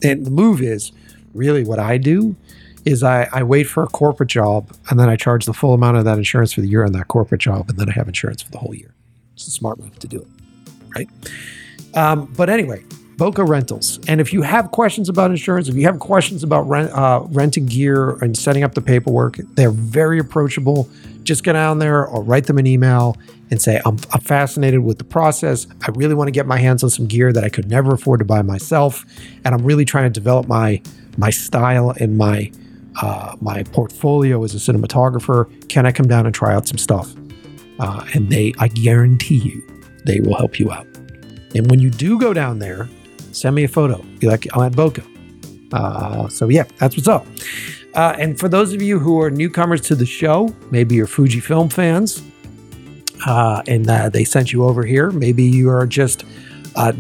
[0.03, 0.91] And the move is
[1.33, 2.35] really what I do
[2.85, 5.97] is I, I wait for a corporate job and then I charge the full amount
[5.97, 8.41] of that insurance for the year on that corporate job, and then I have insurance
[8.41, 8.93] for the whole year.
[9.35, 10.27] It's a smart move to do it,
[10.95, 11.09] right?
[11.95, 12.83] Um, but anyway,
[13.15, 13.99] Bokeh Rentals.
[14.07, 17.67] And if you have questions about insurance, if you have questions about rent, uh, renting
[17.67, 20.89] gear and setting up the paperwork, they're very approachable.
[21.23, 23.15] Just get down there or write them an email
[23.49, 25.67] and say, I'm, I'm fascinated with the process.
[25.87, 28.19] I really want to get my hands on some gear that I could never afford
[28.19, 29.05] to buy myself.
[29.45, 30.81] And I'm really trying to develop my
[31.15, 32.51] my style and my
[33.01, 35.47] uh, my portfolio as a cinematographer.
[35.69, 37.13] Can I come down and try out some stuff?
[37.79, 39.63] Uh, and they, I guarantee you,
[40.05, 40.85] they will help you out.
[41.55, 42.89] And when you do go down there,
[43.31, 44.01] send me a photo.
[44.19, 45.05] Be like, I'm at Bokeh.
[45.73, 47.25] Uh, so yeah, that's what's up.
[47.95, 51.71] Uh, and for those of you who are newcomers to the show, maybe you're Fujifilm
[51.71, 52.23] fans,
[53.25, 55.11] uh, and uh, they sent you over here.
[55.11, 56.25] Maybe you are just
[56.75, 56.93] uh,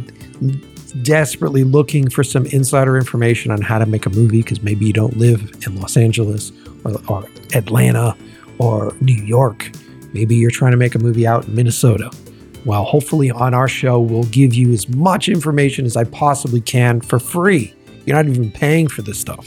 [1.01, 4.93] desperately looking for some insider information on how to make a movie because maybe you
[4.93, 6.51] don't live in Los Angeles
[6.83, 8.15] or, or, Atlanta
[8.59, 9.71] or New York.
[10.13, 12.11] Maybe you're trying to make a movie out in Minnesota.
[12.65, 17.01] Well, hopefully, on our show, we'll give you as much information as I possibly can
[17.01, 17.73] for free.
[18.05, 19.45] You're not even paying for this stuff.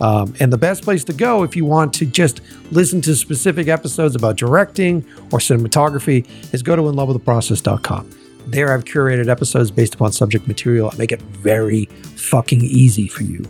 [0.00, 2.40] Um, and the best place to go if you want to just
[2.72, 8.19] listen to specific episodes about directing or cinematography is go to inlovewiththeprocess.com.
[8.46, 10.90] There, I've curated episodes based upon subject material.
[10.92, 13.44] I make it very fucking easy for you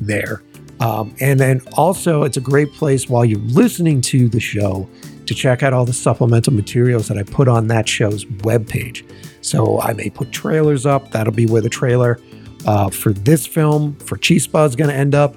[0.00, 0.42] there.
[0.80, 4.88] Um, and then also, it's a great place while you're listening to the show
[5.26, 9.04] to check out all the supplemental materials that I put on that show's webpage.
[9.40, 11.10] So I may put trailers up.
[11.10, 12.18] That'll be where the trailer
[12.66, 15.34] uh, for this film for Chispa is going to end up.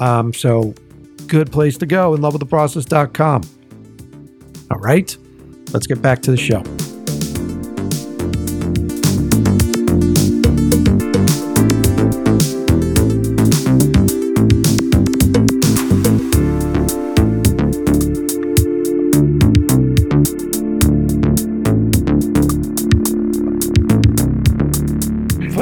[0.00, 0.74] Um, so
[1.26, 3.42] good place to go in lovewiththeprocess.com.
[4.70, 5.16] All right,
[5.72, 6.62] let's get back to the show.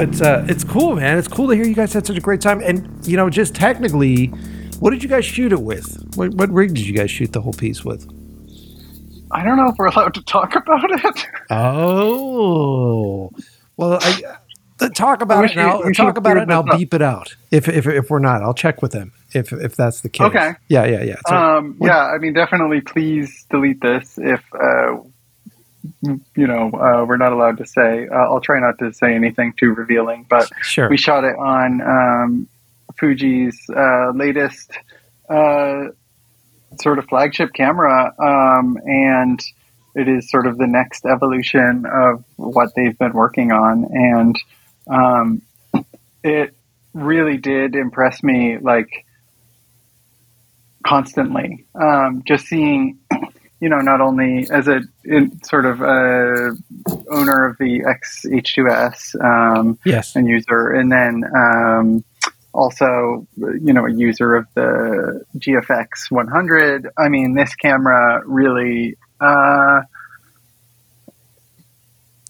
[0.06, 1.18] But uh, it's cool, man.
[1.18, 2.60] It's cool to hear you guys had such a great time.
[2.62, 4.26] And you know, just technically,
[4.78, 6.02] what did you guys shoot it with?
[6.16, 8.08] What, what rig did you guys shoot the whole piece with?
[9.32, 11.26] I don't know if we're allowed to talk about it.
[11.50, 13.30] Oh,
[13.76, 14.22] well, I,
[14.80, 15.80] uh, talk about it now.
[15.92, 17.34] Talk about it and I'll Beep it out.
[17.50, 19.12] If, if if we're not, I'll check with them.
[19.32, 20.26] If if that's the case.
[20.26, 20.52] Okay.
[20.68, 21.16] Yeah, yeah, yeah.
[21.26, 22.80] So, um, yeah, I mean, definitely.
[22.80, 24.98] Please delete this if uh,
[26.02, 28.08] you know, uh, we're not allowed to say.
[28.08, 30.88] Uh, I'll try not to say anything too revealing, but sure.
[30.88, 32.48] we shot it on um,
[32.98, 34.72] Fuji's uh, latest
[35.28, 35.86] uh,
[36.80, 39.40] sort of flagship camera, um, and
[39.94, 44.36] it is sort of the next evolution of what they've been working on, and
[44.88, 45.42] um,
[46.22, 46.54] it
[46.92, 49.06] really did impress me, like
[50.86, 51.64] constantly.
[51.74, 52.98] Um, just seeing
[53.60, 56.52] you know, not only as a in, sort of a
[57.08, 60.14] owner of the XH2S um, yes.
[60.14, 62.04] and user, and then um,
[62.52, 66.88] also, you know, a user of the GFX 100.
[66.98, 69.82] I mean, this camera really uh,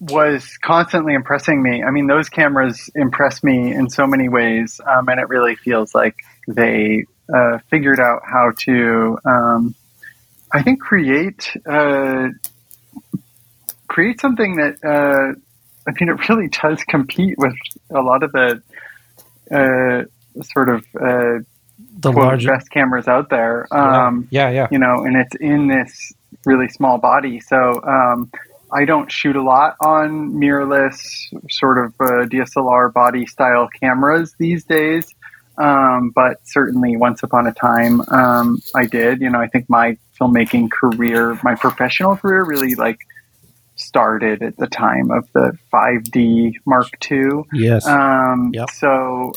[0.00, 1.82] was constantly impressing me.
[1.82, 5.94] I mean, those cameras impress me in so many ways, um, and it really feels
[5.94, 6.16] like
[6.46, 7.04] they
[7.34, 9.74] uh, figured out how to, um,
[10.52, 12.28] I think, create uh,
[13.88, 15.38] create something that uh,
[15.86, 17.54] I mean, it really does compete with
[17.90, 18.62] a lot of the
[19.50, 21.44] uh, sort of uh,
[22.00, 22.48] The quote, larger.
[22.48, 23.66] best cameras out there.
[23.74, 24.68] Um, yeah, yeah.
[24.70, 26.12] you know, and it's in this
[26.44, 27.40] really small body.
[27.40, 28.30] So um,
[28.72, 30.98] I don't shoot a lot on mirrorless
[31.50, 35.06] sort of uh, DSLR body style cameras these days.
[35.58, 39.96] Um, but certainly once upon a time, um, I did, you know, I think my
[40.20, 42.98] filmmaking career, my professional career really like
[43.76, 47.44] started at the time of the 5D Mark II.
[47.52, 47.86] Yes.
[47.86, 48.70] Um, Yep.
[48.70, 49.32] So,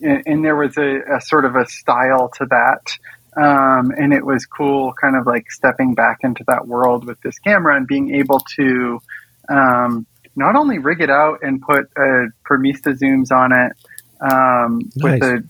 [0.00, 2.98] and, and there was a, a sort of a style to that.
[3.36, 7.38] Um, and it was cool, kind of like stepping back into that world with this
[7.38, 9.00] camera and being able to
[9.48, 13.76] um, not only rig it out and put uh, Premista zooms on it
[14.20, 15.44] um, with the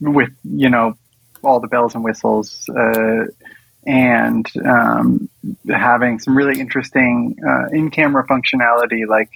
[0.00, 0.94] with you know
[1.42, 3.24] all the bells and whistles uh,
[3.86, 5.28] and um,
[5.68, 9.28] having some really interesting uh, in-camera functionality like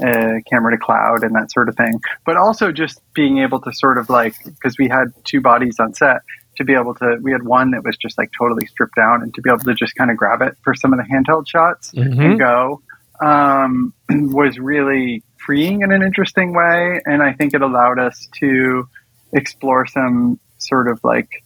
[0.00, 3.72] uh, camera to cloud and that sort of thing but also just being able to
[3.72, 6.22] sort of like because we had two bodies on set
[6.56, 9.34] to be able to we had one that was just like totally stripped down and
[9.34, 11.90] to be able to just kind of grab it for some of the handheld shots
[11.92, 12.24] Mhm.
[12.24, 12.80] and go
[13.20, 17.00] um, was really freeing in an interesting way.
[17.04, 18.88] And I think it allowed us to
[19.32, 21.44] explore some sort of like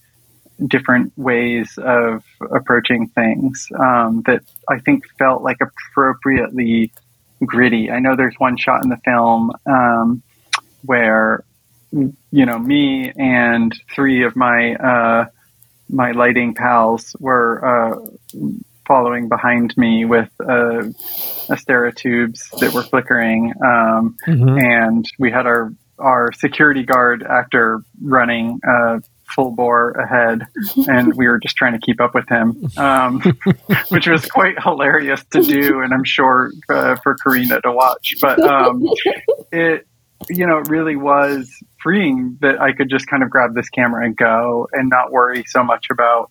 [0.65, 2.23] different ways of
[2.53, 6.91] approaching things um, that I think felt like appropriately
[7.45, 7.91] gritty.
[7.91, 10.23] I know there's one shot in the film um,
[10.83, 11.43] where
[11.91, 15.25] you know me and three of my uh,
[15.89, 18.39] my lighting pals were uh,
[18.87, 20.83] following behind me with uh,
[21.49, 24.61] Astera tubes that were flickering, um, Mhm.
[24.61, 28.99] and we had our our security guard actor running uh,
[29.33, 30.41] full bore ahead,
[30.87, 33.21] and we were just trying to keep up with him, um,
[33.89, 38.15] which was quite hilarious to do, and I'm sure uh, for Karina to watch.
[38.21, 38.83] But um,
[39.53, 39.87] it,
[40.29, 41.49] you know, it really was
[41.81, 45.43] freeing that I could just kind of grab this camera and go, and not worry
[45.47, 46.29] so much about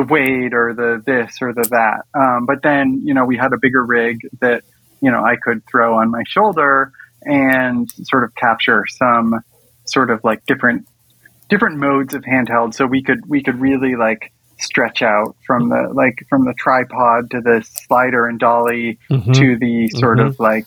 [0.00, 2.04] the weight or the this or the that.
[2.18, 4.62] Um, but then, you know, we had a bigger rig that,
[5.00, 9.40] you know, I could throw on my shoulder and sort of capture some
[9.84, 10.86] sort of like different
[11.48, 12.74] different modes of handheld.
[12.74, 17.30] So we could we could really like stretch out from the like from the tripod
[17.32, 19.34] to the slider and dolly Mhm.
[19.34, 20.66] to the sort of like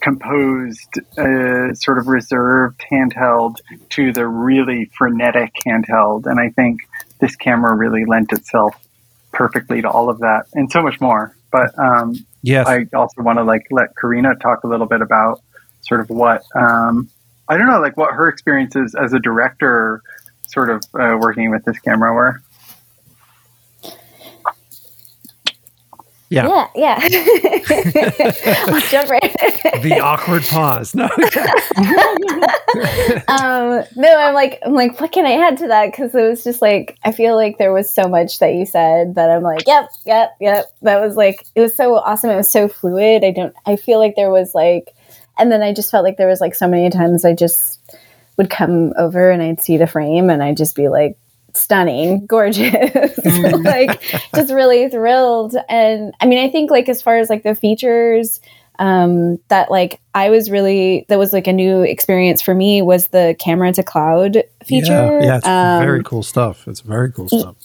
[0.00, 3.56] composed, uh, sort of reserved handheld
[3.88, 6.26] to the really frenetic handheld.
[6.26, 6.80] And I think
[7.24, 8.74] this camera really lent itself
[9.32, 11.36] perfectly to all of that and so much more.
[11.50, 12.14] But um,
[12.44, 12.66] Yes.
[12.66, 15.40] I also want to like let Karina talk a little bit about
[15.80, 17.08] sort of what um,
[17.48, 20.02] I don't know, like what her experiences as a director,
[20.46, 22.42] sort of uh, working with this camera were.
[26.30, 26.68] Yeah.
[26.74, 26.98] Yeah, yeah.
[28.66, 29.22] Let's jump right.
[29.82, 30.94] the awkward pause.
[30.94, 31.04] No.
[33.28, 35.90] um, no, I'm like, I'm like, what can I add to that?
[35.90, 39.14] Because it was just like, I feel like there was so much that you said
[39.16, 40.64] that I'm like, yep, yep, yep.
[40.82, 42.30] That was like, it was so awesome.
[42.30, 43.22] It was so fluid.
[43.22, 44.94] I don't, I feel like there was like,
[45.38, 47.80] and then I just felt like there was like so many times I just
[48.36, 51.16] would come over and I'd see the frame and I'd just be like,
[51.54, 53.18] stunning, gorgeous,
[53.64, 54.00] like
[54.34, 55.54] just really thrilled.
[55.68, 58.40] And I mean, I think like as far as like the features,
[58.78, 63.08] um, that like I was really that was like a new experience for me was
[63.08, 65.20] the camera to cloud feature.
[65.20, 66.66] Yeah, yeah it's Um, very cool stuff.
[66.66, 67.56] It's very cool stuff.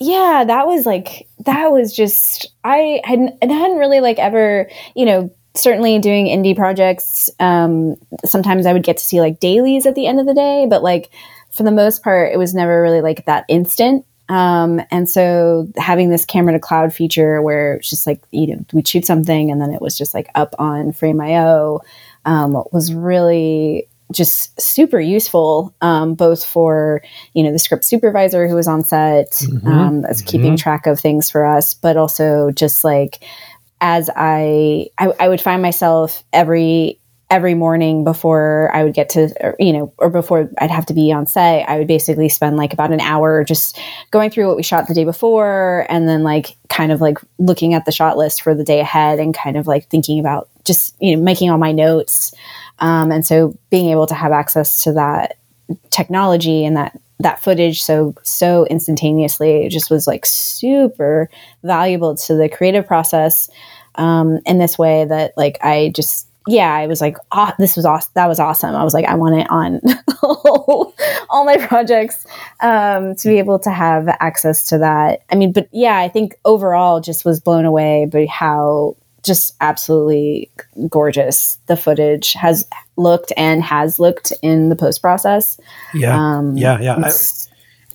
[0.00, 5.04] yeah that was like that was just i hadn't I hadn't really like ever you
[5.04, 9.96] know certainly doing indie projects um sometimes i would get to see like dailies at
[9.96, 11.10] the end of the day but like
[11.58, 16.08] for the most part it was never really like that instant um and so having
[16.10, 19.60] this camera to cloud feature where it's just like you know we'd shoot something and
[19.60, 21.80] then it was just like up on frame.io
[22.24, 27.02] um, was really just super useful um, both for
[27.34, 30.58] you know the script supervisor who was on set Mhm, um, that's keeping mhm.
[30.58, 33.22] track of things for us but also just like
[33.80, 36.97] as I, I i would find myself every
[37.30, 40.94] every morning before i would get to or, you know or before i'd have to
[40.94, 43.78] be on set i would basically spend like about an hour just
[44.10, 47.74] going through what we shot the day before and then like kind of like looking
[47.74, 50.94] at the shot list for the day ahead and kind of like thinking about just
[51.00, 52.32] you know making all my notes.
[52.78, 55.38] Um, and so being able to have access to that
[55.90, 61.28] technology and that that footage so so instantaneously it just was like super
[61.64, 63.50] valuable to the creative process
[63.96, 67.84] um, in this way that like I just yeah, I was like, oh, this was
[67.84, 68.10] awesome.
[68.14, 68.74] That was awesome.
[68.74, 69.80] I was like, I want it on
[70.22, 72.26] all my projects
[72.60, 75.22] um, to be able to have access to that.
[75.30, 80.50] I mean, but yeah, I think overall just was blown away by how just absolutely
[80.88, 82.66] gorgeous the footage has
[82.96, 85.60] looked and has looked in the post process.
[85.92, 86.96] Yeah, um, yeah, yeah.
[86.96, 87.12] I,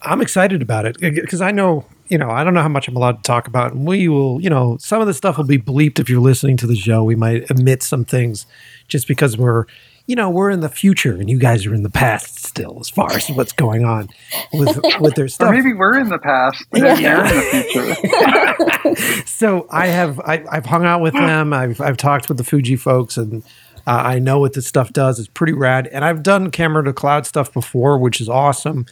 [0.03, 2.95] I'm excited about it because I know you know, I don't know how much I'm
[2.95, 3.73] allowed to talk about.
[3.73, 6.57] And we will, you know, some of the stuff will be bleeped if you're listening
[6.57, 7.03] to the show.
[7.03, 8.45] We might omit some things
[8.87, 9.65] just because we're,
[10.05, 12.89] you know, we're in the future and you guys are in the past still as
[12.89, 14.09] far as what's going on
[14.51, 15.49] with with their stuff.
[15.49, 16.95] Or maybe we're in the past yeah.
[16.95, 19.25] they're in the future.
[19.25, 21.53] so I have I, have hung out with them.
[21.53, 23.43] I've I've talked with the Fuji folks and
[23.85, 25.19] uh, I know what this stuff does.
[25.19, 25.87] It's pretty rad.
[25.87, 28.85] And I've done camera to cloud stuff before, which is awesome.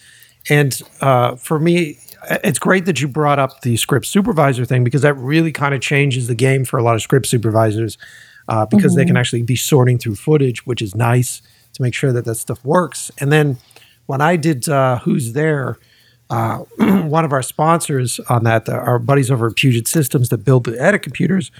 [0.50, 1.98] And uh, for me,
[2.30, 5.81] it's great that you brought up the script supervisor thing because that really kind of
[5.81, 7.98] changes the game for a lot of script supervisors
[8.48, 8.98] uh, because mm-hmm.
[8.98, 9.18] they can mm-hmm.
[9.18, 11.41] actually be sorting through footage, which is nice
[11.73, 13.11] to make sure that that stuff works.
[13.19, 13.57] And then
[14.06, 15.77] when I did uh, Who's There,
[16.30, 20.39] uh, one of our sponsors on that, the, our buddies over at Puget Systems that
[20.39, 21.52] build the edit computers,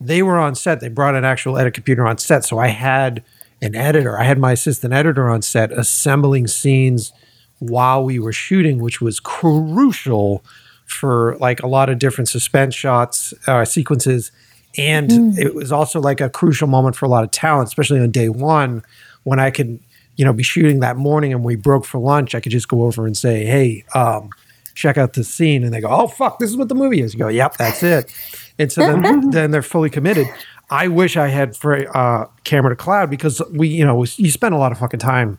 [0.00, 0.80] they were on set.
[0.80, 2.44] They brought an actual edit computer on set.
[2.44, 3.22] So I had
[3.60, 7.12] an editor, I had my assistant editor on set assembling scenes
[7.58, 10.44] while we were shooting, which was crucial
[10.86, 14.32] for like a lot of different suspense shots, uh, sequences.
[14.76, 15.38] And mm.
[15.38, 18.28] it was also like a crucial moment for a lot of talent, especially on day
[18.28, 18.82] one
[19.24, 19.80] when I could,
[20.16, 22.34] you know, be shooting that morning and we broke for lunch.
[22.34, 24.30] I could just go over and say, hey, um,
[24.74, 25.64] check out this scene.
[25.64, 27.12] And they go, oh, fuck, this is what the movie is.
[27.12, 28.12] You go, yep, that's it.
[28.58, 30.26] And so then, then they're fully committed.
[30.70, 34.54] I wish I had for uh, camera to cloud because we, you know, you spend
[34.54, 35.38] a lot of fucking time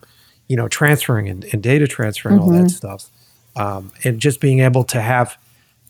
[0.50, 2.44] you know, transferring and, and data transferring mm-hmm.
[2.44, 2.66] all that mm-hmm.
[2.66, 3.08] stuff.
[3.54, 5.38] Um, and just being able to have,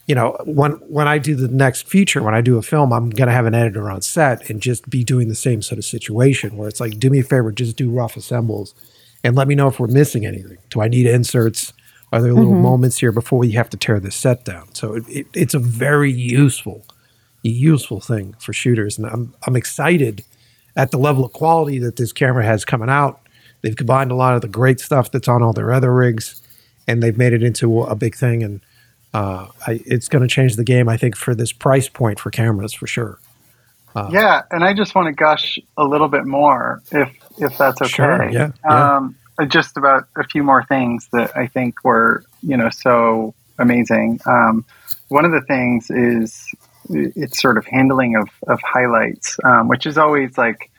[0.07, 3.09] you know, when when I do the next feature, when I do a film, I'm
[3.09, 6.59] gonna have an editor on set and just be doing the same sort of situation
[6.59, 8.75] where it's like, do me a favor, just do rough assembles,
[9.25, 10.59] and let me know if we're missing anything.
[10.69, 11.73] Do I need inserts?
[12.13, 12.63] Are there little mm-hmm.
[12.63, 14.75] moments here before we have to tear this set down?
[14.75, 16.85] So it, it, it's a very useful,
[17.43, 20.23] useful thing for shooters, and I'm I'm excited
[20.77, 23.20] at the level of quality that this camera has coming out
[23.63, 26.41] They've combined a lot of the great stuff that's on all their other rigs,
[26.87, 28.43] and they've made it into a big thing.
[28.43, 28.61] And
[29.13, 32.31] uh, I, it's going to change the game, I think, for this price point for
[32.31, 33.19] cameras for sure.
[33.95, 37.83] Uh, yeah, and I just want to gush a little bit more, if if that's
[37.83, 37.89] okay.
[37.89, 38.97] Sure, yeah, yeah.
[38.97, 39.17] Um,
[39.49, 44.21] just about a few more things that I think were you know so amazing.
[44.27, 44.65] Um,
[45.09, 46.47] one of the things is
[46.89, 50.70] it's sort of handling of of highlights, um, which is always like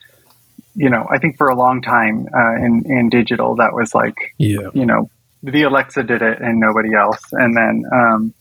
[0.75, 4.15] you know, I think for a long time uh, in in digital, that was like,
[4.37, 4.69] yeah.
[4.73, 5.09] you know,
[5.43, 7.21] the Alexa did it and nobody else.
[7.31, 8.33] And then, um,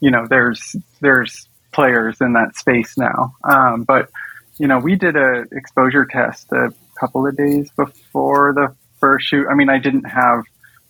[0.00, 3.34] you know, there's there's players in that space now.
[3.44, 4.10] Um, but
[4.58, 9.46] you know, we did a exposure test a couple of days before the first shoot.
[9.48, 10.44] I mean, I didn't have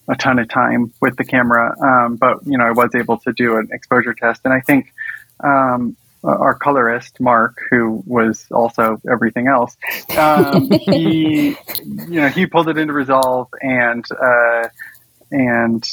[0.09, 3.32] a ton of time with the camera, um, but you know, I was able to
[3.32, 4.93] do an exposure test, and I think
[5.40, 9.77] um, our colorist Mark, who was also everything else,
[10.16, 14.69] um, he you know he pulled it into Resolve and uh,
[15.31, 15.89] and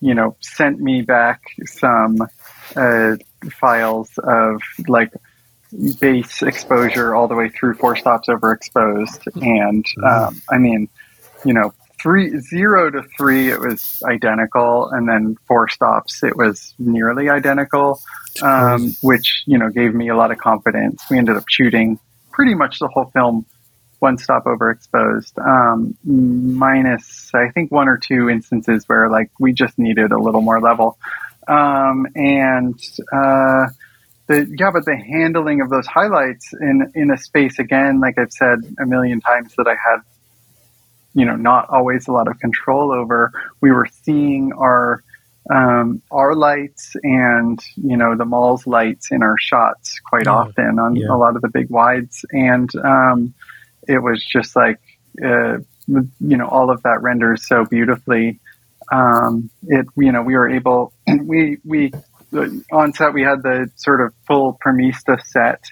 [0.00, 2.18] you know sent me back some
[2.74, 3.16] uh,
[3.50, 5.12] files of like
[6.00, 10.04] base exposure all the way through four stops overexposed, and mm-hmm.
[10.04, 10.88] um, I mean
[11.44, 16.74] you know three zero to three it was identical and then four stops it was
[16.78, 18.00] nearly identical
[18.42, 21.02] um, which you know gave me a lot of confidence.
[21.10, 21.98] We ended up shooting
[22.30, 23.46] pretty much the whole film
[23.98, 29.78] one stop overexposed um, minus i think one or two instances where like we just
[29.78, 30.98] needed a little more level.
[31.48, 32.78] Um, and
[33.12, 33.68] uh,
[34.26, 38.32] the yeah but the handling of those highlights in in a space again like i've
[38.32, 40.00] said a million times that i had
[41.16, 43.32] you know not always a lot of control over.
[43.60, 45.02] We were seeing our
[45.50, 50.32] um, our lights and you know the mall's lights in our shots quite yeah.
[50.32, 51.06] often on yeah.
[51.10, 53.34] a lot of the big wides, and um,
[53.88, 54.78] it was just like
[55.24, 58.38] uh, you know all of that renders so beautifully.
[58.92, 60.92] Um, it you know we were able
[61.24, 61.92] we we
[62.70, 65.62] on set we had the sort of full Premista set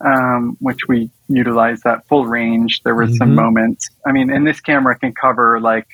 [0.00, 2.82] um, which we utilized that full range.
[2.84, 3.16] There were mm-hmm.
[3.16, 3.88] some moments.
[4.06, 5.86] I mean, and this camera can cover like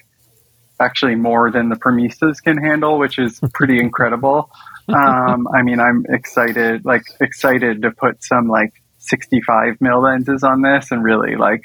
[0.81, 4.51] actually more than the Premistas can handle, which is pretty incredible.
[4.89, 10.63] Um, I mean, I'm excited, like excited to put some like 65 mil lenses on
[10.63, 11.63] this and really like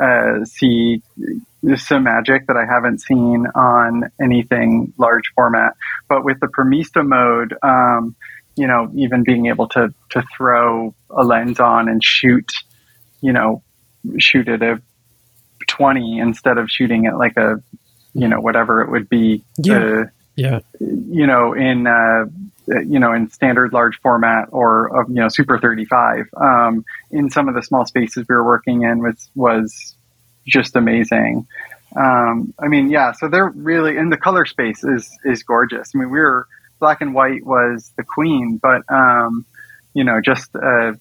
[0.00, 1.02] uh, see
[1.76, 5.74] some magic that I haven't seen on anything large format.
[6.08, 8.16] But with the Premista mode, um,
[8.56, 12.50] you know, even being able to to throw a lens on and shoot,
[13.20, 13.62] you know,
[14.18, 14.80] shoot at a
[15.66, 17.62] 20 instead of shooting at like a,
[18.12, 19.42] you know, whatever it would be.
[19.58, 19.78] Yeah.
[19.78, 20.04] Uh,
[20.36, 20.60] Yeah.
[20.80, 22.26] you know, in uh,
[22.66, 26.26] you know, in standard large format or uh, you know, Super 35.
[26.36, 29.94] Um, in some of the small spaces we were working in was was
[30.46, 31.46] just amazing.
[31.96, 33.12] Um, I mean, yeah.
[33.12, 35.92] So they're really, in the color space is is gorgeous.
[35.94, 36.48] I mean, we were
[36.84, 39.46] black and white was the queen, but um,
[39.94, 40.92] you know, just uh,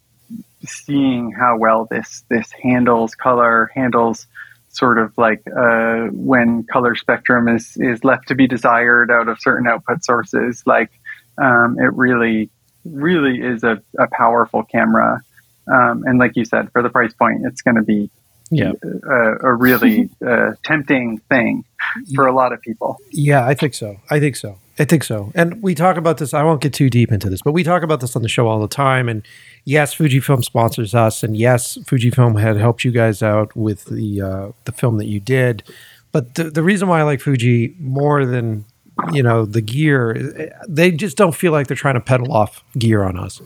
[0.66, 4.26] seeing how well this this handles color, handles
[4.70, 9.42] sort of like uh, when color spectrum is is left to be desired out of
[9.42, 10.64] certain output sources.
[10.66, 10.90] Like
[11.38, 12.50] um, it really,
[12.86, 15.22] really is a, a powerful camera.
[15.68, 18.10] Um, and like you said, for the price point, it's going to be
[18.52, 18.74] Yeah.
[18.84, 21.66] a, a really uh, tempting thing
[22.14, 22.98] for a lot of people.
[23.12, 23.98] Yeah, I think so.
[24.10, 24.58] I think so.
[24.80, 25.32] I think so.
[25.36, 26.34] And we talk about this.
[26.34, 28.48] I won't get too deep into this, but we talk about this on the show
[28.48, 29.08] all the time.
[29.08, 29.24] And
[29.66, 34.52] yes, Fujifilm sponsors us, and yes, Fujifilm had helped you guys out with the uh,
[34.66, 35.64] the film that you did.
[36.12, 38.66] But the, the reason why I like Fuji more than
[39.12, 43.04] you know the gear, they just don't feel like they're trying to peddle off gear
[43.04, 43.42] on us.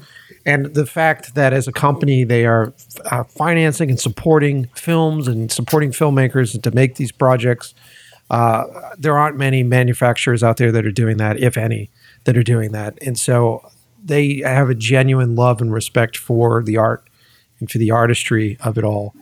[0.48, 2.74] And the fact that as a company they are
[3.12, 7.76] uh, financing and supporting films and supporting filmmakers to make these projects
[8.30, 8.66] uh,
[8.98, 11.90] there aren't many manufacturers out there that are doing that, if any,
[12.26, 12.98] that are doing that.
[13.02, 13.70] And so
[14.04, 17.08] they have a genuine love and respect for the art
[17.60, 19.14] and for the artistry of it all.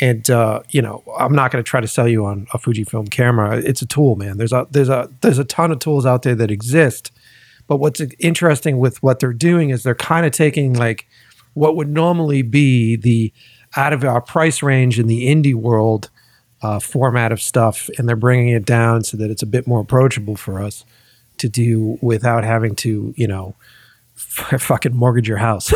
[0.00, 3.10] And uh, you know, I'm not going to try to sell you on a Fujifilm
[3.10, 3.58] camera.
[3.58, 4.38] It's a tool, man.
[4.38, 7.12] There's a there's a there's a ton of tools out there that exist.
[7.66, 11.06] But what's interesting with what they're doing is they're kind of taking like
[11.54, 13.32] what would normally be the
[13.76, 16.10] out of our price range in the indie world
[16.62, 19.80] uh, format of stuff, and they're bringing it down so that it's a bit more
[19.80, 20.84] approachable for us
[21.38, 23.54] to do without having to, you know,
[24.16, 25.66] f- fucking mortgage your house.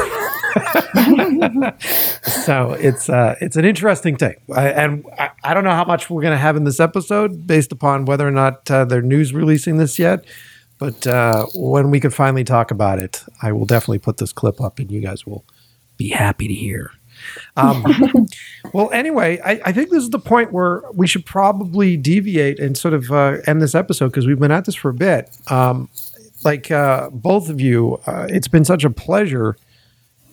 [2.47, 6.09] so it's uh, it's an interesting thing, I, and I, I don't know how much
[6.09, 9.35] we're going to have in this episode based upon whether or not uh, they're news
[9.35, 10.25] releasing this yet.
[10.79, 14.61] But uh, when we can finally talk about it, I will definitely put this clip
[14.61, 15.45] up, and you guys will
[15.97, 16.93] be happy to hear.
[17.57, 17.85] Um,
[18.73, 22.79] well, anyway, I, I, think this is the point where we should probably deviate and
[22.79, 25.37] sort of uh, end this episode because we've been at this for a bit.
[25.49, 25.89] Um,
[26.45, 29.57] like uh, both of you, uh, it's been such a pleasure,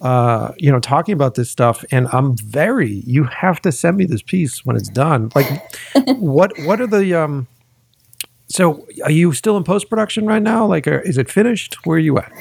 [0.01, 1.83] uh, you know, talking about this stuff.
[1.91, 3.01] And I'm very.
[3.07, 5.31] You have to send me this piece when it's done.
[5.33, 5.47] Like,
[6.05, 7.47] what what are the um,
[8.47, 10.65] so are you still in post production right now?
[10.65, 11.75] Like, are, is it finished?
[11.85, 12.31] Where are you at?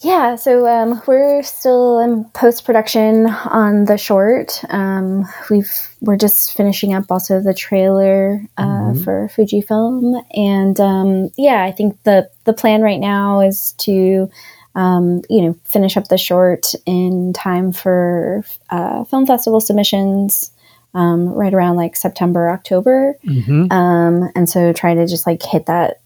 [0.00, 4.62] Yeah, so um, we're still in post production on the short.
[4.68, 9.02] Um, we've we're just finishing up also the trailer uh, mm-hmm.
[9.02, 14.30] for Fujifilm, and um, yeah, I think the the plan right now is to
[14.76, 20.52] um, you know finish up the short in time for uh, film festival submissions.
[20.94, 23.70] Um, right around like September, October, mm-hmm.
[23.70, 26.00] Um, and so try to just like hit that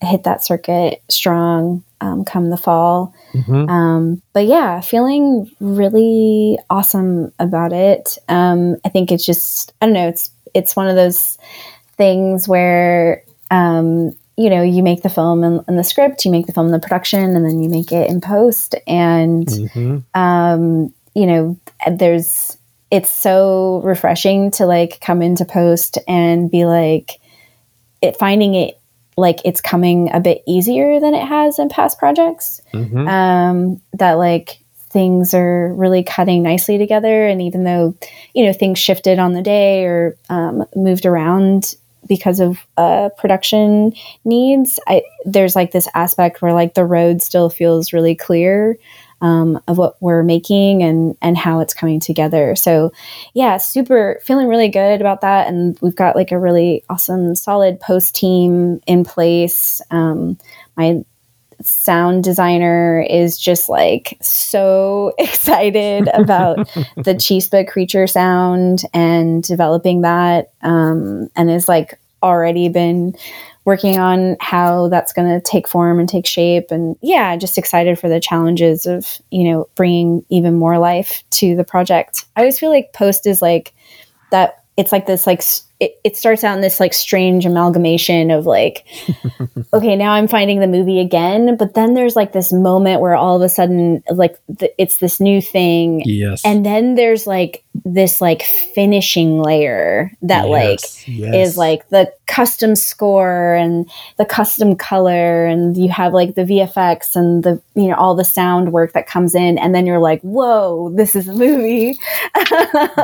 [0.00, 3.14] hit that circuit strong um, come the fall.
[3.32, 3.68] Mm-hmm.
[3.68, 8.18] Um, but yeah, feeling really awesome about it.
[8.28, 10.08] Um, I think it's just I don't know.
[10.08, 11.38] It's it's one of those
[11.96, 16.46] things where um, you know you make the film and, in, the script, you make
[16.46, 18.74] the film in the production, and then you make it in post.
[18.86, 19.98] And mm-hmm.
[20.18, 21.58] Um, you know,
[21.90, 22.57] there's
[22.90, 27.20] it's so refreshing to like come into post and be like
[28.00, 28.78] it finding it
[29.16, 32.62] like it's coming a bit easier than it has in past projects.
[32.72, 33.08] Mm-hmm.
[33.08, 34.60] Um, that like
[34.90, 37.94] things are really cutting nicely together, and even though
[38.34, 41.74] you know things shifted on the day or um, moved around
[42.06, 43.92] because of uh, production
[44.24, 48.78] needs, I, there's like this aspect where like the road still feels really clear
[49.20, 52.54] um, of what we're making and and how it's coming together.
[52.56, 52.92] So
[53.34, 57.80] yeah, super feeling really good about that, and we've got like a really awesome, solid
[57.80, 59.80] post team in place.
[59.90, 60.38] Um,
[60.76, 61.04] my
[61.62, 66.56] sound designer is just like so excited about
[66.96, 73.14] the chispa creature sound and developing that um, and is like already been
[73.68, 76.70] working on how that's going to take form and take shape.
[76.70, 81.54] And yeah just excited for the challenges of you know bringing even more life to
[81.54, 82.24] the project.
[82.34, 83.74] I always feel like post is like
[84.30, 85.42] that it's like this like
[85.80, 88.84] it, it starts out in this like strange amalgamation of like,
[89.72, 91.56] okay, now I'm finding the movie again.
[91.56, 95.20] But then there's like this moment where all of a sudden, like, the, it's this
[95.20, 96.02] new thing.
[96.04, 96.42] Yes.
[96.44, 101.48] And then there's like this like finishing layer that like Yes, yes.
[101.48, 107.16] is like the custom score and the custom color and you have like the VFX
[107.16, 110.20] and the you know all the sound work that comes in and then you're like
[110.22, 111.98] whoa this is a movie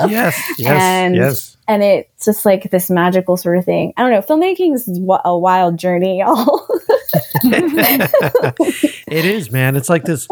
[0.09, 1.57] yes, yes, and yes.
[1.69, 1.83] and
[2.27, 4.89] it's just like this magical sort of thing I don't know filmmaking is
[5.25, 6.67] a wild journey y'all
[7.45, 9.77] it is, man.
[9.77, 10.27] It's like this.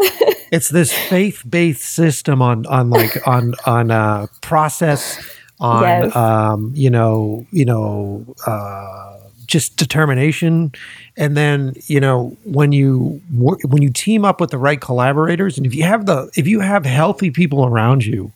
[0.51, 5.17] It's this faith-based system on on like on on uh, process
[5.59, 6.15] on Yes.
[6.15, 10.71] um, you know you know uh, just determination,
[11.17, 15.65] and then you know when you when you team up with the right collaborators, and
[15.65, 18.31] if you have the if you have healthy people around you,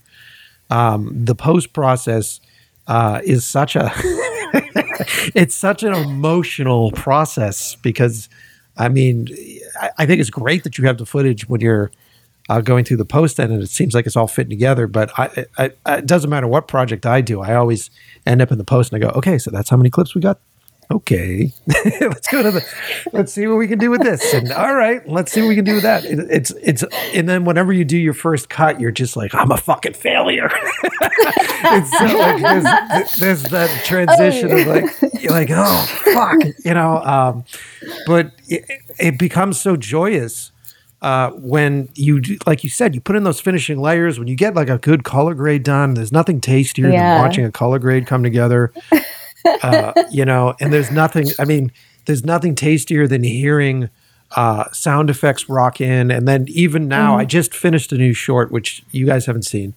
[0.69, 2.39] um, the post process
[2.87, 3.91] uh, is such a
[5.35, 8.29] it's such an emotional process because
[8.77, 9.27] I mean
[9.79, 11.91] I, I think it's great that you have the footage when you're
[12.49, 14.87] uh, going through the post end and it seems like it's all fitting together.
[14.87, 17.89] But I, I, it doesn't matter what project I do, I always
[18.25, 20.21] end up in the post and I go, okay, so that's how many clips we
[20.21, 20.39] got.
[20.89, 21.51] Okay,
[21.99, 22.65] let's go to the.
[23.11, 24.33] Let's see what we can do with this.
[24.33, 26.05] And all right, let's see what we can do with that.
[26.05, 26.83] It, it's it's
[27.13, 30.49] and then whenever you do your first cut, you're just like, I'm a fucking failure.
[30.93, 36.97] it's so like there's, there's that transition of like you're like oh fuck you know
[37.03, 37.43] um,
[38.05, 38.63] but it,
[38.99, 40.51] it becomes so joyous
[41.01, 44.53] uh, when you like you said you put in those finishing layers when you get
[44.55, 47.15] like a good color grade done there's nothing tastier Yeah.
[47.15, 48.71] than watching a color grade come together
[49.45, 51.71] uh, you know and there's nothing i mean
[52.05, 53.89] there's nothing tastier than hearing
[54.35, 56.11] uh, sound effects rock in.
[56.11, 59.73] And then even now i just finished a new short which you guys haven't seen.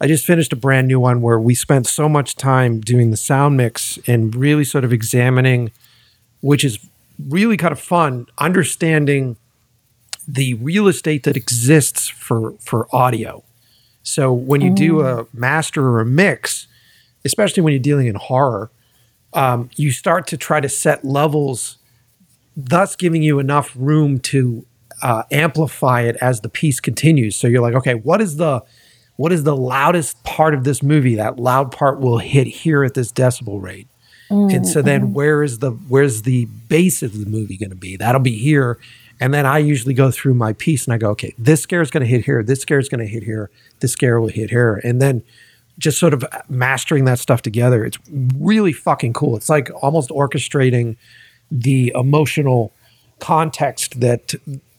[0.00, 3.16] I just finished a brand new one where we spent so much time doing the
[3.16, 5.70] sound mix and really sort of examining,
[6.40, 6.80] which is
[7.28, 9.36] really kind of fun, understanding
[10.26, 13.44] the real estate that exists for for audio.
[14.02, 16.66] So when you do a master or a mix,
[17.24, 18.70] especially when you're dealing in horror,
[19.34, 21.78] um, you start to try to set levels,
[22.56, 24.66] thus giving you enough room to
[25.02, 27.36] uh, amplify it as the piece continues.
[27.36, 28.62] So you're like, okay, what is the
[29.16, 31.16] what is the loudest part of this movie?
[31.16, 33.88] That loud part will hit here at this decibel rate.
[34.30, 37.96] and so then where is the where's the base of the movie going to be?
[37.96, 38.78] That'll be here.
[39.20, 41.90] And then I usually go through my piece and I go, okay, this scare is
[41.90, 43.50] going to hit here, this scare is going to hit here,
[43.80, 44.80] this scare will hit here.
[44.82, 45.22] And then
[45.78, 47.84] just sort of mastering that stuff together.
[47.84, 47.98] It's
[48.36, 49.36] really fucking cool.
[49.36, 50.96] It's like almost orchestrating
[51.50, 52.72] the emotional
[53.20, 54.34] context that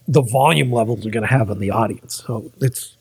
[0.07, 2.23] the volume levels are going to have on the audience.
[2.25, 2.97] So it's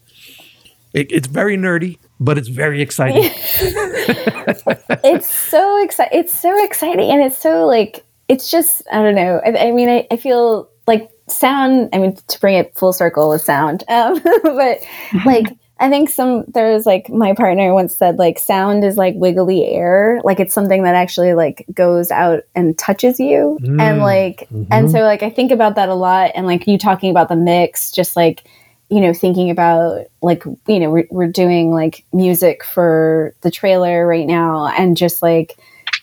[0.93, 3.24] it, it's very nerdy, but it's very exciting.
[5.05, 6.19] it's so exciting.
[6.19, 9.40] It's so exciting, and it's so like it's just I don't know.
[9.44, 11.89] I, I mean, I, I feel like sound.
[11.93, 14.78] I mean, to bring it full circle with sound, um, but
[15.24, 15.47] like
[15.83, 20.21] I think some there's like my partner once said like sound is like wiggly air.
[20.23, 24.01] Like it's something that actually like goes out and touches you, and Mm.
[24.01, 27.29] like and so like I think about that a lot, and like you talking about
[27.29, 28.45] the mix, just like
[28.91, 34.07] you know thinking about like you know we're, we're doing like music for the trailer
[34.07, 34.69] right now.
[34.69, 35.59] And just like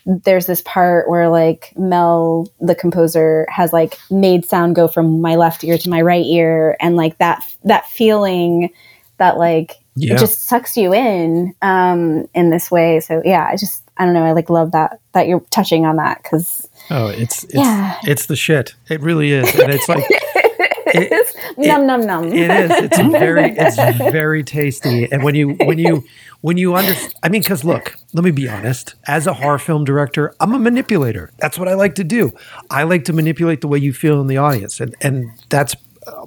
[0.06, 5.36] there's this part where like mel the composer has like made sound go from my
[5.36, 6.76] left ear to my right ear.
[6.82, 8.72] And like that that feeling
[9.20, 10.16] that like Yeah.
[10.16, 14.14] it just sucks you in um in this way so yeah i just i don't
[14.14, 17.98] know i like love that that you're touching on that because Oh, it's it's Yeah.
[18.04, 18.74] it's the shit.
[18.90, 22.72] It really is, and it's like it's num num num it is.
[22.72, 23.76] It's very it's
[24.12, 26.04] very tasty, and when you when you
[26.41, 28.96] when you understand, I mean, because look, let me be honest.
[29.06, 31.32] As a horror film director, I'm a manipulator.
[31.38, 32.32] That's what I like to do.
[32.72, 35.76] I like to manipulate the way you feel in the audience, and and that's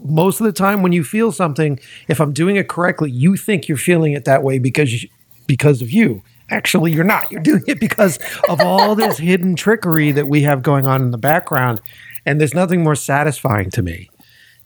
[0.02, 1.78] most of the time when you feel something.
[2.08, 5.08] If I'm doing it correctly, you think you're feeling it that way because you,
[5.46, 6.22] because of you.
[6.50, 7.30] Actually, you're not.
[7.30, 8.18] You're doing it because
[8.48, 11.80] of all this hidden trickery that we have going on in the background.
[12.26, 14.10] And there's nothing more satisfying to me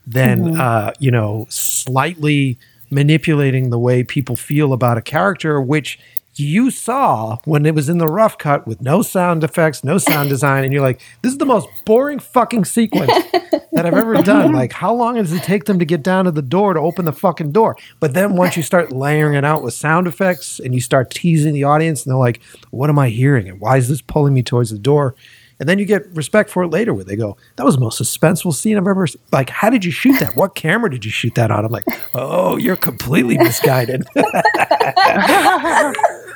[0.05, 2.57] than uh, you know slightly
[2.89, 5.99] manipulating the way people feel about a character, which
[6.39, 10.29] you saw when it was in the rough cut with no sound effects, no sound
[10.29, 13.11] design, and you're like, "This is the most boring fucking sequence
[13.71, 16.31] that I've ever done." Like, how long does it take them to get down to
[16.31, 17.75] the door to open the fucking door?
[17.99, 21.53] But then once you start layering it out with sound effects and you start teasing
[21.53, 22.41] the audience, and they're like,
[22.71, 23.47] "What am I hearing?
[23.49, 25.15] And why is this pulling me towards the door?"
[25.59, 27.99] And then you get respect for it later where they go, that was the most
[27.99, 29.21] suspenseful scene I've ever seen.
[29.31, 30.35] Like, how did you shoot that?
[30.35, 31.65] What camera did you shoot that on?
[31.65, 34.05] I'm like, oh, you're completely misguided.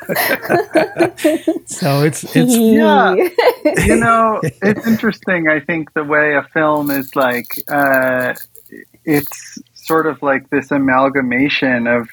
[1.65, 3.13] so it's it's yeah.
[3.85, 5.47] you know, it's interesting.
[5.47, 8.33] I think the way a film is like, uh,
[9.05, 12.07] it's sort of like this amalgamation of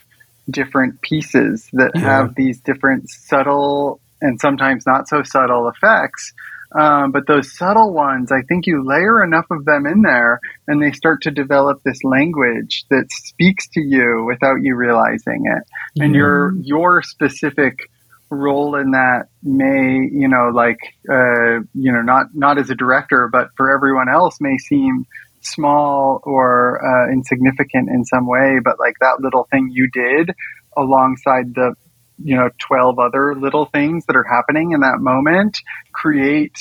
[0.50, 2.00] different pieces that Yeah.
[2.00, 6.32] have these different subtle and sometimes not so subtle effects.
[6.78, 10.82] Um, but those subtle ones, I think you layer enough of them in there and
[10.82, 15.62] they start to develop this language that speaks to you without you realizing it.
[16.02, 17.90] And your your specific
[18.30, 20.78] role in that may, you know, like
[21.10, 25.06] uh, you know, not not as a director, but for everyone else may seem
[25.40, 28.58] small or uh, insignificant in some way.
[28.62, 30.34] But like that little thing you did
[30.76, 31.74] alongside the
[32.22, 35.58] you know 12 other little things that are happening in that moment
[35.92, 36.58] create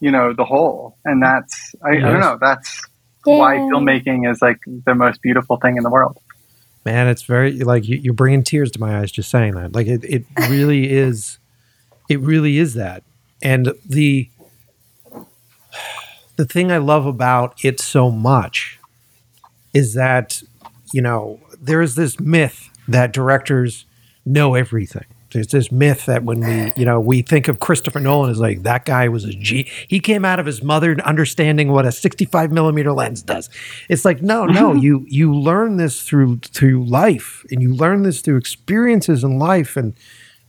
[0.00, 0.96] you know the whole.
[1.04, 2.82] And that's i, I don't know that's
[3.24, 6.18] why filmmaking is like the most beautiful thing in the world.
[6.84, 9.74] Man it's very like you, you're bringing tears to my eyes just saying that.
[9.74, 11.38] Like it, it really is
[12.08, 13.02] it really is that.
[13.42, 14.28] And the
[16.36, 18.78] the thing i love about it so much
[19.72, 20.42] is that
[20.92, 23.86] you know there is this myth that directors
[24.24, 25.04] know everything.
[25.34, 28.62] There's this myth that when we you know we think of christopher nolan as like
[28.62, 32.52] that guy was a g he came out of his mother understanding what a 65
[32.52, 33.50] millimeter lens does.
[33.88, 38.20] It's like no no you you learn this through through life and you learn this
[38.20, 39.94] through experiences in life and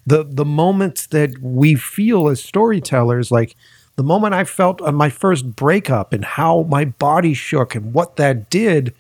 [0.05, 3.55] the the moments that we feel as storytellers like
[3.95, 8.17] the moment i felt on my first breakup and how my body shook and what
[8.17, 8.93] that did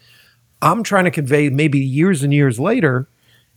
[0.61, 3.07] i'm trying to convey maybe years and years later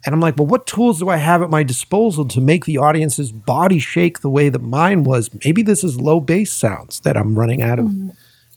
[0.04, 2.78] and i'm like well what tools do i have at my disposal to make the
[2.78, 7.16] audience's body shake the way that mine was maybe this is low bass sounds that
[7.16, 8.10] i'm running out of mm-hmm.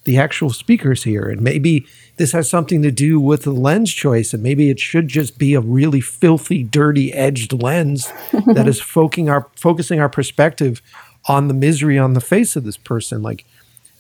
[0.03, 1.29] the actual speakers here.
[1.29, 1.85] And maybe
[2.17, 4.33] this has something to do with the lens choice.
[4.33, 8.11] And maybe it should just be a really filthy, dirty edged lens
[8.53, 10.81] that is focusing our focusing our perspective
[11.27, 13.21] on the misery on the face of this person.
[13.21, 13.45] Like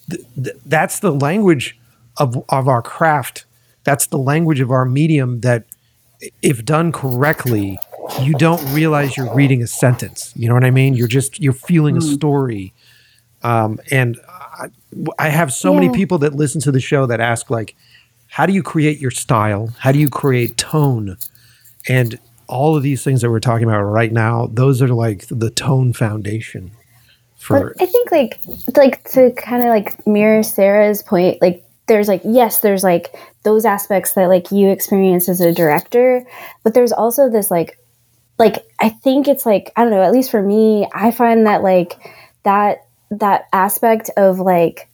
[0.09, 1.79] th- th- that's the language
[2.17, 3.45] of of our craft.
[3.83, 5.65] That's the language of our medium that
[6.41, 7.79] if done correctly,
[8.21, 10.33] you don't realize you're reading a sentence.
[10.35, 10.93] You know what I mean?
[10.93, 12.73] You're just you're feeling a story.
[13.43, 14.67] Um, and I,
[15.17, 17.75] I have so many people that listen to the show that ask like,
[18.27, 19.73] how do you create your style?
[19.79, 21.17] How do you create tone?
[21.87, 25.49] And all of these things that we're talking about right now, those are like the
[25.49, 26.71] tone foundation
[27.35, 28.39] for But I think like
[28.77, 33.13] like to kind of like mirror Sarah's point, like there's like yes, there's like
[33.43, 36.25] those aspects that like you experience as a director,
[36.63, 37.77] but there's also this like
[38.37, 41.63] like I think it's like I don't know, at least for me, I find that
[41.63, 41.93] like
[42.43, 44.87] that that aspect of like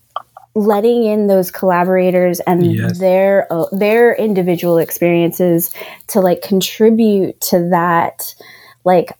[0.55, 2.99] letting in those collaborators and Yes.
[2.99, 5.71] their uh, their individual experiences
[6.07, 8.33] to like contribute to that
[8.83, 9.11] like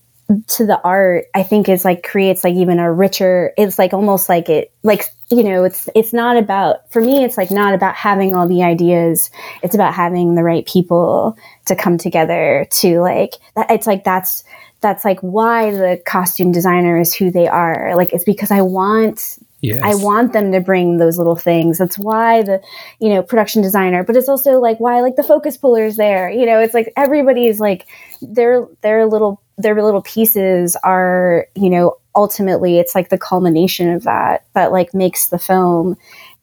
[0.47, 4.27] to the art i think is like creates like even a richer it's like almost
[4.29, 7.95] like it like you know it's it's not about for me it's like not about
[7.95, 9.29] having all the ideas
[9.61, 14.43] it's about having the right people to come together to like that it's like that's
[14.79, 19.37] that's like why the costume designer is who they are like it's because i want
[19.61, 19.81] yes.
[19.83, 21.77] I want them to bring those little things.
[21.77, 22.61] That's why the,
[22.99, 26.29] you know, production designer, but it's also like why like the focus pullers there.
[26.29, 27.87] You know, it's like everybody's like
[28.21, 34.03] their their little their little pieces are, you know, ultimately it's like the culmination of
[34.03, 35.95] that that like makes the film.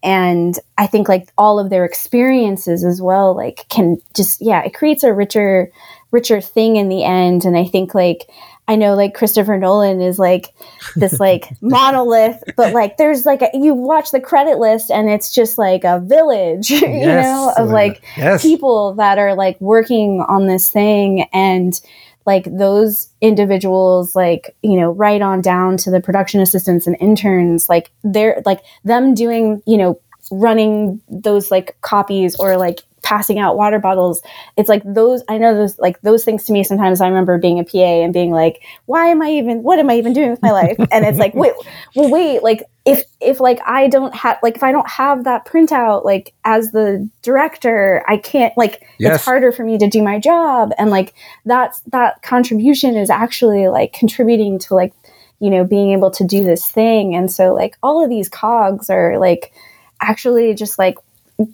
[0.03, 4.73] And I think like all of their experiences as well, like can just yeah, it
[4.75, 5.71] creates a richer
[6.13, 7.45] richer thing in the end.
[7.45, 8.31] And I think like
[8.69, 10.55] I know like Christopher Nolan is like
[10.97, 15.35] this like monolith, but like there's like a, you watch the credit list and it's
[15.35, 18.43] just like a village, you Yes, know, of like yes.
[18.43, 21.81] people that are like working on this thing and
[22.27, 27.69] like those individuals like you know right on down to the production assistants and interns
[27.69, 33.57] like they're like them doing you know running those like copies or like passing out
[33.57, 34.23] water bottles
[34.57, 37.59] it's like those i know those like those things to me sometimes i remember being
[37.59, 40.41] a pa and being like why am i even what am i even doing with
[40.41, 40.77] my life?
[40.91, 41.53] And it's like wait
[41.95, 45.47] well wait like if if like i don't have like if i don't have that
[45.47, 49.17] printout like as the director i can't like Yes.
[49.17, 50.73] it's harder for me to do my job.
[50.79, 54.93] And like that's that contribution is actually like contributing to like
[55.41, 57.15] you know being able to do this thing.
[57.15, 59.53] And so like all of these cogs are like
[60.01, 60.97] actually just like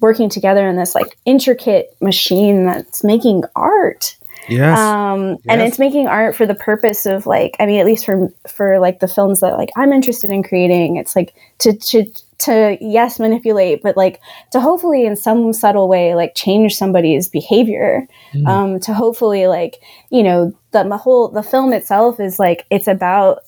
[0.01, 4.17] working together in this like intricate machine that's making art
[4.49, 4.79] yes.
[4.79, 8.33] um and it's making art for the purpose of like i mean at least for
[8.49, 12.05] for like the films that like i'm interested in creating it's like to to
[12.39, 18.07] to yes manipulate but like to hopefully in some subtle way like change somebody's behavior
[18.33, 18.47] mm.
[18.49, 19.81] um to hopefully like
[20.11, 23.41] you know the, the whole the film itself is like it's about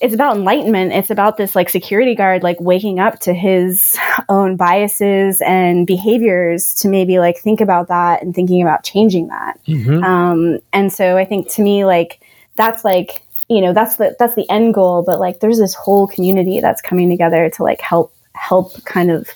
[0.00, 3.96] it's about enlightenment it's about this like security guard like waking up to his
[4.28, 9.58] own biases and behaviors to maybe like think about that and thinking about changing that
[9.66, 10.02] mm-hmm.
[10.04, 12.20] um and so i think to me like
[12.56, 16.06] that's like you know that's the that's the end goal but like there's this whole
[16.06, 19.28] community that's coming together to like help help kind of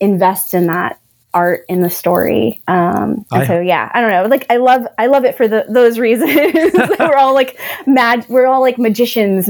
[0.00, 0.98] invest in that
[1.34, 2.62] art in the story.
[2.68, 4.26] Um and I, so yeah i don't know.
[4.26, 6.32] Like i love i love it for the, those reasons.
[6.98, 9.48] We're all like mad we're all like magicians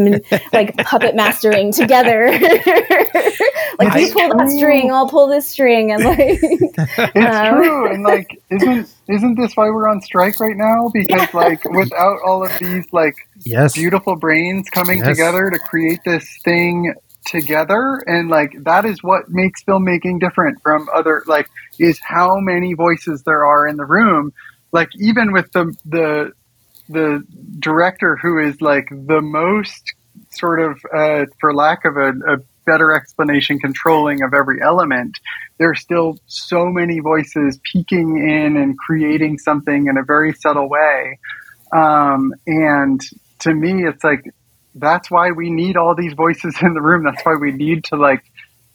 [0.52, 2.30] like puppet mastering together.
[3.78, 7.90] Like you pull that string i'll pull this string and like it's um, true.
[7.90, 10.90] And like isn't isn't this why we're on strike right now?
[10.92, 11.40] Because yeah.
[11.40, 13.74] like without all of these like yes.
[13.74, 15.08] beautiful brains coming yes.
[15.08, 16.94] together to create this thing
[17.24, 21.48] together and like that is what makes filmmaking different from other like
[21.78, 24.32] is how many voices there are in the room
[24.72, 26.32] like even with the the
[26.88, 27.22] the
[27.58, 29.94] director who is like the most
[30.30, 32.36] sort of uh, for lack of a, a
[32.66, 35.18] better explanation controlling of every element
[35.58, 41.18] there's still so many voices peeking in and creating something in a very subtle way
[41.72, 43.00] um, and
[43.40, 44.24] to me it's like
[44.74, 47.04] that's why we need all these voices in the room.
[47.04, 48.24] That's why we need to like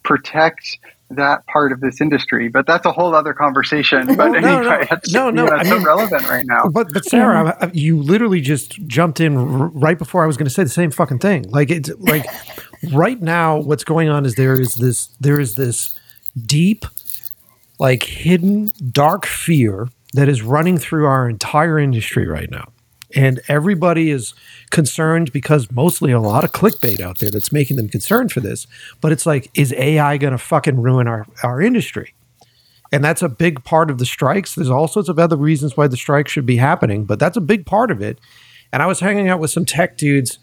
[0.04, 0.78] protect
[1.10, 2.48] that part of this industry.
[2.50, 4.10] But that's a whole other conversation.
[4.12, 6.66] Oh, but anyway, no, no, it's, no, no, I mean, relevant right now.
[6.70, 10.48] But but Sarah, um, you literally just jumped in r- right before I was going
[10.48, 11.50] to say the same fucking thing.
[11.50, 12.26] Like it's like
[12.92, 15.94] right now, what's going on is there is this there is this
[16.46, 16.86] deep,
[17.80, 22.72] like hidden dark fear that is running through our entire industry right now
[23.16, 24.34] and everybody is
[24.72, 28.68] concerned because mostly a lot of clickbait out there that's making them concerned for this.
[29.02, 32.14] But it's like, is AI going to fucking ruin our, our industry?
[32.92, 34.56] And that's a big part of the strikes.
[34.56, 37.42] There's all sorts of other reasons why the strike should be happening, but that's a
[37.42, 38.20] big part of it.
[38.72, 40.40] And I was hanging out with some tech dudes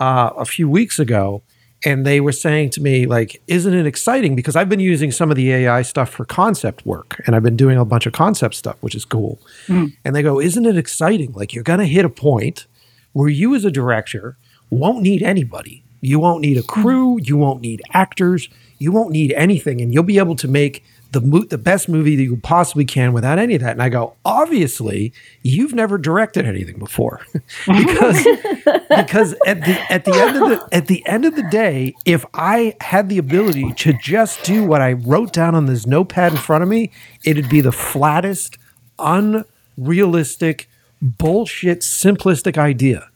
[0.00, 1.42] uh, a few weeks ago,
[1.84, 5.30] and they were saying to me like isn't it exciting because i've been using some
[5.30, 8.54] of the ai stuff for concept work and i've been doing a bunch of concept
[8.54, 9.92] stuff which is cool mm.
[10.04, 12.66] and they go isn't it exciting like you're going to hit a point
[13.14, 14.36] where you as a director
[14.68, 15.82] won't need anybody.
[16.02, 16.82] You won't need a hmm.
[16.82, 17.18] crew.
[17.22, 18.50] You won't need actors.
[18.78, 19.80] You won't need anything.
[19.80, 23.12] And you'll be able to make the mo- the best movie that you possibly can
[23.12, 23.70] without any of that.
[23.70, 25.12] And I go, obviously,
[25.42, 27.20] you've never directed anything before,
[27.66, 28.22] because
[28.90, 32.26] because at the at the end of the at the end of the day, if
[32.34, 36.38] I had the ability to just do what I wrote down on this notepad in
[36.38, 36.90] front of me,
[37.24, 38.58] it'd be the flattest,
[38.98, 40.68] unrealistic,
[41.00, 43.08] bullshit, simplistic idea.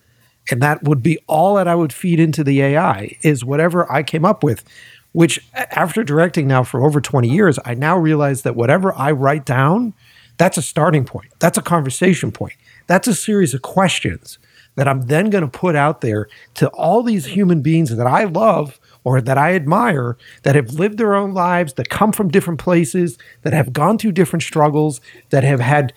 [0.51, 4.03] And that would be all that I would feed into the AI is whatever I
[4.03, 4.65] came up with
[5.13, 9.45] which after directing now for over 20 years, I now realize that whatever I write
[9.45, 9.95] down,
[10.37, 11.33] that's a starting point.
[11.39, 12.55] That's a conversation point.
[12.87, 14.39] That's a series of questions
[14.77, 18.25] that I'm then going to put out there to all these human beings that I
[18.25, 22.61] love or that I admire that have lived their own lives, that come from different
[22.61, 25.01] places, that have gone through different struggles,
[25.31, 25.93] that have had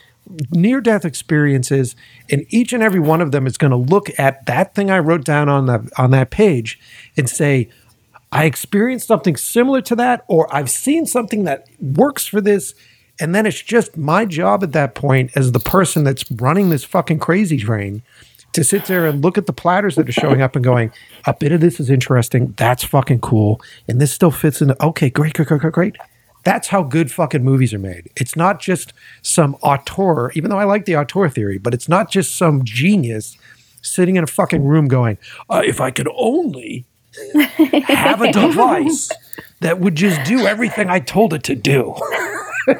[0.51, 1.95] near death experiences
[2.29, 4.99] and each and every one of them is going to look at that thing I
[4.99, 6.79] wrote down on that on that page
[7.17, 7.69] and say
[8.31, 12.73] I experienced something similar to that, or I've seen something that works for this.
[13.19, 16.83] And then it's just my job at that point as the person that's running this
[16.83, 18.01] fucking crazy train
[18.53, 20.91] to sit there and look at the platters that are showing up and going,
[21.25, 22.53] a bit of this is interesting.
[22.57, 23.61] That's fucking cool.
[23.87, 24.73] And this still fits in.
[24.79, 25.97] Okay, great, great, great, great, great.
[26.43, 28.09] That's how good fucking movies are made.
[28.15, 32.09] It's not just some auteur, even though I like the auteur theory, but it's not
[32.09, 33.37] just some genius
[33.81, 35.17] sitting in a fucking room going,
[35.49, 36.85] uh, if I could only
[37.83, 39.09] have a device
[39.59, 41.95] that would just do everything I told it to do.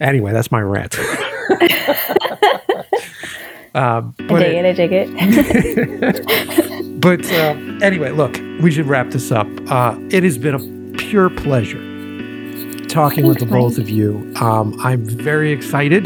[0.00, 0.98] anyway, that's my rant.
[3.74, 4.66] um, it.
[4.66, 7.00] I dig it.
[7.00, 7.54] but uh,
[7.84, 9.46] anyway, look, we should wrap this up.
[9.70, 11.78] Uh, it has been a pure pleasure
[12.88, 14.32] talking with the both of you.
[14.40, 16.04] Um, I'm very excited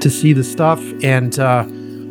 [0.00, 1.38] to see the stuff and.
[1.38, 1.66] Uh,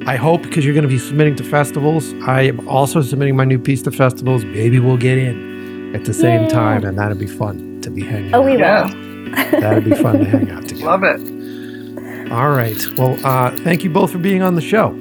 [0.08, 2.14] I hope because you're going to be submitting to festivals.
[2.28, 4.46] I am also submitting my new piece to festivals.
[4.46, 6.50] Maybe we'll get in at the same Yay.
[6.50, 8.36] time, and that'd be fun to be hanging.
[8.36, 8.46] Oh, out.
[8.46, 9.60] we will.
[9.60, 10.86] That'd be fun to hang out together.
[10.86, 12.32] Love it.
[12.32, 12.80] All right.
[13.00, 14.92] Well, uh, thank you both for being on the show.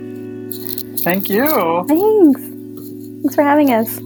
[1.03, 1.85] Thank you.
[1.87, 2.41] Thanks.
[3.21, 4.01] Thanks for having us.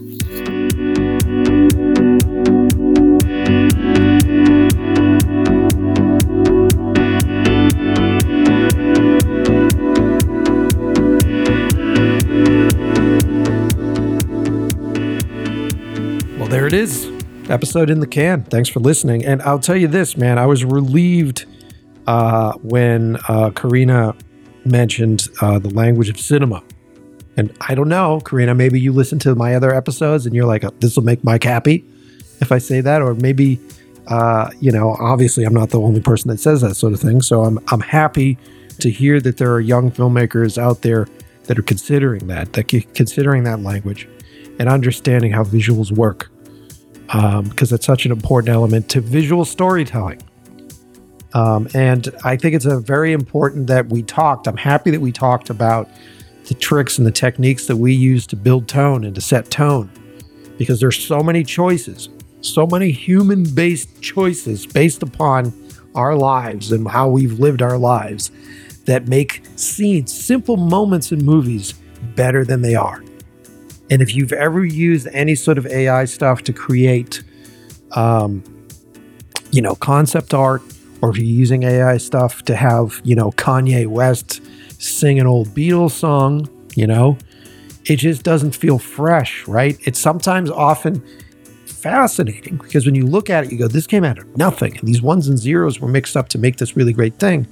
[16.49, 17.09] There it is.
[17.49, 18.43] episode in the can.
[18.43, 19.25] Thanks for listening.
[19.25, 21.45] And I'll tell you this, man, I was relieved
[22.05, 24.15] uh, when uh, Karina
[24.65, 26.63] mentioned uh, the language of cinema.
[27.37, 30.63] And I don't know, Karina, maybe you listen to my other episodes and you're like,
[30.79, 31.85] this will make Mike happy
[32.41, 33.01] if I say that.
[33.01, 33.59] Or maybe,
[34.07, 37.21] uh, you know, obviously I'm not the only person that says that sort of thing.
[37.21, 38.37] So I'm, I'm happy
[38.79, 41.07] to hear that there are young filmmakers out there
[41.45, 44.07] that are considering that, that considering that language
[44.59, 46.31] and understanding how visuals work.
[47.07, 50.21] Because um, it's such an important element to visual storytelling.
[51.33, 54.47] Um, and I think it's a very important that we talked.
[54.47, 55.89] I'm happy that we talked about
[56.45, 59.89] the tricks and the techniques that we use to build tone and to set tone
[60.57, 62.09] because there's so many choices,
[62.41, 65.53] so many human based choices based upon
[65.95, 68.31] our lives and how we've lived our lives
[68.85, 71.73] that make scenes, simple moments in movies
[72.15, 73.03] better than they are.
[73.91, 77.23] And if you've ever used any sort of AI stuff to create,
[77.91, 78.43] um,
[79.51, 80.61] you know, concept art,
[81.01, 84.41] or if you're using AI stuff to have, you know, Kanye West
[84.81, 87.17] sing an old Beatles song, you know,
[87.85, 89.77] it just doesn't feel fresh, right?
[89.81, 91.03] It's sometimes often
[91.81, 94.77] fascinating because when you look at it, you go, this came out of nothing.
[94.77, 97.47] And these ones and zeros were mixed up to make this really great thing.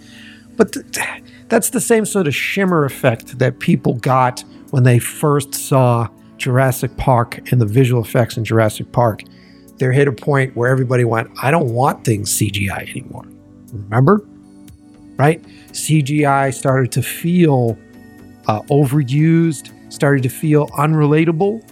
[0.55, 5.53] But th- that's the same sort of shimmer effect that people got when they first
[5.53, 9.23] saw Jurassic Park and the visual effects in Jurassic Park.
[9.77, 13.25] There hit a point where everybody went, I don't want things CGI anymore.
[13.71, 14.27] Remember?
[15.17, 15.41] Right?
[15.71, 17.77] CGI started to feel
[18.47, 21.63] uh, overused, started to feel unrelatable.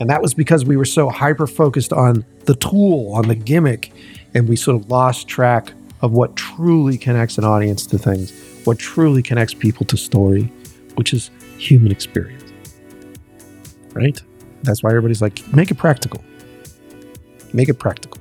[0.00, 3.92] And that was because we were so hyper focused on the tool, on the gimmick,
[4.34, 5.72] and we sort of lost track
[6.02, 8.32] of what truly connects an audience to things,
[8.64, 10.52] what truly connects people to story,
[10.96, 12.52] which is human experience.
[13.92, 14.20] Right?
[14.62, 16.22] That's why everybody's like, make it practical.
[17.52, 18.18] Make it practical.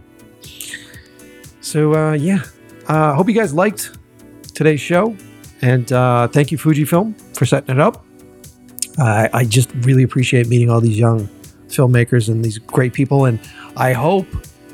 [1.62, 2.44] So, uh, yeah,
[2.88, 3.98] I uh, hope you guys liked
[4.54, 5.16] today's show.
[5.62, 8.06] And uh, thank you, Fujifilm, for setting it up.
[9.00, 11.28] Uh, I just really appreciate meeting all these young
[11.76, 13.26] filmmakers and these great people.
[13.26, 13.40] And
[13.76, 14.28] I hope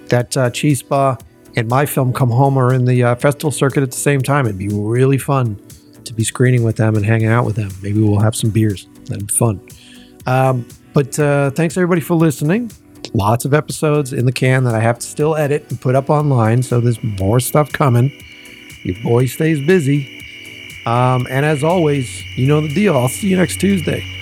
[0.07, 1.19] that uh, Chispa
[1.55, 4.45] and my film Come Home are in the uh, festival circuit at the same time.
[4.45, 5.59] It'd be really fun
[6.05, 7.71] to be screening with them and hanging out with them.
[7.81, 8.87] Maybe we'll have some beers.
[9.05, 9.61] That'd be fun.
[10.25, 12.71] Um, but uh, thanks everybody for listening.
[13.13, 16.09] Lots of episodes in the can that I have to still edit and put up
[16.09, 16.61] online.
[16.63, 18.11] So there's more stuff coming.
[18.83, 20.17] Your boy stays busy.
[20.85, 22.95] Um, and as always, you know the deal.
[22.97, 24.18] I'll see you next Tuesday.